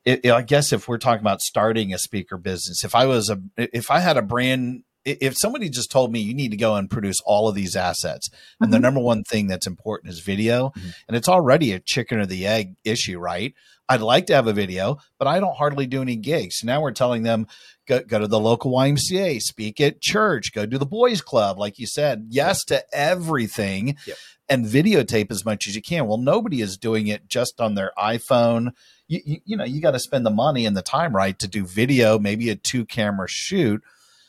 It, 0.04 0.26
I 0.26 0.42
guess 0.42 0.72
if 0.72 0.88
we're 0.88 0.96
talking 0.98 1.20
about 1.20 1.42
starting 1.42 1.92
a 1.92 1.98
speaker 1.98 2.38
business, 2.38 2.82
if 2.82 2.94
I 2.94 3.04
was 3.04 3.28
a, 3.28 3.38
if 3.56 3.90
I 3.90 4.00
had 4.00 4.16
a 4.16 4.22
brand 4.22 4.84
if 5.04 5.36
somebody 5.38 5.68
just 5.70 5.90
told 5.90 6.12
me 6.12 6.20
you 6.20 6.34
need 6.34 6.50
to 6.50 6.56
go 6.56 6.74
and 6.74 6.90
produce 6.90 7.16
all 7.24 7.48
of 7.48 7.54
these 7.54 7.76
assets 7.76 8.28
and 8.60 8.66
Mm-hmm. 8.68 8.72
the 8.72 8.78
number 8.80 9.00
one 9.00 9.22
thing 9.24 9.46
that's 9.46 9.66
important 9.66 10.12
is 10.12 10.20
video 10.20 10.70
Mhm. 10.76 10.94
and 11.08 11.16
it's 11.16 11.28
already 11.28 11.72
a 11.72 11.78
chicken 11.80 12.18
or 12.18 12.26
the 12.26 12.46
egg 12.46 12.74
issue 12.84 13.18
right 13.18 13.54
i'd 13.88 14.00
like 14.02 14.26
to 14.26 14.34
have 14.34 14.46
a 14.46 14.52
video 14.52 14.98
but 15.18 15.28
i 15.28 15.40
don't 15.40 15.56
hardly 15.56 15.86
do 15.86 16.02
any 16.02 16.16
gigs 16.16 16.62
now 16.64 16.80
we're 16.82 16.90
telling 16.92 17.22
them 17.22 17.46
go, 17.86 18.00
go 18.00 18.18
to 18.18 18.26
the 18.26 18.40
local 18.40 18.72
ymca 18.72 19.40
speak 19.40 19.80
at 19.80 20.00
church 20.00 20.52
go 20.52 20.66
to 20.66 20.78
the 20.78 20.84
boys 20.86 21.22
club 21.22 21.58
like 21.58 21.78
you 21.78 21.86
said 21.86 22.26
yes 22.28 22.64
to 22.64 22.82
everything 22.92 23.96
Yep. 24.06 24.16
and 24.48 24.66
videotape 24.66 25.30
as 25.30 25.44
much 25.44 25.66
as 25.68 25.74
you 25.76 25.82
can 25.82 26.06
well 26.06 26.18
nobody 26.18 26.60
is 26.60 26.76
doing 26.76 27.06
it 27.06 27.28
just 27.28 27.60
on 27.60 27.74
their 27.76 27.92
iphone 27.98 28.72
you, 29.06 29.20
you, 29.24 29.36
you 29.44 29.56
know 29.56 29.64
you 29.64 29.80
got 29.80 29.92
to 29.92 29.98
spend 30.00 30.26
the 30.26 30.30
money 30.30 30.66
and 30.66 30.76
the 30.76 30.82
time 30.82 31.14
right 31.14 31.38
to 31.38 31.48
do 31.48 31.64
video 31.64 32.18
maybe 32.18 32.50
a 32.50 32.56
two 32.56 32.84
camera 32.84 33.26
shoot 33.28 33.82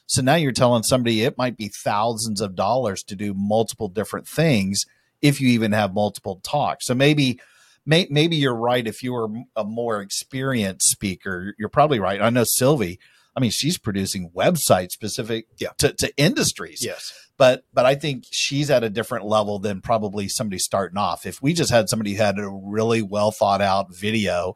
so 0.09 0.23
now 0.23 0.33
you're 0.35 0.51
telling 0.51 0.81
somebody 0.81 1.21
it 1.21 1.37
might 1.37 1.55
be 1.55 1.67
thousands 1.69 2.41
of 2.41 2.55
dollars 2.55 3.03
to 3.03 3.15
do 3.15 3.33
multiple 3.35 3.87
different 3.87 4.27
things 4.27 4.85
if 5.21 5.39
you 5.39 5.49
even 5.49 5.71
have 5.71 5.93
multiple 5.93 6.39
talks. 6.43 6.87
So 6.87 6.95
maybe 6.95 7.39
may, 7.85 8.07
maybe 8.09 8.35
you're 8.35 8.55
right 8.55 8.87
if 8.87 9.03
you 9.03 9.13
were 9.13 9.27
a 9.55 9.63
more 9.63 10.01
experienced 10.01 10.89
speaker, 10.89 11.53
you're 11.59 11.69
probably 11.69 11.99
right. 11.99 12.21
I 12.21 12.31
know 12.31 12.43
Sylvie, 12.43 12.99
I 13.35 13.39
mean 13.39 13.51
she's 13.51 13.77
producing 13.77 14.31
websites 14.31 14.91
specific 14.93 15.45
Yeah. 15.59 15.69
to, 15.77 15.93
to 15.93 16.11
industries. 16.17 16.83
Yes. 16.83 17.13
But 17.37 17.63
but 17.71 17.85
I 17.85 17.93
think 17.95 18.23
she's 18.31 18.71
at 18.71 18.83
a 18.83 18.89
different 18.89 19.25
level 19.25 19.59
than 19.59 19.79
probably 19.79 20.27
somebody 20.27 20.57
starting 20.57 20.97
off. 20.97 21.25
If 21.27 21.41
we 21.41 21.53
just 21.53 21.71
had 21.71 21.87
somebody 21.87 22.15
who 22.15 22.23
had 22.23 22.39
a 22.39 22.49
really 22.49 23.01
well 23.03 23.31
thought 23.31 23.61
out 23.61 23.95
video 23.95 24.55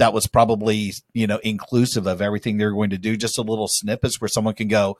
that 0.00 0.14
was 0.14 0.26
probably 0.26 0.92
you 1.12 1.26
know 1.26 1.38
inclusive 1.44 2.06
of 2.06 2.20
everything 2.22 2.56
they're 2.56 2.72
going 2.72 2.90
to 2.90 2.98
do. 2.98 3.16
Just 3.16 3.38
a 3.38 3.42
little 3.42 3.68
snippets 3.68 4.20
where 4.20 4.28
someone 4.28 4.54
can 4.54 4.68
go 4.68 4.96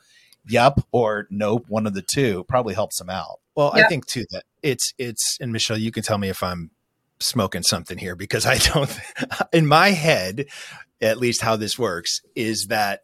yep 0.49 0.79
or 0.93 1.27
nope 1.31 1.67
one 1.69 1.87
of 1.87 1.95
the 1.95 2.03
two 2.03 2.45
probably 2.45 2.75
helps 2.75 2.99
them 2.99 3.11
out. 3.11 3.41
Well, 3.55 3.73
I 3.75 3.89
think 3.89 4.07
too 4.07 4.25
that 4.31 4.45
it's 4.63 4.93
it's 4.99 5.39
and 5.41 5.53
Michelle, 5.53 5.79
you 5.79 5.91
can 5.91 6.03
tell 6.03 6.19
me 6.19 6.29
if 6.29 6.43
I'm 6.43 6.71
smoking 7.19 7.63
something 7.63 7.99
here 7.99 8.15
because 8.15 8.47
I 8.47 8.59
don't 8.59 8.95
in 9.53 9.67
my 9.67 9.91
head, 9.91 10.47
at 11.01 11.19
least 11.19 11.41
how 11.41 11.57
this 11.57 11.79
works 11.79 12.21
is 12.35 12.67
that 12.69 13.01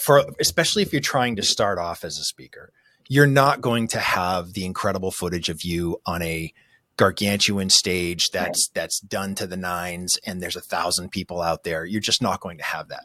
for 0.00 0.24
especially 0.40 0.82
if 0.82 0.92
you're 0.92 1.00
trying 1.00 1.36
to 1.36 1.42
start 1.42 1.78
off 1.78 2.04
as 2.04 2.18
a 2.18 2.24
speaker, 2.24 2.72
you're 3.08 3.26
not 3.26 3.60
going 3.60 3.88
to 3.88 4.00
have 4.00 4.52
the 4.52 4.64
incredible 4.64 5.12
footage 5.12 5.48
of 5.48 5.62
you 5.62 6.00
on 6.06 6.22
a 6.22 6.52
gargantuan 6.96 7.70
stage 7.70 8.28
that's 8.32 8.68
that's 8.74 9.00
done 9.00 9.34
to 9.34 9.46
the 9.46 9.56
nines 9.56 10.18
and 10.26 10.42
there's 10.42 10.56
a 10.56 10.60
thousand 10.60 11.10
people 11.10 11.40
out 11.40 11.64
there 11.64 11.84
you're 11.86 12.00
just 12.00 12.22
not 12.22 12.40
going 12.40 12.58
to 12.58 12.64
have 12.64 12.88
that. 12.88 13.04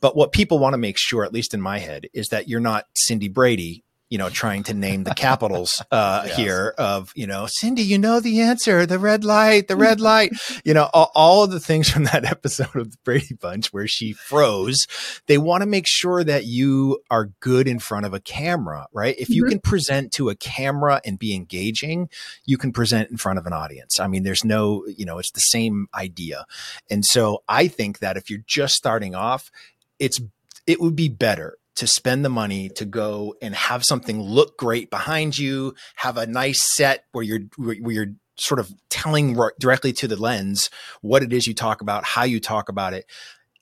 But 0.00 0.16
what 0.16 0.32
people 0.32 0.58
want 0.58 0.74
to 0.74 0.78
make 0.78 0.96
sure 0.98 1.24
at 1.24 1.32
least 1.32 1.54
in 1.54 1.60
my 1.60 1.78
head 1.78 2.08
is 2.12 2.28
that 2.28 2.48
you're 2.48 2.60
not 2.60 2.86
cindy 2.94 3.28
brady 3.28 3.84
you 4.12 4.18
know 4.18 4.28
trying 4.28 4.62
to 4.62 4.74
name 4.74 5.04
the 5.04 5.14
capitals 5.14 5.82
uh 5.90 6.24
Yes. 6.26 6.36
here 6.36 6.74
of 6.76 7.12
you 7.16 7.26
know 7.26 7.46
cindy 7.48 7.82
you 7.82 7.98
know 7.98 8.20
the 8.20 8.40
answer 8.42 8.84
the 8.84 8.98
red 8.98 9.24
light 9.24 9.68
the 9.68 9.76
red 9.76 10.00
light 10.12 10.32
you 10.64 10.74
know 10.74 10.90
all, 10.92 11.10
all 11.14 11.44
of 11.44 11.50
the 11.50 11.60
things 11.60 11.88
from 11.88 12.04
that 12.04 12.24
episode 12.36 12.76
of 12.76 12.90
the 12.92 12.98
brady 13.04 13.34
bunch 13.40 13.72
where 13.72 13.88
she 13.88 14.12
froze 14.12 14.86
they 15.28 15.38
want 15.38 15.62
to 15.62 15.66
make 15.66 15.86
sure 15.88 16.22
that 16.22 16.44
you 16.44 17.00
are 17.10 17.30
good 17.40 17.66
in 17.66 17.78
front 17.78 18.04
of 18.04 18.12
a 18.12 18.20
camera 18.20 18.86
right 18.92 19.16
if 19.18 19.28
you 19.30 19.44
Mhm. 19.44 19.48
can 19.48 19.60
present 19.60 20.12
to 20.12 20.28
a 20.28 20.34
camera 20.36 21.00
and 21.06 21.18
be 21.18 21.34
engaging 21.34 22.08
you 22.44 22.58
can 22.58 22.70
present 22.72 23.10
in 23.10 23.16
front 23.16 23.38
of 23.38 23.46
an 23.46 23.52
audience 23.54 23.98
i 23.98 24.06
mean 24.06 24.24
there's 24.24 24.44
no 24.44 24.84
you 24.98 25.06
know 25.06 25.18
it's 25.18 25.30
the 25.32 25.40
same 25.40 25.86
idea 25.94 26.44
and 26.90 27.04
so 27.06 27.42
i 27.48 27.66
think 27.66 28.00
that 28.00 28.16
if 28.18 28.28
you're 28.28 28.44
just 28.46 28.74
starting 28.74 29.14
off 29.14 29.50
it's 29.98 30.20
it 30.66 30.80
would 30.80 30.94
be 30.94 31.08
better 31.08 31.56
to 31.76 31.86
spend 31.86 32.24
the 32.24 32.28
money 32.28 32.68
to 32.70 32.84
go 32.84 33.34
and 33.40 33.54
have 33.54 33.84
something 33.84 34.20
look 34.20 34.58
great 34.58 34.90
behind 34.90 35.38
you, 35.38 35.74
have 35.96 36.16
a 36.16 36.26
nice 36.26 36.74
set 36.74 37.04
where 37.12 37.24
you're 37.24 37.40
where 37.56 37.92
you're 37.92 38.14
sort 38.38 38.58
of 38.58 38.72
telling 38.88 39.38
directly 39.58 39.92
to 39.92 40.08
the 40.08 40.16
lens 40.16 40.70
what 41.00 41.22
it 41.22 41.32
is 41.32 41.46
you 41.46 41.54
talk 41.54 41.80
about, 41.80 42.04
how 42.04 42.24
you 42.24 42.40
talk 42.40 42.68
about 42.68 42.94
it. 42.94 43.06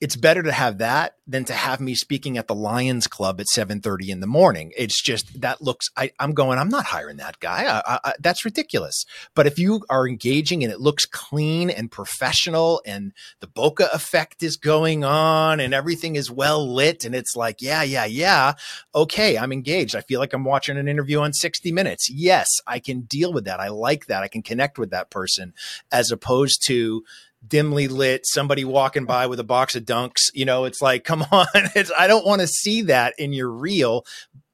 It's 0.01 0.15
better 0.15 0.41
to 0.41 0.51
have 0.51 0.79
that 0.79 1.15
than 1.27 1.45
to 1.45 1.53
have 1.53 1.79
me 1.79 1.93
speaking 1.93 2.37
at 2.39 2.47
the 2.47 2.55
Lions 2.55 3.05
Club 3.05 3.39
at 3.39 3.45
7:30 3.55 4.09
in 4.09 4.19
the 4.19 4.27
morning. 4.27 4.73
It's 4.75 4.99
just 4.99 5.41
that 5.41 5.61
looks. 5.61 5.89
I, 5.95 6.11
I'm 6.19 6.33
going. 6.33 6.57
I'm 6.57 6.69
not 6.69 6.85
hiring 6.85 7.17
that 7.17 7.39
guy. 7.39 7.81
I, 7.85 7.99
I, 8.03 8.13
that's 8.19 8.43
ridiculous. 8.43 9.05
But 9.35 9.45
if 9.45 9.59
you 9.59 9.81
are 9.91 10.07
engaging 10.07 10.63
and 10.63 10.73
it 10.73 10.81
looks 10.81 11.05
clean 11.05 11.69
and 11.69 11.91
professional, 11.91 12.81
and 12.83 13.13
the 13.41 13.47
bokeh 13.47 13.93
effect 13.93 14.41
is 14.41 14.57
going 14.57 15.03
on, 15.03 15.59
and 15.59 15.71
everything 15.71 16.15
is 16.15 16.31
well 16.31 16.67
lit, 16.67 17.05
and 17.05 17.13
it's 17.13 17.35
like, 17.35 17.61
yeah, 17.61 17.83
yeah, 17.83 18.05
yeah, 18.05 18.53
okay, 18.95 19.37
I'm 19.37 19.53
engaged. 19.53 19.95
I 19.95 20.01
feel 20.01 20.19
like 20.19 20.33
I'm 20.33 20.45
watching 20.45 20.77
an 20.77 20.87
interview 20.87 21.19
on 21.19 21.31
60 21.31 21.71
Minutes. 21.71 22.09
Yes, 22.09 22.47
I 22.65 22.79
can 22.79 23.01
deal 23.01 23.31
with 23.31 23.45
that. 23.45 23.59
I 23.59 23.69
like 23.69 24.07
that. 24.07 24.23
I 24.23 24.27
can 24.27 24.41
connect 24.41 24.79
with 24.79 24.89
that 24.89 25.11
person, 25.11 25.53
as 25.91 26.11
opposed 26.11 26.65
to 26.65 27.03
dimly 27.45 27.87
lit 27.87 28.25
somebody 28.25 28.63
walking 28.63 29.05
by 29.05 29.25
with 29.27 29.39
a 29.39 29.43
box 29.43 29.75
of 29.75 29.83
dunks 29.83 30.29
you 30.33 30.45
know 30.45 30.65
it's 30.65 30.81
like 30.81 31.03
come 31.11 31.23
on 31.31 31.47
it's, 31.53 31.91
i 31.97 32.07
don't 32.07 32.25
want 32.25 32.41
to 32.41 32.47
see 32.47 32.83
that 32.83 33.13
in 33.17 33.33
your 33.33 33.49
reel. 33.49 34.05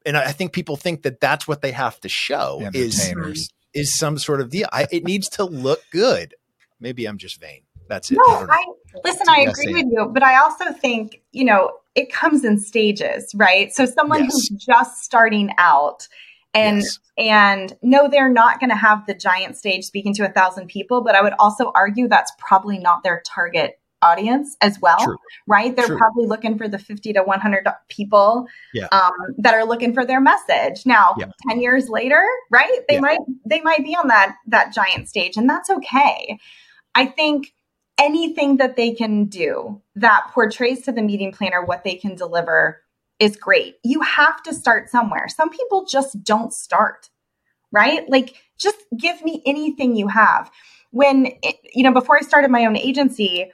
And 0.06 0.16
i 0.16 0.24
I 0.26 0.32
think 0.32 0.54
people 0.54 0.78
think 0.78 1.04
that 1.04 1.20
that's 1.20 1.48
what 1.48 1.62
they 1.62 1.72
have 1.72 2.00
to 2.02 2.10
show 2.10 2.68
is 2.74 3.50
is 3.74 3.98
some 3.98 4.18
sort 4.18 4.42
of 4.42 4.50
deal. 4.50 4.68
I, 4.72 4.88
it 4.92 5.04
needs 5.04 5.30
to 5.32 5.44
look 5.44 5.82
good. 5.92 6.34
Maybe 6.80 7.06
i'm 7.06 7.18
just 7.18 7.40
vain. 7.42 7.62
That's 7.90 8.12
it. 8.12 8.18
No, 8.18 8.24
I. 8.26 8.48
I 8.50 8.66
listen, 9.04 9.28
I 9.30 9.42
agree 9.42 9.74
with 9.74 9.86
you, 9.92 10.10
but 10.12 10.24
I 10.24 10.38
also 10.38 10.74
think, 10.74 11.22
you 11.32 11.46
know, 11.46 11.72
it 11.96 12.12
comes 12.12 12.44
in 12.44 12.60
stages, 12.60 13.32
right? 13.36 13.74
So 13.74 13.86
someone 13.86 14.24
Yes. 14.24 14.32
who's 14.32 14.50
just 14.50 15.04
starting 15.04 15.52
out 15.58 16.08
and 16.58 16.78
Yes. 16.82 17.00
and 17.18 17.78
no, 17.82 18.08
they're 18.08 18.30
not 18.30 18.60
going 18.60 18.70
to 18.70 18.76
have 18.76 19.06
the 19.08 19.14
giant 19.14 19.58
stage 19.58 19.86
speaking 19.86 20.14
to 20.16 20.26
a 20.26 20.30
thousand 20.32 20.68
people, 20.68 21.02
but 21.02 21.16
I 21.16 21.22
would 21.22 21.34
also 21.40 21.72
argue 21.76 22.08
that's 22.08 22.32
probably 22.38 22.78
not 22.80 23.04
their 23.04 23.22
target 23.26 23.80
audience 24.04 24.56
as 24.62 24.80
well, 24.80 25.00
True. 25.00 25.18
right? 25.48 25.76
They're 25.76 25.88
True. 25.88 25.98
probably 25.98 26.28
looking 26.28 26.56
for 26.58 26.68
the 26.68 26.78
50 26.78 27.14
to 27.14 27.24
100 27.24 27.68
people 27.90 28.48
Yeah. 28.74 28.86
um, 28.92 29.12
that 29.40 29.56
are 29.56 29.66
looking 29.66 29.92
for 29.94 30.06
their 30.06 30.22
message. 30.22 30.86
Now, 30.86 31.16
Yeah. 31.18 31.26
10 31.50 31.60
years 31.62 31.90
later, 31.90 32.24
right? 32.52 32.80
They 32.88 32.96
Yeah. 32.96 33.00
might 33.02 33.20
they 33.46 33.62
might 33.62 33.84
be 33.84 33.96
on 33.96 34.08
that 34.10 34.36
that 34.48 34.72
giant 34.74 35.10
stage 35.10 35.36
and 35.38 35.50
that's 35.50 35.70
okay. 35.72 36.38
I 36.94 37.06
think 37.08 37.54
anything 38.00 38.58
that 38.58 38.76
they 38.76 38.92
can 38.92 39.26
do 39.26 39.82
that 39.96 40.28
portrays 40.32 40.84
to 40.84 40.92
the 40.92 41.02
meeting 41.02 41.32
planner 41.32 41.66
what 41.66 41.84
they 41.84 41.96
can 41.96 42.14
deliver 42.14 42.84
is 43.20 43.36
great. 43.36 43.76
You 43.84 44.02
have 44.02 44.42
to 44.44 44.54
start 44.54 44.90
somewhere. 44.90 45.28
Some 45.28 45.50
people 45.50 45.86
just 45.86 46.24
don't 46.24 46.54
start, 46.54 47.10
right? 47.72 48.08
Like, 48.10 48.36
just 48.60 48.78
give 48.98 49.24
me 49.24 49.42
anything 49.46 49.96
you 49.96 50.08
have. 50.08 50.52
When, 50.92 51.28
it, 51.44 51.56
you 51.74 51.84
know, 51.84 51.94
before 51.94 52.18
I 52.18 52.22
started 52.22 52.52
my 52.52 52.66
own 52.66 52.78
agency, 52.78 53.52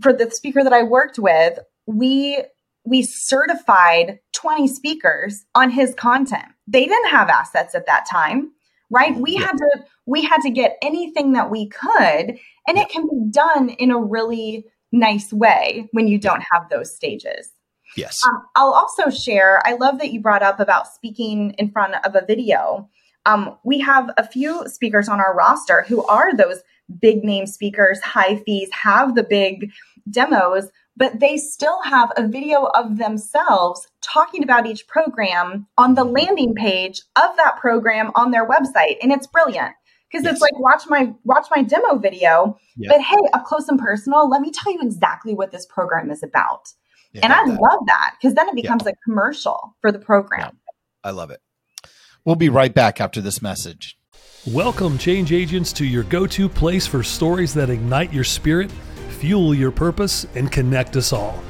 for 0.00 0.12
the 0.12 0.30
speaker 0.30 0.62
that 0.64 0.72
I 0.72 0.82
worked 0.82 1.18
with, 1.18 1.58
we 1.86 2.42
we 2.84 3.02
certified 3.02 4.18
20 4.32 4.66
speakers 4.66 5.44
on 5.54 5.70
his 5.70 5.94
content. 5.94 6.46
They 6.66 6.84
didn't 6.84 7.10
have 7.10 7.28
assets 7.28 7.76
at 7.76 7.86
that 7.86 8.06
time, 8.10 8.50
right? 8.90 9.14
We 9.16 9.36
had 9.36 9.52
to 9.52 9.84
we 10.06 10.22
had 10.22 10.40
to 10.42 10.50
get 10.50 10.78
anything 10.82 11.32
that 11.32 11.50
we 11.50 11.68
could 11.68 12.38
and 12.66 12.78
it 12.78 12.88
can 12.88 13.08
be 13.08 13.30
done 13.30 13.68
in 13.68 13.90
a 13.90 13.98
really 13.98 14.64
nice 14.90 15.32
way 15.32 15.88
when 15.92 16.08
you 16.08 16.18
don't 16.18 16.42
have 16.52 16.68
those 16.70 16.94
stages. 16.94 17.50
Yes 17.96 18.20
Um, 18.26 18.42
I'll 18.56 18.72
also 18.72 19.10
share, 19.10 19.60
I 19.66 19.74
love 19.74 19.98
that 19.98 20.12
you 20.12 20.20
brought 20.20 20.42
up 20.42 20.60
about 20.60 20.86
speaking 20.88 21.54
in 21.58 21.70
front 21.70 21.94
of 22.04 22.14
a 22.14 22.24
video. 22.24 22.88
Um, 23.26 23.56
we 23.64 23.78
have 23.80 24.10
a 24.16 24.26
few 24.26 24.66
speakers 24.68 25.08
on 25.08 25.20
our 25.20 25.34
roster 25.34 25.84
who 25.88 26.04
are 26.06 26.34
those 26.36 26.60
big 27.00 27.22
name 27.24 27.46
speakers, 27.46 28.00
high 28.00 28.36
fees, 28.44 28.68
have 28.72 29.14
the 29.14 29.22
big 29.22 29.70
demos, 30.10 30.68
but 30.96 31.20
they 31.20 31.36
still 31.36 31.80
have 31.82 32.12
a 32.16 32.26
video 32.26 32.64
of 32.74 32.98
themselves 32.98 33.86
talking 34.00 34.42
about 34.42 34.66
each 34.66 34.86
program 34.88 35.66
on 35.78 35.94
the 35.94 36.04
landing 36.04 36.54
page 36.54 37.00
of 37.16 37.36
that 37.36 37.56
program 37.58 38.10
on 38.16 38.30
their 38.32 38.46
website. 38.46 38.96
And 39.02 39.12
it's 39.12 39.26
brilliant 39.26 39.72
because 40.10 40.24
Yes. 40.24 40.32
it's 40.34 40.42
like 40.42 40.58
watch 40.58 40.82
my 40.88 41.14
watch 41.24 41.46
my 41.54 41.62
demo 41.62 41.96
video, 41.96 42.58
Yeah. 42.76 42.90
but 42.90 43.00
hey, 43.00 43.16
up 43.32 43.44
close 43.44 43.68
and 43.68 43.78
personal, 43.78 44.28
let 44.28 44.42
me 44.42 44.50
tell 44.50 44.72
you 44.72 44.80
exactly 44.82 45.32
what 45.34 45.52
this 45.52 45.64
program 45.64 46.10
is 46.10 46.22
about. 46.22 46.68
Yeah, 47.12 47.20
And 47.24 47.32
I 47.32 47.44
that. 47.46 47.60
love 47.60 47.80
that 47.86 48.14
because 48.20 48.34
then 48.34 48.48
it 48.48 48.54
becomes 48.54 48.86
a 48.86 48.92
commercial 49.04 49.76
for 49.80 49.92
the 49.92 49.98
program. 49.98 50.58
i 51.04 51.10
love 51.10 51.30
it 51.30 51.40
we'll 52.24 52.36
be 52.36 52.48
right 52.48 52.72
back 52.74 53.00
after 53.00 53.20
this 53.20 53.42
message 53.42 53.98
Welcome, 54.46 54.98
change 54.98 55.30
agents, 55.32 55.72
to 55.74 55.84
your 55.84 56.02
go 56.02 56.26
to 56.26 56.48
place 56.48 56.84
for 56.84 57.04
stories 57.04 57.54
that 57.54 57.70
ignite 57.70 58.12
your 58.12 58.24
spirit, 58.24 58.72
fuel 59.20 59.54
your 59.54 59.70
purpose, 59.70 60.26
and 60.34 60.50
connect 60.50 60.96
us 60.96 61.12
all. 61.12 61.40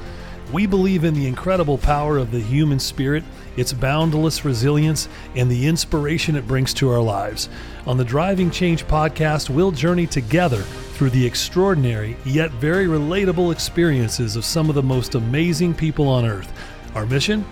We 0.52 0.66
believe 0.66 1.02
in 1.04 1.14
the 1.14 1.26
incredible 1.26 1.78
power 1.78 2.18
of 2.18 2.30
the 2.30 2.38
human 2.40 2.78
spirit, 2.78 3.24
its 3.56 3.72
boundless 3.72 4.44
resilience, 4.44 5.08
and 5.34 5.50
the 5.50 5.66
inspiration 5.66 6.36
it 6.36 6.46
brings 6.46 6.74
to 6.74 6.90
our 6.90 7.00
lives. 7.00 7.48
On 7.86 7.96
the 7.96 8.04
Driving 8.04 8.50
Change 8.50 8.84
podcast, 8.86 9.48
we'll 9.48 9.70
journey 9.70 10.06
together 10.06 10.60
through 11.02 11.10
the 11.10 11.26
extraordinary 11.26 12.16
yet 12.24 12.52
very 12.52 12.86
relatable 12.86 13.50
experiences 13.50 14.36
of 14.36 14.44
some 14.44 14.68
of 14.68 14.76
the 14.76 14.82
most 14.82 15.16
amazing 15.16 15.74
people 15.74 16.08
on 16.08 16.24
earth. 16.24 16.52
Our 16.94 17.06
mission? 17.06 17.44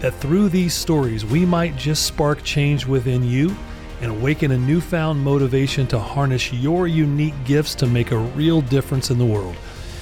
that 0.00 0.12
through 0.14 0.50
these 0.50 0.74
stories, 0.74 1.24
we 1.24 1.46
might 1.46 1.76
just 1.76 2.04
spark 2.04 2.42
change 2.42 2.86
within 2.86 3.24
you 3.24 3.54
and 4.00 4.10
awaken 4.10 4.50
a 4.50 4.58
newfound 4.58 5.18
motivation 5.18 5.86
to 5.86 5.98
harness 5.98 6.52
your 6.52 6.86
unique 6.86 7.34
gifts 7.44 7.74
to 7.74 7.86
make 7.86 8.10
a 8.10 8.18
real 8.18 8.60
difference 8.60 9.10
in 9.10 9.16
the 9.16 9.24
world. 9.24 9.56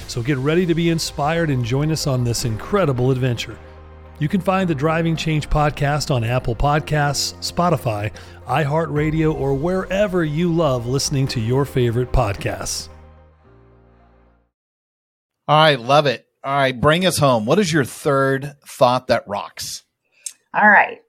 So 0.07 0.21
get 0.21 0.37
ready 0.37 0.65
to 0.65 0.75
be 0.75 0.89
inspired 0.89 1.49
and 1.49 1.63
join 1.63 1.91
us 1.91 2.05
on 2.05 2.23
this 2.23 2.43
incredible 2.43 3.11
adventure. 3.11 3.57
You 4.19 4.27
can 4.27 4.41
find 4.41 4.69
the 4.69 4.75
Driving 4.75 5.15
Change 5.15 5.49
podcast 5.49 6.13
on 6.13 6.23
Apple 6.23 6.55
Podcasts, 6.55 7.33
Spotify, 7.39 8.11
iHeartRadio, 8.45 9.33
or 9.33 9.53
wherever 9.53 10.25
you 10.25 10.53
love 10.53 10.85
listening 10.85 11.27
to 11.27 11.39
your 11.39 11.63
favorite 11.63 12.11
podcasts. 12.11 12.89
All 15.47 15.57
right, 15.57 15.79
love 15.79 16.05
it. 16.05 16.25
All 16.43 16.55
right, 16.55 16.79
bring 16.79 17.05
us 17.05 17.17
home. 17.17 17.45
What 17.45 17.59
is 17.59 17.71
your 17.71 17.83
third 17.83 18.55
thought 18.65 19.07
that 19.07 19.27
rocks? 19.27 19.83
All 20.53 20.69
right. 20.69 20.99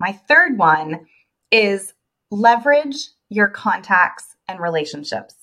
My 0.00 0.12
third 0.12 0.58
one 0.58 1.06
is 1.52 1.92
leverage 2.30 2.96
your 3.28 3.48
contacts 3.48 4.34
and 4.48 4.58
relationships. 4.58 5.34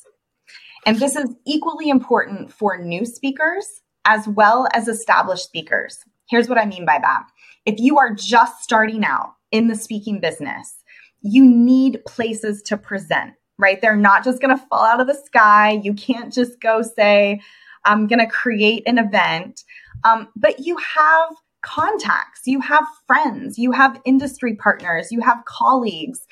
And 0.86 0.98
this 0.98 1.16
is 1.16 1.34
equally 1.46 1.90
important 1.90 2.52
for 2.52 2.78
new 2.78 3.06
speakers 3.06 3.82
as 4.06 4.28
well 4.28 4.68
as 4.74 4.88
established 4.88 5.46
speakers. 5.46 6.00
Here's 6.30 6.50
what 6.50 6.58
I 6.58 6.66
mean 6.66 6.86
by 6.86 7.00
that. 7.02 7.24
If 7.66 7.76
you 7.78 8.00
are 8.00 8.14
just 8.14 8.64
starting 8.64 9.06
out 9.06 9.34
in 9.52 9.68
the 9.68 9.76
speaking 9.76 10.20
business, 10.20 10.76
you 11.22 11.46
need 11.46 12.04
places 12.06 12.62
to 12.64 12.78
present, 12.78 13.34
right? 13.58 13.80
They're 13.80 13.96
not 13.96 14.24
just 14.26 14.42
going 14.42 14.58
to 14.58 14.66
fall 14.66 14.84
out 14.84 15.00
of 15.00 15.08
the 15.08 15.22
sky. 15.26 15.80
You 15.84 15.94
can't 15.94 16.34
just 16.34 16.60
go 16.60 16.82
say, 16.82 17.42
I'm 17.86 18.08
going 18.08 18.20
to 18.20 18.28
create 18.28 18.84
an 18.86 18.98
event. 18.98 19.64
Um, 20.04 20.30
but 20.36 20.60
you 20.60 20.78
have 20.78 21.30
contacts, 21.62 22.42
you 22.46 22.60
have 22.62 22.86
friends, 23.08 23.58
you 23.58 23.72
have 23.72 24.02
industry 24.06 24.56
partners, 24.56 25.12
you 25.12 25.22
have 25.22 25.46
colleagues. 25.46 26.26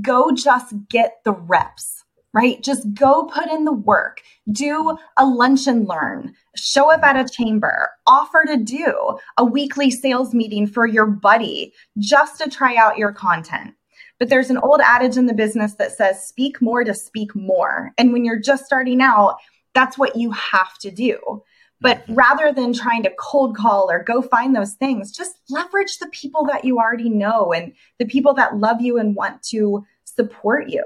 Go 0.00 0.32
just 0.32 0.74
get 0.88 1.18
the 1.24 1.32
reps, 1.32 2.02
right? 2.32 2.62
Just 2.62 2.92
go 2.94 3.24
put 3.24 3.48
in 3.48 3.64
the 3.64 3.72
work, 3.72 4.22
do 4.50 4.96
a 5.16 5.26
lunch 5.26 5.66
and 5.66 5.86
learn, 5.86 6.34
show 6.56 6.90
up 6.90 7.02
at 7.02 7.16
a 7.16 7.28
chamber, 7.28 7.90
offer 8.06 8.44
to 8.46 8.56
do 8.56 9.18
a 9.36 9.44
weekly 9.44 9.90
sales 9.90 10.34
meeting 10.34 10.66
for 10.66 10.86
your 10.86 11.06
buddy 11.06 11.72
just 11.98 12.40
to 12.40 12.50
try 12.50 12.74
out 12.76 12.98
your 12.98 13.12
content. 13.12 13.74
But 14.18 14.28
there's 14.28 14.50
an 14.50 14.58
old 14.58 14.80
adage 14.80 15.16
in 15.16 15.26
the 15.26 15.34
business 15.34 15.74
that 15.74 15.92
says 15.92 16.26
speak 16.26 16.62
more 16.62 16.84
to 16.84 16.94
speak 16.94 17.34
more. 17.34 17.92
And 17.98 18.12
when 18.12 18.24
you're 18.24 18.40
just 18.40 18.64
starting 18.64 19.00
out, 19.00 19.36
that's 19.74 19.98
what 19.98 20.16
you 20.16 20.30
have 20.30 20.78
to 20.78 20.90
do. 20.90 21.42
But 21.80 22.02
mm-hmm. 22.04 22.14
rather 22.14 22.52
than 22.52 22.72
trying 22.72 23.02
to 23.02 23.12
cold 23.18 23.56
call 23.56 23.90
or 23.90 24.02
go 24.02 24.22
find 24.22 24.56
those 24.56 24.74
things, 24.74 25.12
just 25.12 25.40
leverage 25.50 25.98
the 25.98 26.08
people 26.08 26.46
that 26.46 26.64
you 26.64 26.78
already 26.78 27.10
know 27.10 27.52
and 27.52 27.72
the 27.98 28.06
people 28.06 28.32
that 28.34 28.56
love 28.56 28.80
you 28.80 28.98
and 28.98 29.14
want 29.14 29.42
to 29.50 29.84
support 30.04 30.70
you. 30.70 30.84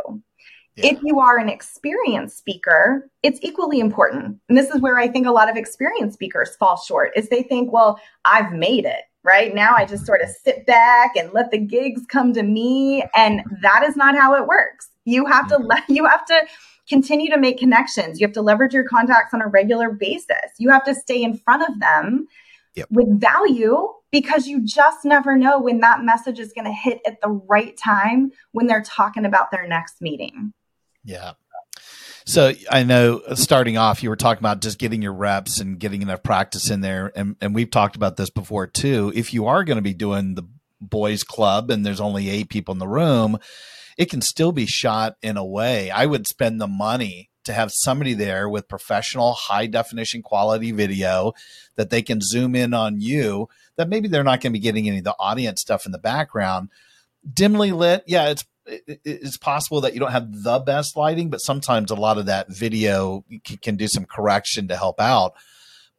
Yeah. 0.77 0.93
If 0.93 0.99
you 1.03 1.21
are 1.21 1.39
an 1.39 1.49
experienced 1.49 2.39
speaker, 2.39 3.09
it's 3.23 3.41
equally 3.43 3.81
important. 3.81 4.39
And 4.49 4.57
this 4.57 4.71
is 4.71 4.81
where 4.81 4.99
I 4.99 5.09
think 5.09 5.27
a 5.27 5.33
lot 5.33 5.51
of 5.51 5.57
experienced 5.57 6.15
speakers 6.15 6.57
fall 6.57 6.77
short 6.77 7.13
is 7.17 7.29
they 7.29 7.43
think, 7.43 7.73
well, 7.73 8.01
I've 8.25 8.53
made 8.53 8.85
it, 8.85 9.03
right? 9.25 9.55
Now 9.55 9.75
I 9.77 9.85
just 9.85 10.07
sort 10.07 10.21
of 10.21 10.29
sit 10.29 10.67
back 10.67 11.17
and 11.17 11.33
let 11.33 11.51
the 11.51 11.59
gigs 11.59 12.03
come 12.09 12.33
to 12.33 12.43
me 12.43 13.05
and 13.15 13.43
that 13.63 13.83
is 13.83 13.97
not 13.97 14.17
how 14.17 14.35
it 14.35 14.47
works. 14.47 14.89
You 15.05 15.27
have 15.27 15.49
to 15.49 15.57
mm-hmm. 15.57 15.67
let 15.67 15.83
you 15.89 16.07
have 16.07 16.25
to 16.27 16.43
continue 16.89 17.31
to 17.31 17.39
make 17.39 17.59
connections. 17.59 18.21
You 18.21 18.27
have 18.27 18.35
to 18.35 18.43
leverage 18.43 18.73
your 18.73 18.85
contacts 18.85 19.35
on 19.35 19.43
a 19.43 19.47
regular 19.47 19.91
basis. 19.91 20.53
You 20.59 20.71
have 20.71 20.85
to 20.85 20.95
stay 20.95 21.23
in 21.23 21.37
front 21.37 21.63
of 21.69 21.81
them 21.81 22.27
yep. 22.75 22.89
with 22.91 23.21
value 23.21 23.89
because 24.11 24.47
you 24.47 24.65
just 24.65 25.05
never 25.05 25.37
know 25.37 25.61
when 25.61 25.81
that 25.81 26.03
message 26.03 26.39
is 26.39 26.53
going 26.53 26.65
to 26.65 26.73
hit 26.73 27.01
at 27.07 27.21
the 27.21 27.29
right 27.29 27.77
time 27.77 28.33
when 28.53 28.67
they're 28.67 28.83
talking 28.83 29.25
about 29.25 29.51
their 29.51 29.69
next 29.69 30.01
meeting. 30.01 30.53
Yeah. 31.05 31.33
So 32.25 32.53
I 32.71 32.83
know 32.83 33.23
uh, 33.27 33.35
starting 33.35 33.79
off, 33.79 34.03
you 34.03 34.11
were 34.11 34.17
talking 34.17 34.41
about 34.41 34.61
just 34.61 34.79
getting 34.79 35.01
your 35.01 35.15
reps 35.15 35.61
and 35.61 35.79
getting 35.79 36.03
enough 36.03 36.23
practice 36.23 36.71
in 36.71 36.83
there. 36.83 37.11
And, 37.17 37.37
and 37.41 37.55
we've 37.55 37.71
talked 37.71 37.97
about 37.97 38.17
this 38.17 38.29
before 38.29 38.67
too. 38.67 39.13
If 39.15 39.33
you 39.33 39.47
are 39.47 39.65
going 39.65 39.77
to 39.77 39.83
be 39.83 39.95
doing 39.95 40.35
the 40.35 40.47
boys 40.81 41.25
club 41.25 41.71
and 41.71 41.85
there's 41.85 42.01
only 42.01 42.29
eight 42.29 42.51
people 42.51 42.73
in 42.73 42.79
the 42.79 42.89
room, 42.89 43.39
it 43.99 44.09
can 44.09 44.23
still 44.23 44.53
be 44.53 44.65
shot 44.65 45.17
in 45.21 45.37
a 45.37 45.45
way. 45.45 45.91
I 45.91 46.07
would 46.07 46.27
spend 46.27 46.61
the 46.61 46.69
money 46.69 47.29
to 47.45 47.53
have 47.53 47.73
somebody 47.73 48.15
there 48.15 48.49
with 48.49 48.69
professional 48.69 49.33
high 49.33 49.67
definition 49.67 50.23
quality 50.23 50.71
video 50.71 51.33
that 51.75 51.91
they 51.91 52.01
can 52.01 52.21
zoom 52.21 52.55
in 52.55 52.73
on 52.73 53.01
you 53.01 53.49
that 53.77 53.89
maybe 53.89 54.07
they're 54.07 54.23
not 54.23 54.41
going 54.41 54.53
to 54.53 54.59
be 54.59 54.63
getting 54.63 54.87
any 54.87 54.99
of 54.99 55.05
the 55.05 55.17
audience 55.19 55.61
stuff 55.61 55.87
in 55.87 55.93
the 55.93 55.99
background 55.99 56.69
dimly 57.33 57.73
lit 57.73 58.05
yeah 58.07 58.29
it's 58.29 58.45
it's 58.67 59.39
possible 59.39 59.81
that 59.81 59.95
you 59.95 60.01
don't 60.01 60.13
have 60.13 60.43
the 60.43 60.59
best 60.59 60.95
lighting 60.95 61.31
but 61.31 61.39
sometimes 61.39 61.91
a 61.91 61.95
lot 61.95 62.19
of 62.19 62.27
that 62.27 62.49
video 62.51 63.25
can 63.63 63.77
do 63.77 63.89
some 63.89 64.05
correction 64.05 64.69
to 64.69 64.77
help 64.77 65.01
out 65.01 65.33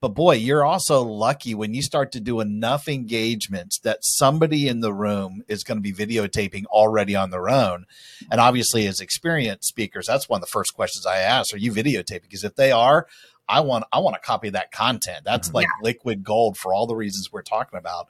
but 0.02 0.10
boy, 0.10 0.36
you're 0.36 0.66
also 0.66 1.02
lucky 1.02 1.54
when 1.54 1.74
you 1.74 1.82
start 1.82 2.12
to 2.14 2.22
do 2.22 2.40
enough 2.40 2.88
engagements 2.88 3.80
that 3.80 4.00
somebody 4.02 4.68
in 4.68 4.80
the 4.80 4.94
room 4.94 5.44
is 5.48 5.64
going 5.64 5.78
to 5.78 5.82
be 5.82 5.92
videotaping 5.92 6.66
already 6.66 7.16
on 7.16 7.32
their 7.32 7.50
own. 7.50 7.86
And 8.32 8.40
obviously, 8.40 8.88
as 8.88 9.02
experienced 9.02 9.68
speakers, 9.68 10.08
that's 10.08 10.30
one 10.30 10.38
of 10.38 10.42
the 10.42 10.52
first 10.52 10.74
questions 10.74 11.06
I 11.06 11.18
ask: 11.18 11.54
Are 11.54 11.58
you 11.58 11.74
videotaping? 11.74 12.24
Because 12.24 12.46
if 12.46 12.56
they 12.56 12.72
are, 12.72 13.08
I 13.50 13.60
want 13.60 13.86
I 13.92 14.00
want 14.00 14.16
to 14.16 14.22
copy 14.22 14.50
that 14.52 14.72
content. 14.72 15.26
That's 15.26 15.50
mm-hmm. 15.50 15.56
like 15.56 15.66
yeah. 15.66 15.84
liquid 15.84 16.24
gold 16.24 16.58
for 16.58 16.74
all 16.74 16.88
the 16.88 16.96
reasons 16.96 17.32
we're 17.32 17.42
talking 17.42 17.78
about. 17.78 18.08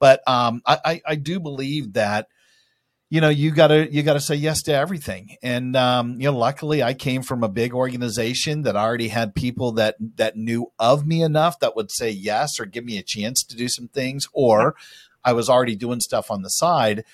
But 0.00 0.26
um, 0.26 0.62
I, 0.66 0.78
I, 0.84 1.02
I 1.08 1.14
do 1.14 1.38
believe 1.38 1.92
that 1.92 2.28
you 3.10 3.20
know 3.20 3.28
you 3.28 3.50
gotta 3.50 3.92
you 3.92 4.02
gotta 4.02 4.20
say 4.20 4.36
yes 4.36 4.62
to 4.62 4.72
everything. 4.72 5.36
And 5.42 5.76
um, 5.76 6.20
you 6.20 6.30
know 6.30 6.38
luckily 6.38 6.82
i 6.82 6.94
came 6.94 7.22
from 7.22 7.42
a 7.42 7.48
big 7.48 7.74
organization 7.74 8.62
that 8.62 8.76
already 8.76 9.08
had 9.08 9.34
people 9.34 9.72
that 9.72 9.96
that 10.16 10.36
knew 10.36 10.72
of 10.78 11.06
me 11.06 11.22
enough 11.22 11.58
that 11.58 11.76
would 11.76 11.90
say 11.90 12.10
yes 12.10 12.58
or 12.58 12.64
give 12.64 12.84
me 12.84 12.96
a 12.96 13.02
chance 13.02 13.42
to 13.44 13.56
do 13.56 13.68
some 13.68 13.88
things 13.88 14.28
or 14.32 14.76
i 15.24 15.32
was 15.32 15.50
already 15.50 15.76
doing 15.76 16.00
stuff 16.00 16.30
on 16.30 16.42
the 16.42 16.50
side. 16.50 17.04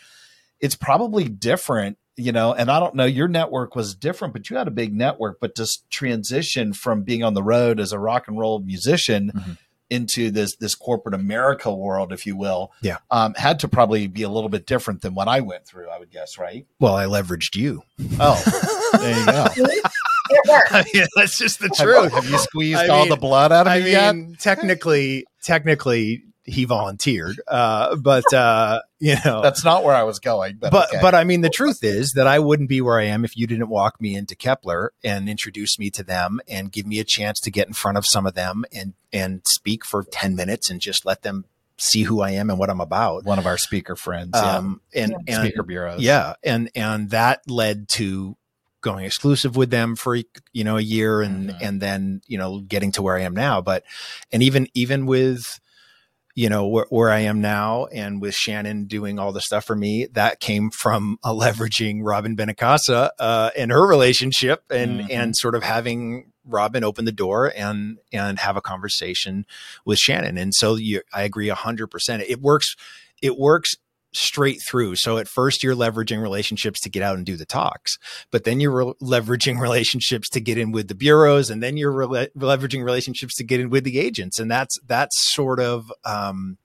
It's 0.58 0.76
probably 0.76 1.28
different 1.28 1.98
you 2.16 2.32
know 2.32 2.54
and 2.54 2.70
i 2.70 2.80
don't 2.80 2.94
know 2.94 3.04
your 3.04 3.28
network 3.28 3.76
was 3.76 3.94
different 3.94 4.32
but 4.32 4.48
you 4.48 4.56
had 4.56 4.68
a 4.68 4.70
big 4.70 4.94
network 4.94 5.38
but 5.38 5.54
just 5.54 5.88
transition 5.90 6.72
from 6.72 7.02
being 7.02 7.22
on 7.22 7.34
the 7.34 7.42
road 7.42 7.78
as 7.78 7.92
a 7.92 7.98
rock 7.98 8.26
and 8.26 8.38
roll 8.38 8.58
musician 8.60 9.32
mm-hmm 9.34 9.52
into 9.90 10.30
this 10.30 10.56
this 10.56 10.74
corporate 10.74 11.14
America 11.14 11.72
world, 11.72 12.12
if 12.12 12.26
you 12.26 12.36
will, 12.36 12.72
yeah, 12.82 12.98
um, 13.10 13.34
had 13.34 13.60
to 13.60 13.68
probably 13.68 14.06
be 14.06 14.22
a 14.22 14.28
little 14.28 14.48
bit 14.48 14.66
different 14.66 15.02
than 15.02 15.14
what 15.14 15.28
I 15.28 15.40
went 15.40 15.66
through. 15.66 15.88
I 15.88 15.98
would 15.98 16.10
guess, 16.10 16.38
right? 16.38 16.66
Well, 16.80 16.96
I 16.96 17.04
leveraged 17.04 17.56
you. 17.56 17.82
Oh, 18.18 18.42
there 19.00 19.18
you 19.18 19.26
go. 19.26 19.46
I 20.70 20.84
mean, 20.92 21.06
that's 21.16 21.38
just 21.38 21.60
the 21.60 21.68
truth. 21.68 22.12
Have, 22.12 22.24
have 22.24 22.30
you 22.30 22.38
squeezed 22.38 22.80
I 22.80 22.88
all 22.88 23.02
mean, 23.02 23.10
the 23.10 23.16
blood 23.16 23.52
out 23.52 23.66
of 23.66 23.72
I 23.72 23.78
me 23.78 23.84
mean, 23.84 23.92
yet? 24.30 24.40
Technically, 24.40 25.24
technically, 25.42 26.24
he 26.46 26.64
volunteered. 26.64 27.40
Uh, 27.46 27.96
but 27.96 28.32
uh, 28.32 28.80
you 28.98 29.16
know, 29.24 29.42
that's 29.42 29.64
not 29.64 29.84
where 29.84 29.94
I 29.94 30.04
was 30.04 30.18
going. 30.18 30.56
But 30.58 30.72
but, 30.72 30.88
okay. 30.88 30.98
but 31.02 31.14
I 31.14 31.24
mean, 31.24 31.40
the 31.40 31.50
truth 31.50 31.82
is 31.82 32.12
that 32.12 32.26
I 32.26 32.38
wouldn't 32.38 32.68
be 32.68 32.80
where 32.80 32.98
I 32.98 33.04
am 33.04 33.24
if 33.24 33.36
you 33.36 33.46
didn't 33.46 33.68
walk 33.68 34.00
me 34.00 34.14
into 34.14 34.34
Kepler 34.34 34.92
and 35.04 35.28
introduce 35.28 35.78
me 35.78 35.90
to 35.90 36.02
them 36.02 36.40
and 36.48 36.72
give 36.72 36.86
me 36.86 37.00
a 37.00 37.04
chance 37.04 37.40
to 37.40 37.50
get 37.50 37.66
in 37.66 37.74
front 37.74 37.98
of 37.98 38.06
some 38.06 38.26
of 38.26 38.34
them 38.34 38.64
and 38.72 38.94
and 39.12 39.42
speak 39.46 39.84
for 39.84 40.04
ten 40.04 40.34
minutes 40.36 40.70
and 40.70 40.80
just 40.80 41.04
let 41.04 41.22
them 41.22 41.44
see 41.78 42.04
who 42.04 42.22
I 42.22 42.30
am 42.30 42.48
and 42.48 42.58
what 42.58 42.70
I'm 42.70 42.80
about. 42.80 43.24
One 43.24 43.38
of 43.38 43.46
our 43.46 43.58
speaker 43.58 43.96
friends, 43.96 44.36
um, 44.36 44.80
yeah. 44.94 45.04
and, 45.04 45.14
and 45.26 45.36
speaker 45.44 45.62
bureaus, 45.62 46.00
yeah, 46.00 46.34
and 46.42 46.70
and 46.74 47.10
that 47.10 47.42
led 47.48 47.88
to 47.90 48.36
going 48.82 49.04
exclusive 49.04 49.56
with 49.56 49.70
them 49.70 49.96
for 49.96 50.14
you 50.52 50.62
know 50.62 50.76
a 50.76 50.82
year 50.82 51.20
and 51.20 51.50
mm-hmm. 51.50 51.64
and 51.64 51.80
then 51.80 52.20
you 52.28 52.38
know 52.38 52.60
getting 52.60 52.92
to 52.92 53.02
where 53.02 53.16
I 53.16 53.22
am 53.22 53.34
now. 53.34 53.60
But 53.60 53.82
and 54.30 54.42
even 54.42 54.68
even 54.74 55.06
with 55.06 55.58
you 56.36 56.50
know 56.50 56.68
where, 56.68 56.86
where 56.90 57.10
I 57.10 57.20
am 57.20 57.40
now, 57.40 57.86
and 57.86 58.20
with 58.20 58.34
Shannon 58.34 58.84
doing 58.84 59.18
all 59.18 59.32
the 59.32 59.40
stuff 59.40 59.64
for 59.64 59.74
me, 59.74 60.06
that 60.12 60.38
came 60.38 60.70
from 60.70 61.18
uh, 61.24 61.32
leveraging 61.32 62.02
Robyn 62.02 62.36
Benincasa 62.36 63.08
uh, 63.18 63.50
and 63.56 63.72
her 63.72 63.84
relationship, 63.84 64.62
and 64.70 65.00
mm-hmm. 65.00 65.10
and 65.10 65.36
sort 65.36 65.54
of 65.54 65.64
having 65.64 66.30
Robin 66.44 66.84
open 66.84 67.06
the 67.06 67.12
door 67.12 67.52
and 67.56 67.98
and 68.12 68.38
have 68.38 68.56
a 68.56 68.60
conversation 68.60 69.46
with 69.86 69.98
Shannon. 69.98 70.36
And 70.36 70.54
so 70.54 70.76
you, 70.76 71.00
I 71.12 71.22
agree 71.22 71.48
hundred 71.48 71.88
percent. 71.88 72.22
It 72.28 72.40
works. 72.40 72.76
It 73.22 73.38
works 73.38 73.74
straight 74.16 74.60
through. 74.66 74.96
So 74.96 75.18
at 75.18 75.28
first 75.28 75.62
you're 75.62 75.74
leveraging 75.74 76.20
relationships 76.20 76.80
to 76.80 76.90
get 76.90 77.02
out 77.02 77.16
and 77.16 77.26
do 77.26 77.36
the 77.36 77.46
talks, 77.46 77.98
but 78.30 78.44
then 78.44 78.60
you're 78.60 78.86
re- 78.86 78.94
leveraging 79.02 79.60
relationships 79.60 80.28
to 80.30 80.40
get 80.40 80.58
in 80.58 80.72
with 80.72 80.88
the 80.88 80.94
bureaus 80.94 81.50
and 81.50 81.62
then 81.62 81.76
you're 81.76 81.92
re- 81.92 82.28
leveraging 82.36 82.84
relationships 82.84 83.34
to 83.36 83.44
get 83.44 83.60
in 83.60 83.70
with 83.70 83.84
the 83.84 83.98
agents. 83.98 84.38
And 84.38 84.50
that's, 84.50 84.78
that's 84.86 85.14
sort 85.34 85.60
of, 85.60 85.92
um, 86.04 86.58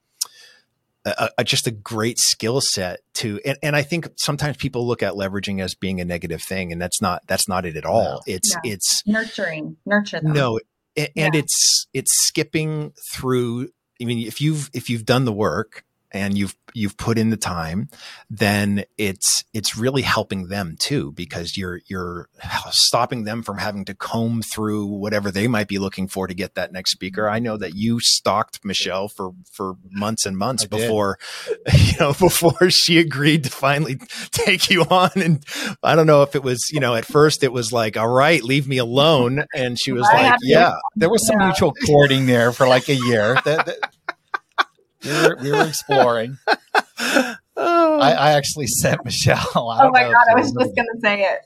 a, 1.06 1.30
a, 1.40 1.44
just 1.44 1.68
a 1.68 1.72
great 1.72 2.20
skill 2.20 2.62
set 2.62 3.00
to 3.16 3.40
and, 3.46 3.58
and 3.64 3.76
i 3.76 3.82
think 3.82 4.08
sometimes 4.18 4.58
people 4.58 4.86
look 4.88 5.02
at 5.02 5.14
leveraging 5.14 5.62
as 5.62 5.74
being 5.74 6.00
a 6.00 6.06
negative 6.06 6.42
thing 6.42 6.72
and 6.72 6.82
that's 6.82 7.02
not 7.02 7.24
that's 7.28 7.48
not 7.48 7.66
it 7.66 7.76
at 7.76 7.86
all 7.86 8.22
it's 8.28 8.56
yeah. 8.64 8.74
it's 8.74 9.02
nurturing 9.08 9.78
nurture 9.86 10.20
them. 10.20 10.34
no 10.34 10.60
and, 10.96 11.10
and 11.16 11.34
yeah. 11.34 11.40
it's 11.40 11.88
it's 11.94 12.16
skipping 12.16 12.94
through 13.12 13.70
i 14.00 14.06
mean 14.06 14.28
if 14.28 14.42
you've 14.42 14.70
if 14.74 14.90
you've 14.90 15.06
done 15.06 15.26
the 15.26 15.34
work 15.34 15.84
and 16.12 16.38
you've 16.38 16.56
you've 16.74 16.98
put 16.98 17.18
in 17.18 17.30
the 17.30 17.38
time, 17.38 17.90
then 18.30 18.86
it's 18.98 19.44
it's 19.54 19.78
really 19.78 20.02
helping 20.02 20.48
them 20.48 20.76
too 20.80 21.12
because 21.14 21.58
you're 21.58 21.82
you're 21.88 22.30
stopping 22.70 23.24
them 23.24 23.44
from 23.44 23.58
having 23.58 23.86
to 23.86 23.94
comb 23.94 24.42
through 24.42 24.86
whatever 24.86 25.32
they 25.32 25.48
might 25.48 25.68
be 25.68 25.80
looking 25.80 26.08
for 26.08 26.28
to 26.28 26.34
get 26.34 26.56
that 26.56 26.72
next 26.72 26.92
speaker. 26.92 27.30
I 27.30 27.40
know 27.40 27.58
that 27.58 27.76
you 27.76 28.00
stalked 28.00 28.64
Michelle 28.64 29.08
for 29.08 29.32
for 29.52 29.76
months 29.90 30.26
and 30.26 30.38
months 30.38 30.64
I 30.64 30.68
before 30.68 31.18
did. 31.48 31.74
you 31.94 32.00
know 32.00 32.14
before 32.14 32.70
she 32.70 33.00
agreed 33.00 33.46
to 33.46 33.50
finally 33.50 34.00
take 34.32 34.70
you 34.70 34.84
on 34.84 35.12
and 35.16 35.46
I 35.84 35.96
don't 35.96 36.08
know 36.08 36.24
if 36.24 36.36
it 36.36 36.44
was, 36.44 36.70
you 36.72 36.80
know, 36.80 36.96
at 36.96 37.06
first 37.06 37.44
it 37.44 37.52
was 37.52 37.72
like, 37.72 37.98
"All 37.98 38.08
right, 38.08 38.44
leave 38.44 38.68
me 38.68 38.78
alone." 38.78 39.46
And 39.54 39.80
she 39.80 39.92
was 39.92 40.08
I 40.08 40.32
like, 40.32 40.40
"Yeah." 40.44 40.74
There 40.96 41.10
was 41.10 41.26
some 41.26 41.40
yeah. 41.40 41.48
mutual 41.48 41.74
courting 41.86 42.26
there 42.26 42.52
for 42.52 42.68
like 42.68 42.90
a 42.90 42.96
year. 42.96 43.36
that, 43.46 43.66
that, 43.66 43.92
we 45.04 45.12
were, 45.12 45.38
we 45.42 45.52
were 45.52 45.68
exploring. 45.68 46.38
I, 47.58 48.14
I, 48.14 48.32
actually 48.32 48.68
sent 48.82 49.04
Michelle. 49.06 49.46
oh 49.56 49.90
my 49.92 50.04
god! 50.04 50.16
I 50.32 50.36
was 50.36 50.52
just 50.52 50.76
going 50.76 50.88
to 50.94 51.00
say 51.02 51.24
it. 51.24 51.40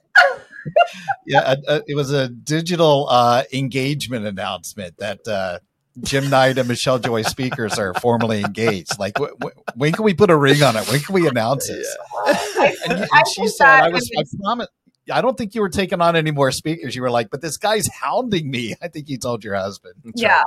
yeah, 1.26 1.56
a, 1.68 1.74
a, 1.76 1.82
it 1.88 1.96
was 1.96 2.12
a 2.12 2.30
digital 2.30 3.08
uh, 3.10 3.44
engagement 3.54 4.26
announcement 4.26 4.98
that 4.98 5.28
uh, 5.28 5.60
Jim 6.02 6.30
Knight 6.30 6.58
and 6.58 6.68
Michelle 6.68 7.00
Joyce 7.00 7.28
speakers 7.28 7.78
are 7.78 7.94
formally 7.96 8.42
engaged. 8.44 8.98
Like, 9.00 9.18
wh- 9.18 9.34
wh- 9.44 9.78
when 9.78 9.92
can 9.92 10.04
we 10.04 10.14
put 10.14 10.30
a 10.30 10.36
ring 10.36 10.64
on 10.64 10.76
it? 10.76 10.90
When 10.90 11.00
can 11.00 11.14
we 11.14 11.28
announce 11.28 11.70
it? 11.70 11.86
Yeah. 12.26 12.72
and, 12.88 13.00
and 13.02 13.28
she 13.34 13.48
said, 13.48 13.68
"I 13.68 13.90
was. 13.90 14.10
I 14.18 14.24
promise." 14.42 14.68
I 15.12 15.22
don't 15.22 15.38
think 15.38 15.54
you 15.54 15.62
were 15.62 15.70
taking 15.70 16.02
on 16.02 16.16
any 16.16 16.32
more 16.32 16.52
speakers. 16.52 16.96
You 16.96 17.04
were 17.04 17.12
like, 17.12 17.30
but 17.30 17.40
this 17.40 17.58
guy's 17.58 17.88
hounding 17.88 18.50
me. 18.50 18.74
I 18.82 18.88
think 18.88 19.08
you 19.08 19.20
told 19.20 19.44
your 19.44 19.54
husband. 19.54 19.94
That's 20.04 20.20
yeah. 20.20 20.38
Right. 20.38 20.46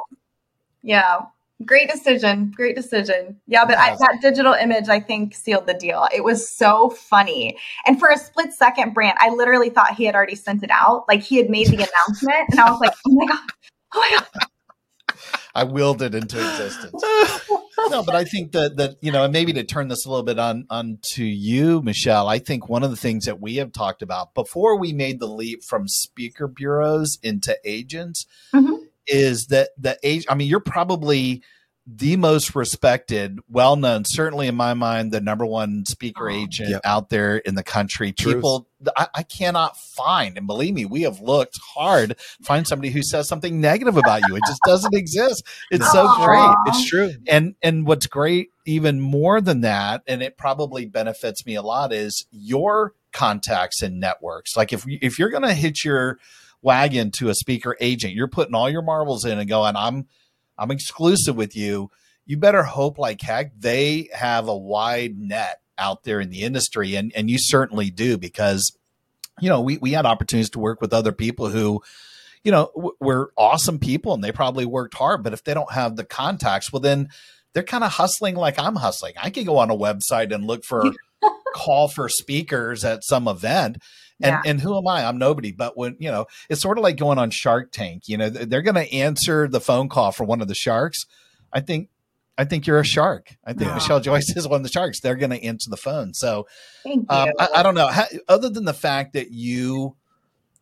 Yeah. 0.82 1.20
Great 1.64 1.90
decision. 1.90 2.52
Great 2.54 2.76
decision. 2.76 3.40
Yeah, 3.48 3.64
but 3.64 3.78
I, 3.78 3.96
that 3.96 4.18
digital 4.22 4.52
image, 4.52 4.88
I 4.88 5.00
think, 5.00 5.34
sealed 5.34 5.66
the 5.66 5.74
deal. 5.74 6.06
It 6.14 6.22
was 6.22 6.48
so 6.48 6.90
funny. 6.90 7.58
And 7.84 7.98
for 7.98 8.10
a 8.10 8.16
split 8.16 8.52
second, 8.52 8.94
Brant, 8.94 9.18
I 9.20 9.30
literally 9.30 9.68
thought 9.68 9.94
he 9.94 10.04
had 10.04 10.14
already 10.14 10.36
sent 10.36 10.62
it 10.62 10.70
out. 10.70 11.06
Like 11.08 11.22
he 11.22 11.36
had 11.36 11.50
made 11.50 11.66
the 11.66 11.74
announcement, 12.06 12.48
and 12.50 12.60
I 12.60 12.70
was 12.70 12.80
like, 12.80 12.94
oh 13.06 13.10
my 13.12 13.26
God. 13.26 13.40
Oh 13.92 13.98
my 13.98 14.18
God. 14.18 14.46
I 15.54 15.64
willed 15.64 16.02
it 16.02 16.14
into 16.14 16.36
existence. 16.36 17.02
no, 17.90 18.04
but 18.04 18.14
I 18.14 18.22
think 18.22 18.52
that 18.52 18.76
that 18.76 18.96
you 19.00 19.10
know, 19.10 19.24
and 19.24 19.32
maybe 19.32 19.52
to 19.54 19.64
turn 19.64 19.88
this 19.88 20.06
a 20.06 20.08
little 20.08 20.22
bit 20.22 20.38
on 20.38 20.66
on 20.70 20.98
to 21.14 21.24
you, 21.24 21.82
Michelle. 21.82 22.28
I 22.28 22.38
think 22.38 22.68
one 22.68 22.84
of 22.84 22.90
the 22.90 22.96
things 22.96 23.24
that 23.24 23.40
we 23.40 23.56
have 23.56 23.72
talked 23.72 24.02
about 24.02 24.34
before 24.34 24.78
we 24.78 24.92
made 24.92 25.18
the 25.18 25.26
leap 25.26 25.64
from 25.64 25.88
speaker 25.88 26.46
bureaus 26.46 27.18
into 27.24 27.58
agents 27.64 28.26
mm-hmm 28.54 28.77
is 29.08 29.46
that 29.46 29.70
the 29.78 29.98
age. 30.02 30.26
I 30.28 30.34
mean, 30.34 30.48
you're 30.48 30.60
probably 30.60 31.42
the 31.90 32.16
most 32.16 32.54
respected, 32.54 33.38
well 33.48 33.74
known, 33.74 34.04
certainly 34.04 34.46
in 34.46 34.54
my 34.54 34.74
mind, 34.74 35.10
the 35.10 35.22
number 35.22 35.46
one 35.46 35.86
speaker 35.86 36.28
oh, 36.28 36.34
agent 36.34 36.68
yep. 36.68 36.80
out 36.84 37.08
there 37.08 37.38
in 37.38 37.54
the 37.54 37.62
country. 37.62 38.12
Truth. 38.12 38.36
People, 38.36 38.68
I, 38.94 39.08
I, 39.14 39.22
cannot 39.22 39.74
find, 39.78 40.36
and 40.36 40.46
believe 40.46 40.74
me, 40.74 40.84
we 40.84 41.02
have 41.02 41.20
looked 41.20 41.58
hard 41.74 42.16
find 42.42 42.66
somebody 42.66 42.90
who 42.90 43.02
says 43.02 43.26
something 43.26 43.60
negative 43.60 43.96
about 43.96 44.20
you. 44.28 44.36
It 44.36 44.42
just 44.46 44.60
doesn't 44.66 44.94
exist. 44.94 45.46
It's 45.70 45.90
so 45.90 46.14
great. 46.16 46.54
It's 46.66 46.86
true. 46.86 47.12
And 47.26 47.54
and 47.62 47.86
what's 47.86 48.06
great, 48.06 48.50
even 48.66 49.00
more 49.00 49.40
than 49.40 49.62
that, 49.62 50.02
and 50.06 50.22
it 50.22 50.36
probably 50.36 50.84
benefits 50.84 51.46
me 51.46 51.54
a 51.54 51.62
lot, 51.62 51.94
is 51.94 52.26
your 52.30 52.92
contacts 53.12 53.80
and 53.80 53.98
networks. 53.98 54.56
Like 54.58 54.74
if 54.74 54.84
if 54.86 55.18
you're 55.18 55.30
going 55.30 55.42
to 55.42 55.54
hit 55.54 55.84
your 55.84 56.18
wagon 56.62 57.10
to 57.18 57.28
a 57.28 57.34
speaker 57.34 57.76
agent. 57.80 58.14
You're 58.14 58.28
putting 58.28 58.54
all 58.54 58.70
your 58.70 58.82
marbles 58.82 59.24
in 59.24 59.38
and 59.38 59.48
going, 59.48 59.76
I'm 59.76 60.06
I'm 60.56 60.70
exclusive 60.70 61.36
with 61.36 61.56
you. 61.56 61.90
You 62.26 62.36
better 62.36 62.62
hope 62.62 62.98
like 62.98 63.20
heck 63.20 63.52
they 63.58 64.08
have 64.12 64.48
a 64.48 64.56
wide 64.56 65.18
net 65.18 65.60
out 65.78 66.02
there 66.04 66.20
in 66.20 66.30
the 66.30 66.42
industry. 66.42 66.94
And 66.94 67.12
and 67.14 67.30
you 67.30 67.38
certainly 67.38 67.90
do 67.90 68.18
because 68.18 68.76
you 69.40 69.48
know, 69.48 69.60
we 69.60 69.78
we 69.78 69.92
had 69.92 70.06
opportunities 70.06 70.50
to 70.50 70.58
work 70.58 70.80
with 70.80 70.92
other 70.92 71.12
people 71.12 71.48
who 71.48 71.82
you 72.44 72.52
know, 72.52 72.70
w- 72.74 72.94
were 73.00 73.32
awesome 73.36 73.78
people 73.78 74.14
and 74.14 74.22
they 74.22 74.32
probably 74.32 74.64
worked 74.64 74.94
hard, 74.94 75.24
but 75.24 75.32
if 75.32 75.42
they 75.42 75.54
don't 75.54 75.72
have 75.72 75.96
the 75.96 76.04
contacts, 76.04 76.72
well 76.72 76.80
then 76.80 77.08
they're 77.52 77.62
kind 77.62 77.84
of 77.84 77.92
hustling 77.92 78.34
like 78.34 78.58
I'm 78.58 78.76
hustling. 78.76 79.14
I 79.20 79.30
can 79.30 79.44
go 79.44 79.58
on 79.58 79.70
a 79.70 79.76
website 79.76 80.32
and 80.32 80.44
look 80.44 80.64
for 80.64 80.92
call 81.54 81.88
for 81.88 82.08
speakers 82.08 82.84
at 82.84 83.04
some 83.04 83.26
event 83.26 83.78
and 84.22 84.40
yeah. 84.44 84.50
and 84.50 84.60
who 84.60 84.76
am 84.76 84.86
I? 84.86 85.04
I'm 85.04 85.18
nobody. 85.18 85.52
But 85.52 85.76
when 85.76 85.96
you 85.98 86.10
know, 86.10 86.26
it's 86.48 86.60
sort 86.60 86.78
of 86.78 86.84
like 86.84 86.96
going 86.96 87.18
on 87.18 87.30
Shark 87.30 87.72
Tank. 87.72 88.04
You 88.06 88.16
know, 88.16 88.28
they're 88.28 88.62
going 88.62 88.74
to 88.74 88.92
answer 88.92 89.48
the 89.48 89.60
phone 89.60 89.88
call 89.88 90.12
for 90.12 90.24
one 90.24 90.40
of 90.40 90.48
the 90.48 90.54
sharks. 90.54 91.06
I 91.52 91.60
think 91.60 91.88
I 92.36 92.44
think 92.44 92.66
you're 92.66 92.78
a 92.78 92.84
shark. 92.84 93.36
I 93.44 93.52
think. 93.52 93.74
Michelle 93.74 94.00
Joyce 94.00 94.32
is 94.36 94.46
one 94.46 94.58
of 94.58 94.62
the 94.62 94.72
sharks. 94.72 95.00
They're 95.00 95.16
going 95.16 95.30
to 95.30 95.42
answer 95.42 95.70
the 95.70 95.76
phone. 95.76 96.14
So 96.14 96.46
um, 96.86 97.06
I, 97.08 97.48
I, 97.56 97.62
don't 97.62 97.74
know. 97.74 97.88
How, 97.88 98.04
other 98.28 98.48
than 98.48 98.64
the 98.64 98.72
fact 98.72 99.14
that 99.14 99.32
you 99.32 99.96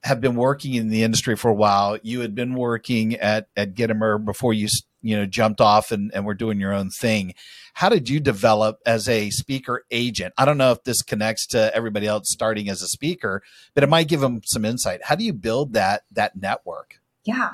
have 0.02 0.20
been 0.20 0.36
working 0.36 0.74
in 0.74 0.88
the 0.88 1.02
industry 1.02 1.36
for 1.36 1.50
a 1.50 1.54
while, 1.54 1.98
you 2.02 2.20
had 2.20 2.34
been 2.34 2.54
working 2.54 3.14
at 3.16 3.48
at 3.56 3.74
Gitomer 3.74 4.24
before 4.24 4.54
you 4.54 4.68
you 5.06 5.16
know 5.16 5.26
jumped 5.26 5.60
off 5.60 5.92
and, 5.92 6.10
and 6.14 6.24
were 6.24 6.34
doing 6.34 6.60
your 6.60 6.72
own 6.72 6.90
thing. 6.90 7.34
How 7.74 7.88
did 7.88 8.08
you 8.08 8.20
develop 8.20 8.78
as 8.86 9.08
a 9.08 9.30
speaker 9.30 9.84
agent? 9.90 10.32
I 10.38 10.44
don't 10.44 10.58
know 10.58 10.72
if 10.72 10.84
this 10.84 11.02
connects 11.02 11.46
to 11.48 11.74
everybody 11.74 12.06
else 12.06 12.30
starting 12.30 12.68
as 12.68 12.82
a 12.82 12.88
speaker 12.88 13.42
but 13.74 13.84
it 13.84 13.88
might 13.88 14.08
give 14.08 14.20
them 14.20 14.40
some 14.44 14.64
insight. 14.64 15.04
How 15.04 15.14
do 15.14 15.24
you 15.24 15.32
build 15.32 15.74
that 15.74 16.02
that 16.12 16.36
network? 16.36 17.00
Yeah. 17.24 17.50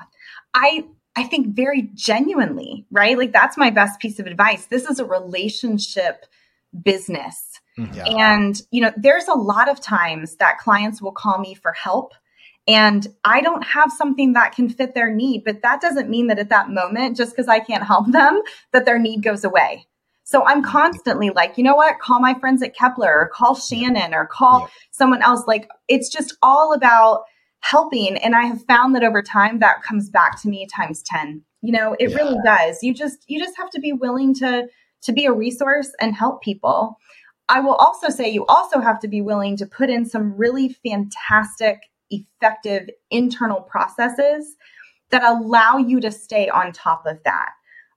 I 0.55 0.87
i 1.15 1.25
think 1.25 1.55
very 1.55 1.91
genuinely 1.95 2.87
right? 2.91 3.19
Like 3.19 3.33
that's 3.33 3.59
my 3.59 3.71
best 3.71 4.01
piece 4.01 4.19
of 4.19 4.27
advice. 4.27 4.67
This 4.67 4.85
is 4.85 4.99
a 4.99 5.05
relationship 5.05 6.27
business. 6.83 7.49
Mm-hmm. 7.79 7.95
yeah. 7.95 8.05
and 8.05 8.61
you 8.71 8.83
know 8.83 8.93
there's 8.99 9.29
a 9.29 9.35
lot 9.35 9.71
of 9.71 9.81
times 9.81 10.37
that 10.37 10.59
clients 10.59 11.01
will 11.01 11.13
call 11.13 11.39
me 11.39 11.55
for 11.55 11.73
help 11.73 12.13
and 12.67 13.07
I 13.25 13.41
don't 13.41 13.65
have 13.65 13.91
something 13.91 14.35
that 14.35 14.55
can 14.55 14.69
fit 14.69 14.95
their 14.95 15.13
need, 15.13 15.43
but 15.45 15.63
that 15.63 15.81
doesn't 15.81 16.09
mean 16.09 16.29
that 16.29 16.39
at 16.39 16.51
that 16.51 16.71
moment, 16.71 17.17
just 17.17 17.33
because 17.33 17.49
I 17.49 17.59
can't 17.59 17.83
help 17.83 18.11
them, 18.13 18.41
that 18.73 18.85
their 18.85 18.99
need 18.99 19.23
goes 19.23 19.45
away. 19.45 19.87
So 20.25 20.47
I'm 20.47 20.63
constantly 20.63 21.31
like, 21.31 21.59
you 21.59 21.65
know 21.65 21.75
what? 21.75 21.99
Call 21.99 22.21
my 22.21 22.35
friends 22.35 22.63
at 22.63 22.77
Kepler 22.77 23.13
or 23.13 23.29
call 23.29 23.55
Shannon 23.57 24.15
or 24.15 24.27
call 24.27 24.61
yeah. 24.61 24.67
someone 24.93 25.23
else. 25.23 25.47
Like 25.47 25.69
it's 25.89 26.09
just 26.09 26.37
all 26.43 26.73
about 26.73 27.25
helping. 27.61 28.17
And 28.19 28.35
I 28.35 28.43
have 28.45 28.65
found 28.65 28.95
that 28.95 29.03
over 29.03 29.23
time 29.23 29.59
that 29.59 29.83
comes 29.83 30.09
back 30.09 30.41
to 30.43 30.49
me 30.49 30.67
times 30.67 31.03
10. 31.03 31.43
You 31.61 31.73
know, 31.73 31.97
it 31.99 32.11
yeah. 32.11 32.17
really 32.17 32.39
does. 32.45 32.83
You 32.83 32.95
just 32.95 33.25
you 33.29 33.41
just 33.41 33.57
have 33.57 33.71
to 33.71 33.81
be 33.81 33.93
willing 33.93 34.35
to 34.37 34.69
to 35.03 35.13
be 35.13 35.27
a 35.27 35.33
resource 35.33 35.91
and 36.01 36.15
help 36.15 36.43
people. 36.43 36.99
I 37.49 37.61
will 37.61 37.75
also 37.75 38.09
say 38.09 38.31
you 38.31 38.47
also 38.47 38.81
have 38.81 39.01
to 39.01 39.09
be 39.09 39.21
willing 39.21 39.57
to 39.57 39.67
put 39.67 39.91
in 39.91 40.07
some 40.07 40.37
really 40.37 40.69
fantastic 40.69 41.81
effective 42.13 42.91
internal 43.11 43.61
processes 43.61 44.57
that 45.11 45.23
allow 45.23 45.77
you 45.77 46.01
to 46.01 46.11
stay 46.11 46.49
on 46.49 46.73
top 46.73 47.05
of 47.07 47.19
that. 47.25 47.51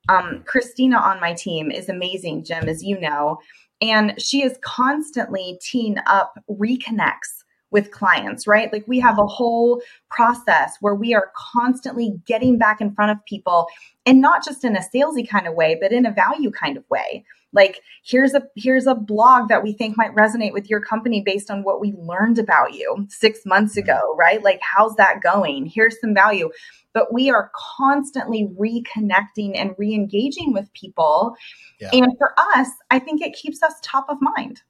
Um, 0.09 0.43
Christina 0.45 0.97
on 0.97 1.19
my 1.19 1.33
team 1.33 1.71
is 1.71 1.89
amazing, 1.89 2.43
Jim, 2.43 2.69
as 2.69 2.83
you 2.83 2.99
know, 2.99 3.39
and 3.81 4.13
she 4.21 4.43
is 4.43 4.57
constantly 4.61 5.59
teeing 5.61 5.97
up 6.05 6.33
reconnects 6.49 7.43
with 7.71 7.91
clients, 7.91 8.47
right? 8.47 8.71
Like 8.71 8.87
we 8.87 8.99
have 8.99 9.17
a 9.19 9.25
whole 9.25 9.81
process 10.09 10.77
where 10.79 10.95
we 10.95 11.13
are 11.13 11.31
constantly 11.35 12.13
getting 12.25 12.57
back 12.57 12.79
in 12.79 12.93
front 12.93 13.11
of 13.11 13.25
people 13.25 13.67
and 14.05 14.21
not 14.21 14.45
just 14.45 14.63
in 14.63 14.77
a 14.77 14.79
salesy 14.79 15.27
kind 15.27 15.47
of 15.47 15.55
way, 15.55 15.77
but 15.81 15.91
in 15.91 16.05
a 16.05 16.11
value 16.11 16.51
kind 16.51 16.77
of 16.77 16.83
way 16.89 17.25
like 17.55 17.81
here's 18.03 18.33
a 18.33 18.43
here's 18.55 18.85
a 18.85 18.93
blog 18.93 19.49
that 19.49 19.63
we 19.63 19.73
think 19.73 19.97
might 19.97 20.13
resonate 20.13 20.53
with 20.53 20.69
your 20.69 20.81
company 20.81 21.23
based 21.25 21.49
on 21.49 21.63
what 21.63 21.81
we 21.81 21.93
learned 21.93 22.37
about 22.37 22.73
you 22.73 23.07
6 23.09 23.39
months 23.45 23.73
mm-hmm. 23.73 23.89
ago 23.89 24.15
right? 24.17 24.43
Like 24.43 24.59
how's 24.61 24.95
that 24.95 25.21
going? 25.23 25.65
Here's 25.65 25.99
some 25.99 26.13
value. 26.13 26.51
But 26.93 27.13
we 27.13 27.29
are 27.29 27.51
constantly 27.77 28.47
reconnecting 28.57 29.51
and 29.55 29.75
re-engaging 29.77 30.53
with 30.53 30.71
people. 30.73 31.35
Yeah. 31.79 31.89
and 31.91 32.07
for 32.17 32.33
us 32.55 32.69
i 32.89 32.99
think 32.99 33.21
it 33.21 33.33
keeps 33.33 33.61
us 33.63 33.73
top 33.81 34.05
of 34.09 34.17
mind. 34.21 34.61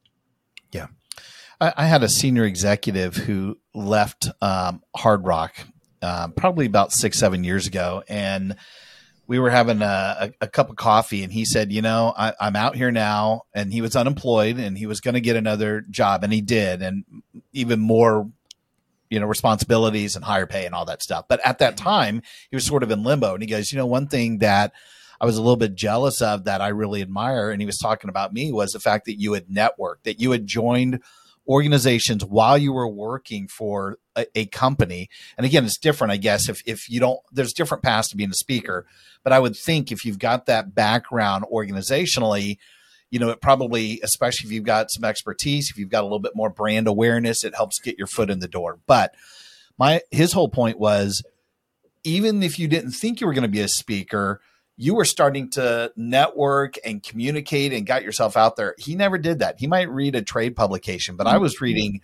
Yeah. 0.71 0.87
I, 1.61 1.73
I 1.77 1.85
had 1.85 2.03
a 2.03 2.09
senior 2.09 2.45
executive 2.45 3.15
who 3.15 3.57
left 3.73 4.27
um, 4.41 4.81
hard 4.95 5.25
rock 5.25 5.55
uh, 6.01 6.27
probably 6.29 6.65
about 6.65 6.91
six 6.91 7.17
seven 7.17 7.43
years 7.43 7.67
ago. 7.67 8.03
And 8.07 8.55
we 9.27 9.39
were 9.39 9.49
having 9.49 9.81
a, 9.81 9.85
a, 9.85 10.31
a, 10.41 10.47
cup 10.47 10.69
of 10.69 10.75
coffee 10.75 11.23
and 11.23 11.33
he 11.33 11.45
said, 11.45 11.71
you 11.71 11.81
know, 11.81 12.13
I, 12.15 12.33
I'm 12.39 12.55
out 12.55 12.75
here 12.75 12.91
now 12.91 13.43
and 13.53 13.73
he 13.73 13.81
was 13.81 13.95
unemployed 13.95 14.57
and 14.57 14.77
he 14.77 14.85
was 14.85 15.01
going 15.01 15.15
to 15.15 15.21
get 15.21 15.35
another 15.35 15.81
job 15.89 16.23
and 16.23 16.31
he 16.31 16.41
did. 16.41 16.81
And 16.81 17.03
even 17.51 17.79
more, 17.79 18.29
you 19.09 19.19
know, 19.19 19.25
responsibilities 19.25 20.15
and 20.15 20.23
higher 20.23 20.45
pay 20.45 20.65
and 20.65 20.75
all 20.75 20.85
that 20.85 21.01
stuff. 21.01 21.25
But 21.27 21.39
at 21.45 21.59
that 21.59 21.75
mm-hmm. 21.75 21.83
time 21.83 22.21
he 22.49 22.55
was 22.55 22.65
sort 22.65 22.83
of 22.83 22.91
in 22.91 23.03
limbo 23.03 23.33
and 23.33 23.41
he 23.41 23.49
goes, 23.49 23.71
you 23.71 23.77
know, 23.77 23.87
one 23.87 24.07
thing 24.07 24.39
that 24.39 24.73
I 25.19 25.25
was 25.25 25.37
a 25.37 25.41
little 25.41 25.57
bit 25.57 25.75
jealous 25.75 26.21
of 26.21 26.43
that 26.43 26.61
I 26.61 26.67
really 26.69 27.01
admire. 27.01 27.49
And 27.49 27.61
he 27.61 27.65
was 27.65 27.77
talking 27.77 28.09
about 28.09 28.33
me 28.33 28.51
was 28.51 28.73
the 28.73 28.79
fact 28.79 29.05
that 29.05 29.19
you 29.19 29.33
had 29.33 29.47
networked, 29.47 30.03
that 30.03 30.19
you 30.19 30.31
had 30.31 30.45
joined 30.45 31.01
organizations 31.47 32.25
while 32.25 32.57
you 32.57 32.73
were 32.73 32.87
working 32.87 33.47
for 33.47 33.97
a, 34.15 34.25
a, 34.35 34.45
company. 34.47 35.09
And 35.37 35.45
again, 35.45 35.65
it's 35.65 35.77
different, 35.77 36.11
I 36.11 36.17
guess, 36.17 36.49
if, 36.49 36.61
if 36.65 36.89
you 36.89 36.99
don't, 36.99 37.19
there's 37.31 37.53
different 37.53 37.83
paths 37.83 38.09
to 38.09 38.17
being 38.17 38.31
a 38.31 38.35
speaker. 38.35 38.85
But 39.23 39.33
I 39.33 39.39
would 39.39 39.55
think 39.55 39.91
if 39.91 40.05
you've 40.05 40.19
got 40.19 40.45
that 40.45 40.73
background 40.73 41.45
organizationally, 41.51 42.57
you 43.11 43.19
know, 43.19 43.29
it 43.29 43.41
probably, 43.41 43.99
especially 44.03 44.47
if 44.47 44.51
you've 44.51 44.63
got 44.63 44.91
some 44.91 45.03
expertise, 45.03 45.69
if 45.69 45.77
you've 45.77 45.89
got 45.89 46.01
a 46.01 46.07
little 46.07 46.19
bit 46.19 46.35
more 46.35 46.49
brand 46.49 46.87
awareness, 46.87 47.43
it 47.43 47.55
helps 47.55 47.79
get 47.79 47.97
your 47.97 48.07
foot 48.07 48.29
in 48.29 48.39
the 48.39 48.47
door. 48.47 48.79
But 48.87 49.13
my 49.77 50.01
his 50.11 50.33
whole 50.33 50.49
point 50.49 50.79
was 50.79 51.23
even 52.03 52.43
if 52.43 52.59
you 52.59 52.67
didn't 52.67 52.91
think 52.91 53.19
you 53.19 53.27
were 53.27 53.33
going 53.33 53.43
to 53.43 53.47
be 53.47 53.61
a 53.61 53.67
speaker, 53.67 54.41
you 54.77 54.95
were 54.95 55.05
starting 55.05 55.49
to 55.51 55.91
network 55.95 56.75
and 56.83 57.01
communicate 57.01 57.71
and 57.71 57.85
got 57.85 58.03
yourself 58.03 58.35
out 58.35 58.55
there. 58.55 58.75
He 58.77 58.95
never 58.95 59.17
did 59.17 59.39
that. 59.39 59.59
He 59.59 59.67
might 59.67 59.89
read 59.89 60.15
a 60.15 60.21
trade 60.21 60.55
publication, 60.55 61.15
but 61.15 61.27
I 61.27 61.37
was 61.37 61.61
reading 61.61 62.01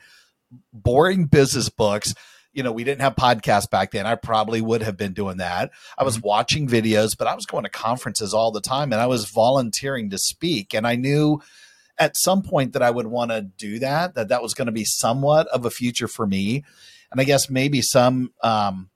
boring 0.72 1.26
business 1.26 1.70
books. 1.70 2.14
You 2.54 2.64
know, 2.64 2.72
we 2.72 2.84
didn't 2.84 3.02
have 3.02 3.16
podcasts 3.16 3.70
back 3.70 3.92
then. 3.92 4.06
I 4.06 4.16
probably 4.16 4.62
would 4.62 4.84
have 4.84 4.98
been 4.98 5.14
doing 5.14 5.38
that. 5.38 5.72
I 5.98 6.04
was 6.04 6.22
watching 6.22 6.68
videos, 6.68 7.18
but 7.18 7.28
I 7.28 7.36
was 7.36 7.46
going 7.46 7.64
to 7.64 7.70
conferences 7.70 8.34
all 8.34 8.52
the 8.52 8.62
time 8.62 8.92
and 8.92 9.02
I 9.02 9.08
was 9.08 9.30
volunteering 9.30 10.10
to 10.10 10.18
speak. 10.18 10.74
And 10.74 10.86
I 10.86 10.96
knew 10.96 11.42
at 11.98 12.18
some 12.18 12.42
point 12.42 12.74
that 12.74 12.82
I 12.82 12.92
would 12.92 13.08
want 13.08 13.32
to 13.32 13.42
do 13.42 13.80
that, 13.80 14.16
that 14.16 14.30
that 14.30 14.42
was 14.42 14.54
going 14.54 14.66
to 14.66 14.72
be 14.72 14.86
somewhat 14.86 15.48
of 15.48 15.66
a 15.66 15.70
future 15.70 16.08
for 16.08 16.26
me. 16.26 16.64
And 17.12 17.20
I 17.20 17.26
guess 17.26 17.50
maybe 17.50 17.82
some, 17.82 18.34
um, 18.42 18.90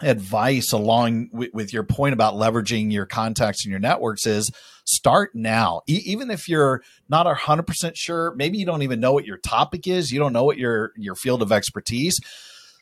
advice 0.00 0.72
along 0.72 1.28
with, 1.32 1.72
your 1.72 1.82
point 1.82 2.12
about 2.12 2.34
leveraging 2.34 2.92
your 2.92 3.06
contacts 3.06 3.64
and 3.64 3.70
your 3.70 3.80
networks 3.80 4.26
is 4.26 4.50
start 4.84 5.34
now. 5.34 5.82
E- 5.88 6.02
even 6.06 6.30
if 6.30 6.48
you're 6.48 6.82
not 7.08 7.26
100% 7.26 7.92
sure 7.94 8.34
maybe 8.36 8.58
you 8.58 8.66
don't 8.66 8.82
even 8.82 9.00
know 9.00 9.12
what 9.12 9.26
your 9.26 9.38
topic 9.38 9.86
is 9.86 10.10
you 10.12 10.18
don't 10.18 10.32
know 10.32 10.44
what 10.44 10.56
your 10.56 10.92
your 10.96 11.14
field 11.14 11.42
of 11.42 11.52
expertise 11.52 12.18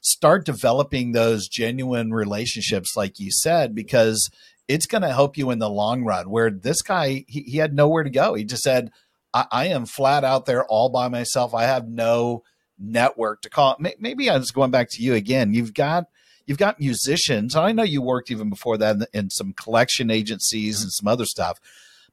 start 0.02 0.44
developing 0.44 1.12
those 1.12 1.48
genuine 1.48 2.12
relationships 2.12 2.96
like 2.96 3.18
you 3.18 3.30
said 3.32 3.74
because 3.74 4.30
it's 4.68 4.86
going 4.86 5.02
to 5.02 5.12
help 5.12 5.36
you 5.36 5.50
in 5.50 5.58
the 5.58 5.70
long 5.70 6.04
run 6.04 6.30
where 6.30 6.50
this 6.50 6.82
guy 6.82 7.24
he, 7.28 7.42
he 7.42 7.58
had 7.58 7.74
nowhere 7.74 8.04
to 8.04 8.10
go. 8.10 8.34
He 8.34 8.44
just 8.44 8.62
said 8.62 8.90
I, 9.32 9.46
I 9.50 9.66
am 9.68 9.86
flat 9.86 10.24
out 10.24 10.46
there 10.46 10.64
all 10.64 10.88
by 10.88 11.08
myself. 11.08 11.54
I 11.54 11.64
have 11.64 11.88
no 11.88 12.42
network 12.78 13.42
to 13.42 13.50
call. 13.50 13.76
Maybe 13.98 14.28
i 14.28 14.36
was 14.36 14.50
going 14.50 14.70
back 14.70 14.88
to 14.90 15.02
you 15.02 15.14
again. 15.14 15.54
You've 15.54 15.74
got 15.74 16.06
you've 16.46 16.58
got 16.58 16.80
musicians. 16.80 17.56
I 17.56 17.72
know 17.72 17.82
you 17.82 18.00
worked 18.00 18.30
even 18.30 18.48
before 18.48 18.78
that 18.78 18.96
in, 18.96 19.06
in 19.12 19.30
some 19.30 19.52
collection 19.52 20.10
agencies 20.10 20.82
and 20.82 20.92
some 20.92 21.08
other 21.08 21.24
stuff. 21.24 21.58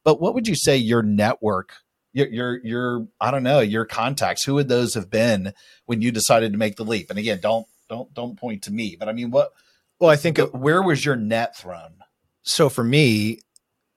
But 0.02 0.20
what 0.20 0.34
would 0.34 0.46
you 0.46 0.54
say 0.54 0.76
your 0.76 1.02
network, 1.02 1.72
your, 2.12 2.28
your, 2.28 2.60
your, 2.64 3.08
I 3.20 3.30
don't 3.30 3.42
know, 3.42 3.60
your 3.60 3.86
contacts, 3.86 4.44
who 4.44 4.54
would 4.54 4.68
those 4.68 4.94
have 4.94 5.08
been 5.08 5.54
when 5.86 6.02
you 6.02 6.10
decided 6.10 6.52
to 6.52 6.58
make 6.58 6.76
the 6.76 6.84
leap? 6.84 7.10
And 7.10 7.18
again, 7.18 7.38
don't, 7.40 7.66
don't, 7.88 8.12
don't 8.12 8.38
point 8.38 8.62
to 8.64 8.72
me, 8.72 8.96
but 8.98 9.08
I 9.08 9.12
mean, 9.12 9.30
what, 9.30 9.52
well, 9.98 10.10
I 10.10 10.16
think, 10.16 10.38
where 10.52 10.82
was 10.82 11.04
your 11.04 11.16
net 11.16 11.56
thrown? 11.56 11.94
So 12.42 12.68
for 12.68 12.84
me, 12.84 13.38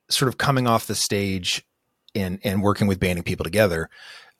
sort 0.08 0.28
of 0.28 0.38
coming 0.38 0.66
off 0.66 0.86
the 0.86 0.94
stage 0.94 1.64
and, 2.14 2.38
and 2.44 2.62
working 2.62 2.86
with 2.86 3.00
banding 3.00 3.24
people 3.24 3.44
together, 3.44 3.90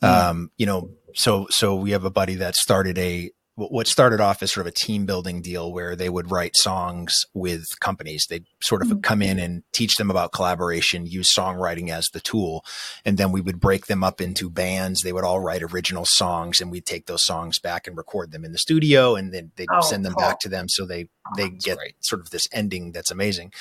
mm. 0.03 0.09
um, 0.09 0.51
you 0.57 0.64
know, 0.64 0.90
so, 1.14 1.46
so 1.51 1.74
we 1.74 1.90
have 1.90 2.05
a 2.05 2.11
buddy 2.11 2.36
that 2.36 2.55
started 2.55 2.96
a, 2.99 3.30
what 3.59 3.89
started 3.89 4.21
off 4.21 4.41
as 4.41 4.53
sort 4.53 4.67
of 4.67 4.71
a 4.71 4.75
team 4.75 5.05
building 5.05 5.43
deal 5.43 5.73
where 5.73 5.97
they 5.97 6.09
would 6.09 6.31
write 6.31 6.57
songs 6.57 7.13
with 7.35 7.65
companies. 7.81 8.27
They'd 8.31 8.47
sort 8.63 8.83
of 8.83 8.89
mm-hmm. 8.89 9.01
come 9.01 9.21
in 9.21 9.41
and 9.41 9.65
teach 9.73 9.97
them 9.97 10.11
about 10.11 10.31
collaboration, 10.31 11.07
use 11.07 11.35
songwriting 11.35 11.91
as 11.91 12.07
the 12.13 12.21
tool. 12.21 12.65
And 13.05 13.19
then 13.19 13.33
we 13.33 13.41
would 13.41 13.59
break 13.59 13.87
them 13.87 14.05
up 14.05 14.21
into 14.21 14.49
bands. 14.49 15.03
They 15.03 15.13
would 15.13 15.25
all 15.25 15.41
write 15.41 15.65
original 15.65 16.05
songs 16.07 16.61
and 16.61 16.71
we'd 16.71 16.87
take 16.87 17.07
those 17.07 17.25
songs 17.25 17.59
back 17.59 17.89
and 17.89 17.97
record 17.97 18.31
them 18.31 18.45
in 18.45 18.53
the 18.53 18.59
studio 18.59 19.17
and 19.17 19.35
then 19.35 19.51
they'd 19.57 19.67
oh, 19.73 19.81
send 19.81 20.05
them 20.05 20.15
cool. 20.15 20.21
back 20.21 20.39
to 20.41 20.49
them. 20.49 20.69
So 20.69 20.87
they, 20.87 21.09
they 21.37 21.47
oh, 21.47 21.51
get 21.61 21.79
great. 21.79 21.95
sort 21.99 22.21
of 22.21 22.31
this 22.31 22.47
ending 22.53 22.93
that's 22.93 23.11
amazing. 23.11 23.53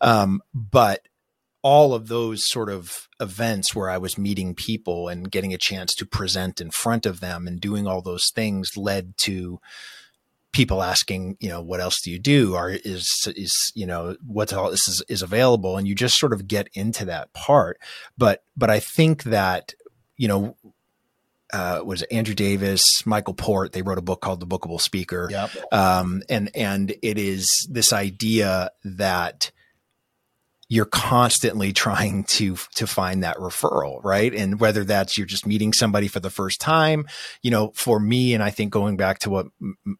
Um, 0.00 0.40
but 0.54 1.06
all 1.64 1.94
of 1.94 2.08
those 2.08 2.46
sort 2.46 2.68
of 2.68 3.08
events 3.18 3.74
where 3.74 3.88
I 3.88 3.96
was 3.96 4.18
meeting 4.18 4.54
people 4.54 5.08
and 5.08 5.30
getting 5.30 5.54
a 5.54 5.58
chance 5.58 5.94
to 5.94 6.04
present 6.04 6.60
in 6.60 6.70
front 6.70 7.06
of 7.06 7.20
them 7.20 7.46
and 7.46 7.58
doing 7.58 7.86
all 7.86 8.02
those 8.02 8.30
things 8.34 8.76
led 8.76 9.14
to 9.22 9.58
people 10.52 10.82
asking, 10.82 11.38
you 11.40 11.48
know, 11.48 11.62
what 11.62 11.80
else 11.80 12.02
do 12.04 12.10
you 12.10 12.18
do? 12.18 12.54
Or 12.54 12.68
is, 12.68 13.08
is, 13.34 13.72
you 13.74 13.86
know, 13.86 14.14
what 14.26 14.52
all 14.52 14.70
this 14.70 14.86
is, 14.86 15.02
is 15.08 15.22
available? 15.22 15.78
And 15.78 15.88
you 15.88 15.94
just 15.94 16.18
sort 16.18 16.34
of 16.34 16.46
get 16.46 16.68
into 16.74 17.06
that 17.06 17.32
part. 17.32 17.80
But, 18.18 18.44
but 18.54 18.68
I 18.68 18.78
think 18.78 19.22
that, 19.22 19.72
you 20.18 20.28
know, 20.28 20.56
uh, 21.54 21.80
was 21.82 22.02
Andrew 22.02 22.34
Davis, 22.34 22.84
Michael 23.06 23.32
Port. 23.32 23.72
They 23.72 23.80
wrote 23.80 23.96
a 23.96 24.02
book 24.02 24.20
called 24.20 24.40
The 24.40 24.46
Bookable 24.46 24.82
Speaker. 24.82 25.28
Yep. 25.30 25.50
Um, 25.72 26.22
and, 26.28 26.50
and 26.54 26.94
it 27.00 27.16
is 27.16 27.66
this 27.70 27.94
idea 27.94 28.70
that, 28.84 29.50
you're 30.68 30.84
constantly 30.84 31.72
trying 31.72 32.24
to 32.24 32.56
to 32.74 32.86
find 32.86 33.22
that 33.22 33.36
referral 33.36 34.00
right? 34.02 34.34
And 34.34 34.60
whether 34.60 34.84
that's 34.84 35.16
you're 35.16 35.26
just 35.26 35.46
meeting 35.46 35.72
somebody 35.72 36.08
for 36.08 36.20
the 36.20 36.30
first 36.30 36.60
time 36.60 37.06
you 37.42 37.50
know 37.50 37.72
for 37.74 38.00
me 38.00 38.34
and 38.34 38.42
i 38.42 38.50
think 38.50 38.72
going 38.72 38.96
back 38.96 39.18
to 39.20 39.30
what 39.30 39.46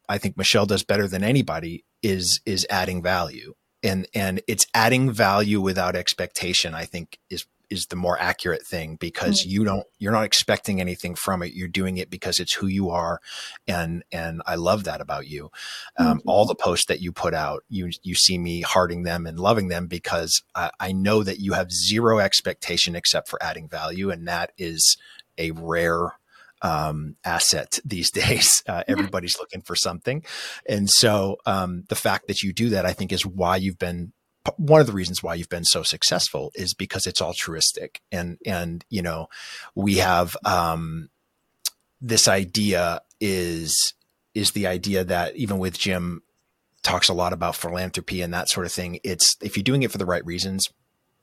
i 0.08 0.18
think 0.18 0.36
michelle 0.36 0.66
does 0.66 0.82
better 0.82 1.06
than 1.08 1.22
anybody 1.24 1.84
is 2.02 2.40
is 2.46 2.66
adding 2.70 3.02
value. 3.02 3.54
And 3.82 4.06
and 4.14 4.40
it's 4.46 4.66
adding 4.74 5.10
value 5.10 5.60
without 5.60 5.96
expectation 5.96 6.74
i 6.74 6.84
think 6.84 7.18
is 7.28 7.46
is 7.74 7.86
the 7.86 7.96
more 7.96 8.18
accurate 8.18 8.66
thing 8.66 8.96
because 8.96 9.42
mm-hmm. 9.42 9.50
you 9.50 9.64
don't 9.64 9.84
you're 9.98 10.12
not 10.12 10.24
expecting 10.24 10.80
anything 10.80 11.14
from 11.14 11.42
it 11.42 11.52
you're 11.52 11.68
doing 11.68 11.98
it 11.98 12.08
because 12.08 12.40
it's 12.40 12.54
who 12.54 12.66
you 12.66 12.88
are 12.90 13.20
and 13.66 14.02
and 14.10 14.40
i 14.46 14.54
love 14.54 14.84
that 14.84 15.00
about 15.00 15.26
you 15.26 15.50
um, 15.98 16.18
mm-hmm. 16.18 16.28
all 16.28 16.46
the 16.46 16.54
posts 16.54 16.86
that 16.86 17.00
you 17.00 17.12
put 17.12 17.34
out 17.34 17.62
you 17.68 17.90
you 18.02 18.14
see 18.14 18.38
me 18.38 18.62
hearting 18.62 19.02
them 19.02 19.26
and 19.26 19.38
loving 19.38 19.68
them 19.68 19.86
because 19.86 20.42
I, 20.54 20.70
I 20.80 20.92
know 20.92 21.22
that 21.22 21.40
you 21.40 21.52
have 21.52 21.70
zero 21.70 22.18
expectation 22.18 22.96
except 22.96 23.28
for 23.28 23.42
adding 23.42 23.68
value 23.68 24.10
and 24.10 24.26
that 24.28 24.52
is 24.56 24.96
a 25.36 25.50
rare 25.50 26.12
um, 26.62 27.16
asset 27.24 27.78
these 27.84 28.10
days. 28.10 28.62
Uh, 28.66 28.82
everybody's 28.88 29.38
looking 29.38 29.60
for 29.62 29.76
something. 29.76 30.24
And 30.68 30.90
so 30.90 31.36
um, 31.46 31.84
the 31.88 31.94
fact 31.94 32.26
that 32.28 32.42
you 32.42 32.52
do 32.52 32.70
that, 32.70 32.86
I 32.86 32.92
think, 32.92 33.12
is 33.12 33.26
why 33.26 33.56
you've 33.56 33.78
been 33.78 34.12
one 34.56 34.80
of 34.80 34.86
the 34.86 34.92
reasons 34.92 35.22
why 35.22 35.34
you've 35.34 35.48
been 35.48 35.64
so 35.64 35.82
successful 35.82 36.52
is 36.54 36.74
because 36.74 37.06
it's 37.06 37.22
altruistic. 37.22 38.00
And 38.12 38.38
and 38.46 38.84
you 38.90 39.02
know 39.02 39.28
we 39.74 39.96
have 39.96 40.36
um, 40.44 41.10
this 42.00 42.28
idea 42.28 43.00
is 43.20 43.94
is 44.34 44.52
the 44.52 44.66
idea 44.66 45.04
that 45.04 45.36
even 45.36 45.58
with 45.58 45.78
Jim 45.78 46.22
talks 46.82 47.08
a 47.08 47.14
lot 47.14 47.32
about 47.32 47.56
philanthropy 47.56 48.20
and 48.20 48.34
that 48.34 48.48
sort 48.50 48.66
of 48.66 48.72
thing 48.72 48.98
it's 49.04 49.36
if 49.40 49.56
you're 49.56 49.64
doing 49.64 49.82
it 49.82 49.90
for 49.90 49.96
the 49.96 50.04
right 50.04 50.24
reasons 50.26 50.68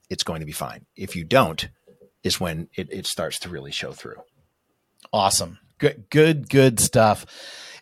it's 0.10 0.24
going 0.24 0.40
to 0.40 0.46
be 0.46 0.52
fine. 0.52 0.86
If 0.96 1.16
you 1.16 1.24
don't 1.24 1.70
is 2.24 2.40
when 2.40 2.68
it, 2.76 2.92
it 2.92 3.06
starts 3.06 3.40
to 3.40 3.50
really 3.50 3.72
show 3.72 3.94
through. 3.94 4.22
Awesome. 5.14 5.60
Good 5.78 6.10
good 6.10 6.50
good 6.50 6.80
stuff 6.80 7.26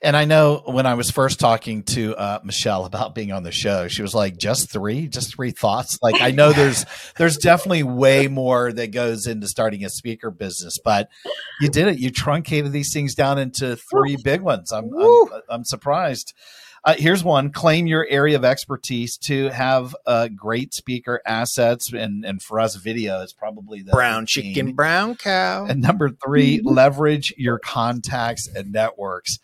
and 0.01 0.15
I 0.15 0.25
know 0.25 0.61
when 0.65 0.85
I 0.85 0.93
was 0.93 1.11
first 1.11 1.39
talking 1.39 1.83
to 1.83 2.15
uh, 2.15 2.39
Michelle 2.43 2.85
about 2.85 3.13
being 3.13 3.33
on 3.33 3.43
the 3.43 3.51
show, 3.51 3.89
she 3.89 4.01
was 4.01 4.15
like, 4.15 4.37
"Just 4.37 4.71
three, 4.71 5.07
just 5.07 5.35
three 5.35 5.51
thoughts." 5.51 5.97
Like 6.01 6.21
I 6.21 6.31
know 6.31 6.53
there's 6.53 6.85
there's 7.17 7.37
definitely 7.37 7.83
way 7.83 8.27
more 8.27 8.71
that 8.71 8.91
goes 8.91 9.27
into 9.27 9.47
starting 9.47 9.83
a 9.83 9.89
speaker 9.89 10.31
business, 10.31 10.77
but 10.83 11.09
you 11.59 11.69
did 11.69 11.87
it. 11.87 11.99
You 11.99 12.11
truncated 12.11 12.71
these 12.71 12.93
things 12.93 13.13
down 13.13 13.39
into 13.39 13.75
three 13.75 14.15
big 14.23 14.41
ones. 14.41 14.71
I'm 14.71 14.89
I'm, 14.93 15.41
I'm, 15.49 15.63
surprised. 15.65 16.33
Uh, 16.85 16.95
here's 16.97 17.21
one: 17.21 17.51
claim 17.51 17.85
your 17.85 18.07
area 18.09 18.37
of 18.37 18.45
expertise 18.45 19.17
to 19.17 19.49
have 19.49 19.93
uh, 20.05 20.29
great 20.29 20.73
speaker 20.73 21.21
assets, 21.25 21.91
and 21.91 22.23
and 22.23 22.41
for 22.41 22.61
us, 22.61 22.77
video 22.77 23.19
is 23.19 23.33
probably 23.33 23.81
the 23.81 23.91
brown 23.91 24.25
chicken, 24.25 24.71
brown 24.71 25.15
cow. 25.15 25.65
And 25.65 25.81
number 25.81 26.09
3 26.09 26.59
mm-hmm. 26.59 26.69
leverage 26.69 27.33
your 27.37 27.59
contacts 27.59 28.47
and 28.47 28.71
networks. 28.71 29.39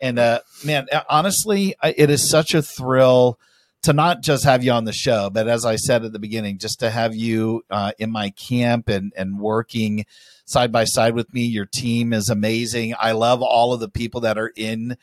And 0.00 0.18
uh, 0.18 0.40
man, 0.64 0.86
uh, 0.92 1.02
honestly, 1.08 1.74
it 1.82 2.10
is 2.10 2.28
such 2.28 2.54
a 2.54 2.62
thrill 2.62 3.38
to 3.82 3.92
not 3.92 4.22
just 4.22 4.44
have 4.44 4.62
you 4.62 4.72
on 4.72 4.84
the 4.84 4.92
show, 4.92 5.30
but 5.30 5.48
as 5.48 5.64
I 5.64 5.76
said 5.76 6.04
at 6.04 6.12
the 6.12 6.18
beginning, 6.18 6.58
just 6.58 6.80
to 6.80 6.90
have 6.90 7.14
you 7.14 7.64
uh, 7.70 7.92
in 7.98 8.10
my 8.10 8.30
camp 8.30 8.88
and 8.88 9.12
and 9.16 9.38
working 9.38 10.04
side 10.50 10.72
by 10.72 10.84
side 10.84 11.14
with 11.14 11.32
me. 11.32 11.42
Your 11.42 11.66
team 11.66 12.12
is 12.12 12.28
amazing. 12.28 12.94
I 12.98 13.12
love 13.12 13.40
all 13.40 13.72
of 13.72 13.80
the 13.80 13.88
people 13.88 14.20
that 14.22 14.36
are 14.36 14.52
in 14.56 14.96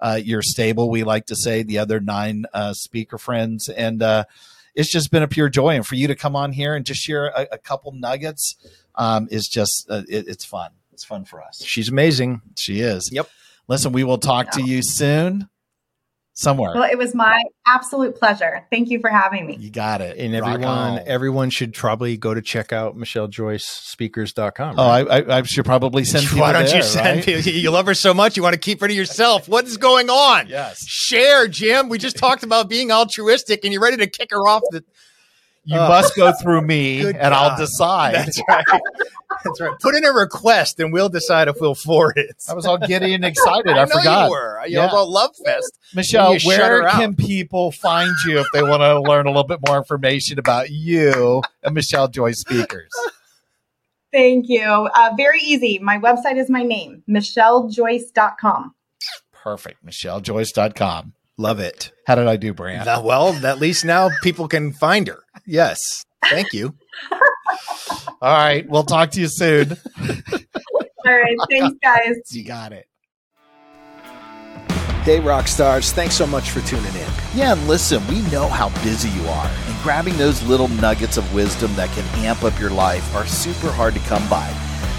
uh, 0.00 0.18
your 0.22 0.42
stable. 0.42 0.90
We 0.90 1.04
like 1.04 1.26
to 1.26 1.36
say 1.36 1.62
the 1.62 1.78
other 1.78 2.00
nine 2.00 2.46
uh, 2.52 2.72
speaker 2.72 3.18
friends, 3.18 3.68
and 3.68 4.02
uh, 4.02 4.24
it's 4.74 4.90
just 4.90 5.10
been 5.10 5.22
a 5.22 5.28
pure 5.28 5.48
joy. 5.48 5.76
And 5.76 5.86
for 5.86 5.94
you 5.94 6.08
to 6.08 6.14
come 6.14 6.34
on 6.34 6.52
here 6.52 6.74
and 6.74 6.84
just 6.84 7.00
share 7.00 7.26
a, 7.26 7.46
a 7.52 7.58
couple 7.58 7.92
nuggets 7.92 8.56
um, 8.96 9.28
is 9.30 9.46
just 9.46 9.86
uh, 9.88 10.02
it, 10.08 10.26
it's 10.26 10.44
fun. 10.44 10.70
It's 10.92 11.04
fun 11.04 11.24
for 11.24 11.42
us. 11.42 11.62
She's 11.64 11.88
amazing. 11.88 12.40
She 12.56 12.80
is. 12.80 13.10
Yep. 13.12 13.28
Listen, 13.68 13.92
we 13.92 14.04
will 14.04 14.18
talk 14.18 14.50
to 14.52 14.62
you 14.62 14.82
soon 14.82 15.48
somewhere. 16.34 16.72
Well, 16.74 16.90
it 16.90 16.98
was 16.98 17.14
my 17.14 17.42
absolute 17.66 18.16
pleasure. 18.16 18.66
Thank 18.70 18.90
you 18.90 19.00
for 19.00 19.08
having 19.08 19.46
me. 19.46 19.56
You 19.56 19.70
got 19.70 20.00
it. 20.00 20.18
And 20.18 20.34
Rock 20.34 20.54
everyone, 20.54 20.68
on. 20.68 21.00
everyone 21.06 21.50
should 21.50 21.72
probably 21.72 22.16
go 22.16 22.34
to 22.34 22.42
check 22.42 22.72
out 22.72 22.96
michellejoycespeakers.com. 22.96 24.76
Right? 24.76 25.06
Oh, 25.06 25.10
I, 25.10 25.20
I, 25.20 25.38
I, 25.38 25.42
should 25.42 25.64
probably 25.64 26.04
send 26.04 26.26
Why 26.38 26.52
don't 26.52 26.66
there, 26.66 26.76
you 26.76 26.82
send 26.82 27.16
right? 27.18 27.24
people? 27.24 27.52
You 27.52 27.70
love 27.70 27.86
her 27.86 27.94
so 27.94 28.12
much. 28.12 28.36
You 28.36 28.42
want 28.42 28.54
to 28.54 28.60
keep 28.60 28.80
her 28.80 28.88
to 28.88 28.94
yourself. 28.94 29.48
What 29.54 29.66
is 29.66 29.76
going 29.76 30.10
on? 30.10 30.48
Yes. 30.48 30.84
Share, 30.84 31.46
Jim. 31.46 31.88
We 31.88 31.98
just 31.98 32.16
talked 32.16 32.42
about 32.42 32.68
being 32.68 32.90
altruistic 32.90 33.62
and 33.62 33.72
you're 33.72 33.82
ready 33.82 33.98
to 33.98 34.08
kick 34.08 34.30
her 34.32 34.48
off 34.48 34.62
the. 34.70 34.82
You 35.66 35.78
uh, 35.78 35.88
must 35.88 36.14
go 36.16 36.32
through 36.32 36.62
me 36.62 37.00
and 37.06 37.14
God. 37.18 37.32
I'll 37.32 37.56
decide. 37.56 38.14
That's 38.14 38.40
right. 38.48 38.64
That's 39.44 39.60
right. 39.60 39.78
Put 39.80 39.94
in 39.94 40.04
a 40.04 40.12
request 40.12 40.78
and 40.80 40.92
we'll 40.92 41.08
decide 41.08 41.48
if 41.48 41.56
we'll 41.60 41.74
forward 41.74 42.16
it. 42.16 42.36
I 42.48 42.54
was 42.54 42.66
all 42.66 42.78
giddy 42.78 43.14
and 43.14 43.24
excited. 43.24 43.68
I, 43.76 43.82
I 43.82 43.84
know 43.84 43.96
forgot. 43.98 44.24
you 44.26 44.30
were. 44.30 44.60
You 44.66 44.74
Yeah. 44.76 44.82
know 44.86 44.88
about 44.92 45.08
Love 45.08 45.30
Fest. 45.44 45.78
Michelle, 45.94 46.38
where 46.44 46.58
her 46.82 46.88
out. 46.88 46.92
can 46.92 47.14
people 47.16 47.70
find 47.72 48.12
you 48.26 48.38
if 48.40 48.46
they 48.52 48.62
want 48.62 48.82
to 48.82 49.00
learn 49.00 49.26
a 49.26 49.30
little 49.30 49.44
bit 49.44 49.60
more 49.66 49.76
information 49.78 50.38
about 50.38 50.70
you 50.70 51.42
and 51.62 51.74
Michelle 51.74 52.08
Joyce 52.08 52.40
Speakers? 52.40 52.90
Thank 54.12 54.46
you. 54.48 54.62
Uh, 54.94 55.10
very 55.16 55.40
easy. 55.40 55.78
My 55.80 55.98
website 55.98 56.36
is 56.36 56.48
my 56.48 56.62
name, 56.62 57.02
michellejoyce.com. 57.08 58.74
Perfect. 59.32 59.84
MichelleJoyce.com. 59.84 61.14
Love 61.36 61.58
it. 61.58 61.90
How 62.06 62.14
did 62.14 62.28
I 62.28 62.36
do, 62.36 62.54
Brant? 62.54 62.86
Well, 63.02 63.44
at 63.44 63.58
least 63.58 63.84
now 63.84 64.08
people 64.22 64.46
can 64.46 64.72
find 64.72 65.08
her. 65.08 65.23
Yes. 65.46 66.04
Thank 66.30 66.52
you. 66.52 66.74
All 68.22 68.36
right. 68.36 68.68
We'll 68.68 68.84
talk 68.84 69.10
to 69.12 69.20
you 69.20 69.28
soon. 69.28 69.76
All 71.06 71.18
right. 71.18 71.36
Thanks, 71.50 71.76
guys. 71.82 72.16
you 72.30 72.44
got 72.44 72.72
it. 72.72 72.86
Hey, 75.04 75.20
rock 75.20 75.48
stars. 75.48 75.92
Thanks 75.92 76.14
so 76.14 76.26
much 76.26 76.48
for 76.50 76.60
tuning 76.62 76.94
in. 76.94 77.10
Yeah, 77.34 77.52
and 77.52 77.68
listen, 77.68 78.06
we 78.06 78.22
know 78.30 78.48
how 78.48 78.70
busy 78.82 79.10
you 79.10 79.26
are, 79.28 79.46
and 79.46 79.82
grabbing 79.82 80.16
those 80.16 80.42
little 80.44 80.68
nuggets 80.68 81.18
of 81.18 81.34
wisdom 81.34 81.74
that 81.74 81.90
can 81.90 82.04
amp 82.24 82.42
up 82.42 82.58
your 82.58 82.70
life 82.70 83.14
are 83.14 83.26
super 83.26 83.70
hard 83.70 83.92
to 83.92 84.00
come 84.00 84.26
by. 84.30 84.48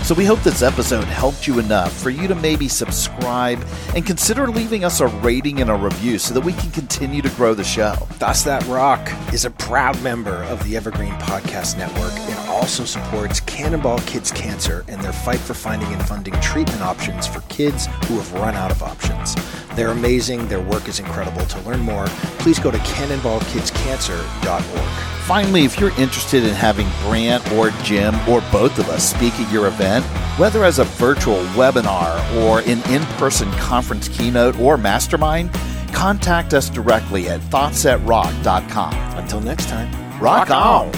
So 0.06 0.14
we 0.14 0.24
hope 0.24 0.44
this 0.44 0.62
episode 0.62 1.06
helped 1.06 1.48
you 1.48 1.58
enough 1.58 1.92
for 1.92 2.12
you 2.12 2.28
to 2.28 2.36
maybe 2.36 2.68
subscribe 2.68 3.66
and 3.96 4.06
consider 4.06 4.46
leaving 4.46 4.86
us 4.86 5.00
a 5.00 5.08
rating 5.08 5.62
and 5.62 5.72
a 5.72 5.74
review 5.74 6.20
so 6.20 6.36
that 6.36 6.42
we 6.42 6.54
can 6.54 6.70
continue 6.70 7.24
to 7.24 7.30
grow 7.30 7.56
the 7.56 7.64
show. 7.64 7.94
Thoughts 8.20 8.44
That 8.44 8.64
Rock 8.68 9.12
is 9.34 9.46
a 9.46 9.50
proud 9.50 10.00
member 10.04 10.44
of 10.44 10.64
the 10.64 10.78
Evergreen 10.78 11.14
Podcast 11.14 11.80
Network 11.80 12.14
and 12.14 12.50
also 12.50 12.86
supports 12.86 13.40
Cannonball 13.40 13.98
Kids 14.02 14.32
Cancer 14.32 14.86
and 14.88 15.02
their 15.02 15.12
fight 15.12 15.40
for 15.40 15.56
finding 15.56 15.92
and 15.92 16.06
funding 16.06 16.40
treatment 16.40 16.84
options 16.84 17.26
for 17.26 17.42
kids 17.50 17.88
who 18.06 18.18
have 18.18 18.32
run 18.34 18.54
out 18.54 18.70
of 18.70 18.84
options. 18.84 19.36
They're 19.76 19.92
amazing. 19.92 20.48
Their 20.48 20.62
work 20.62 20.88
is 20.88 21.00
incredible. 21.00 21.46
To 21.46 21.60
learn 21.62 21.82
more, 21.82 22.06
please 22.40 22.60
go 22.60 22.72
to 22.72 22.78
cannonballkidscancer.org. 22.80 25.16
Finally, 25.26 25.66
if 25.66 25.80
you're 25.80 25.98
interested 26.00 26.44
in 26.44 26.54
having 26.54 26.88
Brant 27.02 27.52
or 27.54 27.72
Jim 27.84 28.16
or 28.30 28.42
both 28.52 28.78
of 28.78 28.90
us 28.90 29.10
speak 29.10 29.34
at 29.34 29.52
your 29.52 29.68
event, 29.68 30.06
whether 30.38 30.64
as 30.64 30.80
a 30.80 30.84
virtual 30.84 31.38
webinar 31.56 32.16
or 32.44 32.60
an 32.60 32.82
in 32.92 33.04
person 33.18 33.52
conference 33.54 34.08
keynote 34.08 34.58
or 34.60 34.78
mastermind, 34.78 35.52
contact 35.94 36.54
us 36.54 36.70
directly 36.70 37.28
at 37.28 37.42
thoughtsthatrock.com. 37.42 38.94
Until 39.18 39.42
next 39.42 39.68
time, 39.68 39.92
Rock 40.22 40.52
on! 40.52 40.92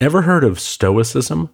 Ever 0.00 0.22
heard 0.22 0.44
of 0.44 0.60
Stoicism? 0.60 1.53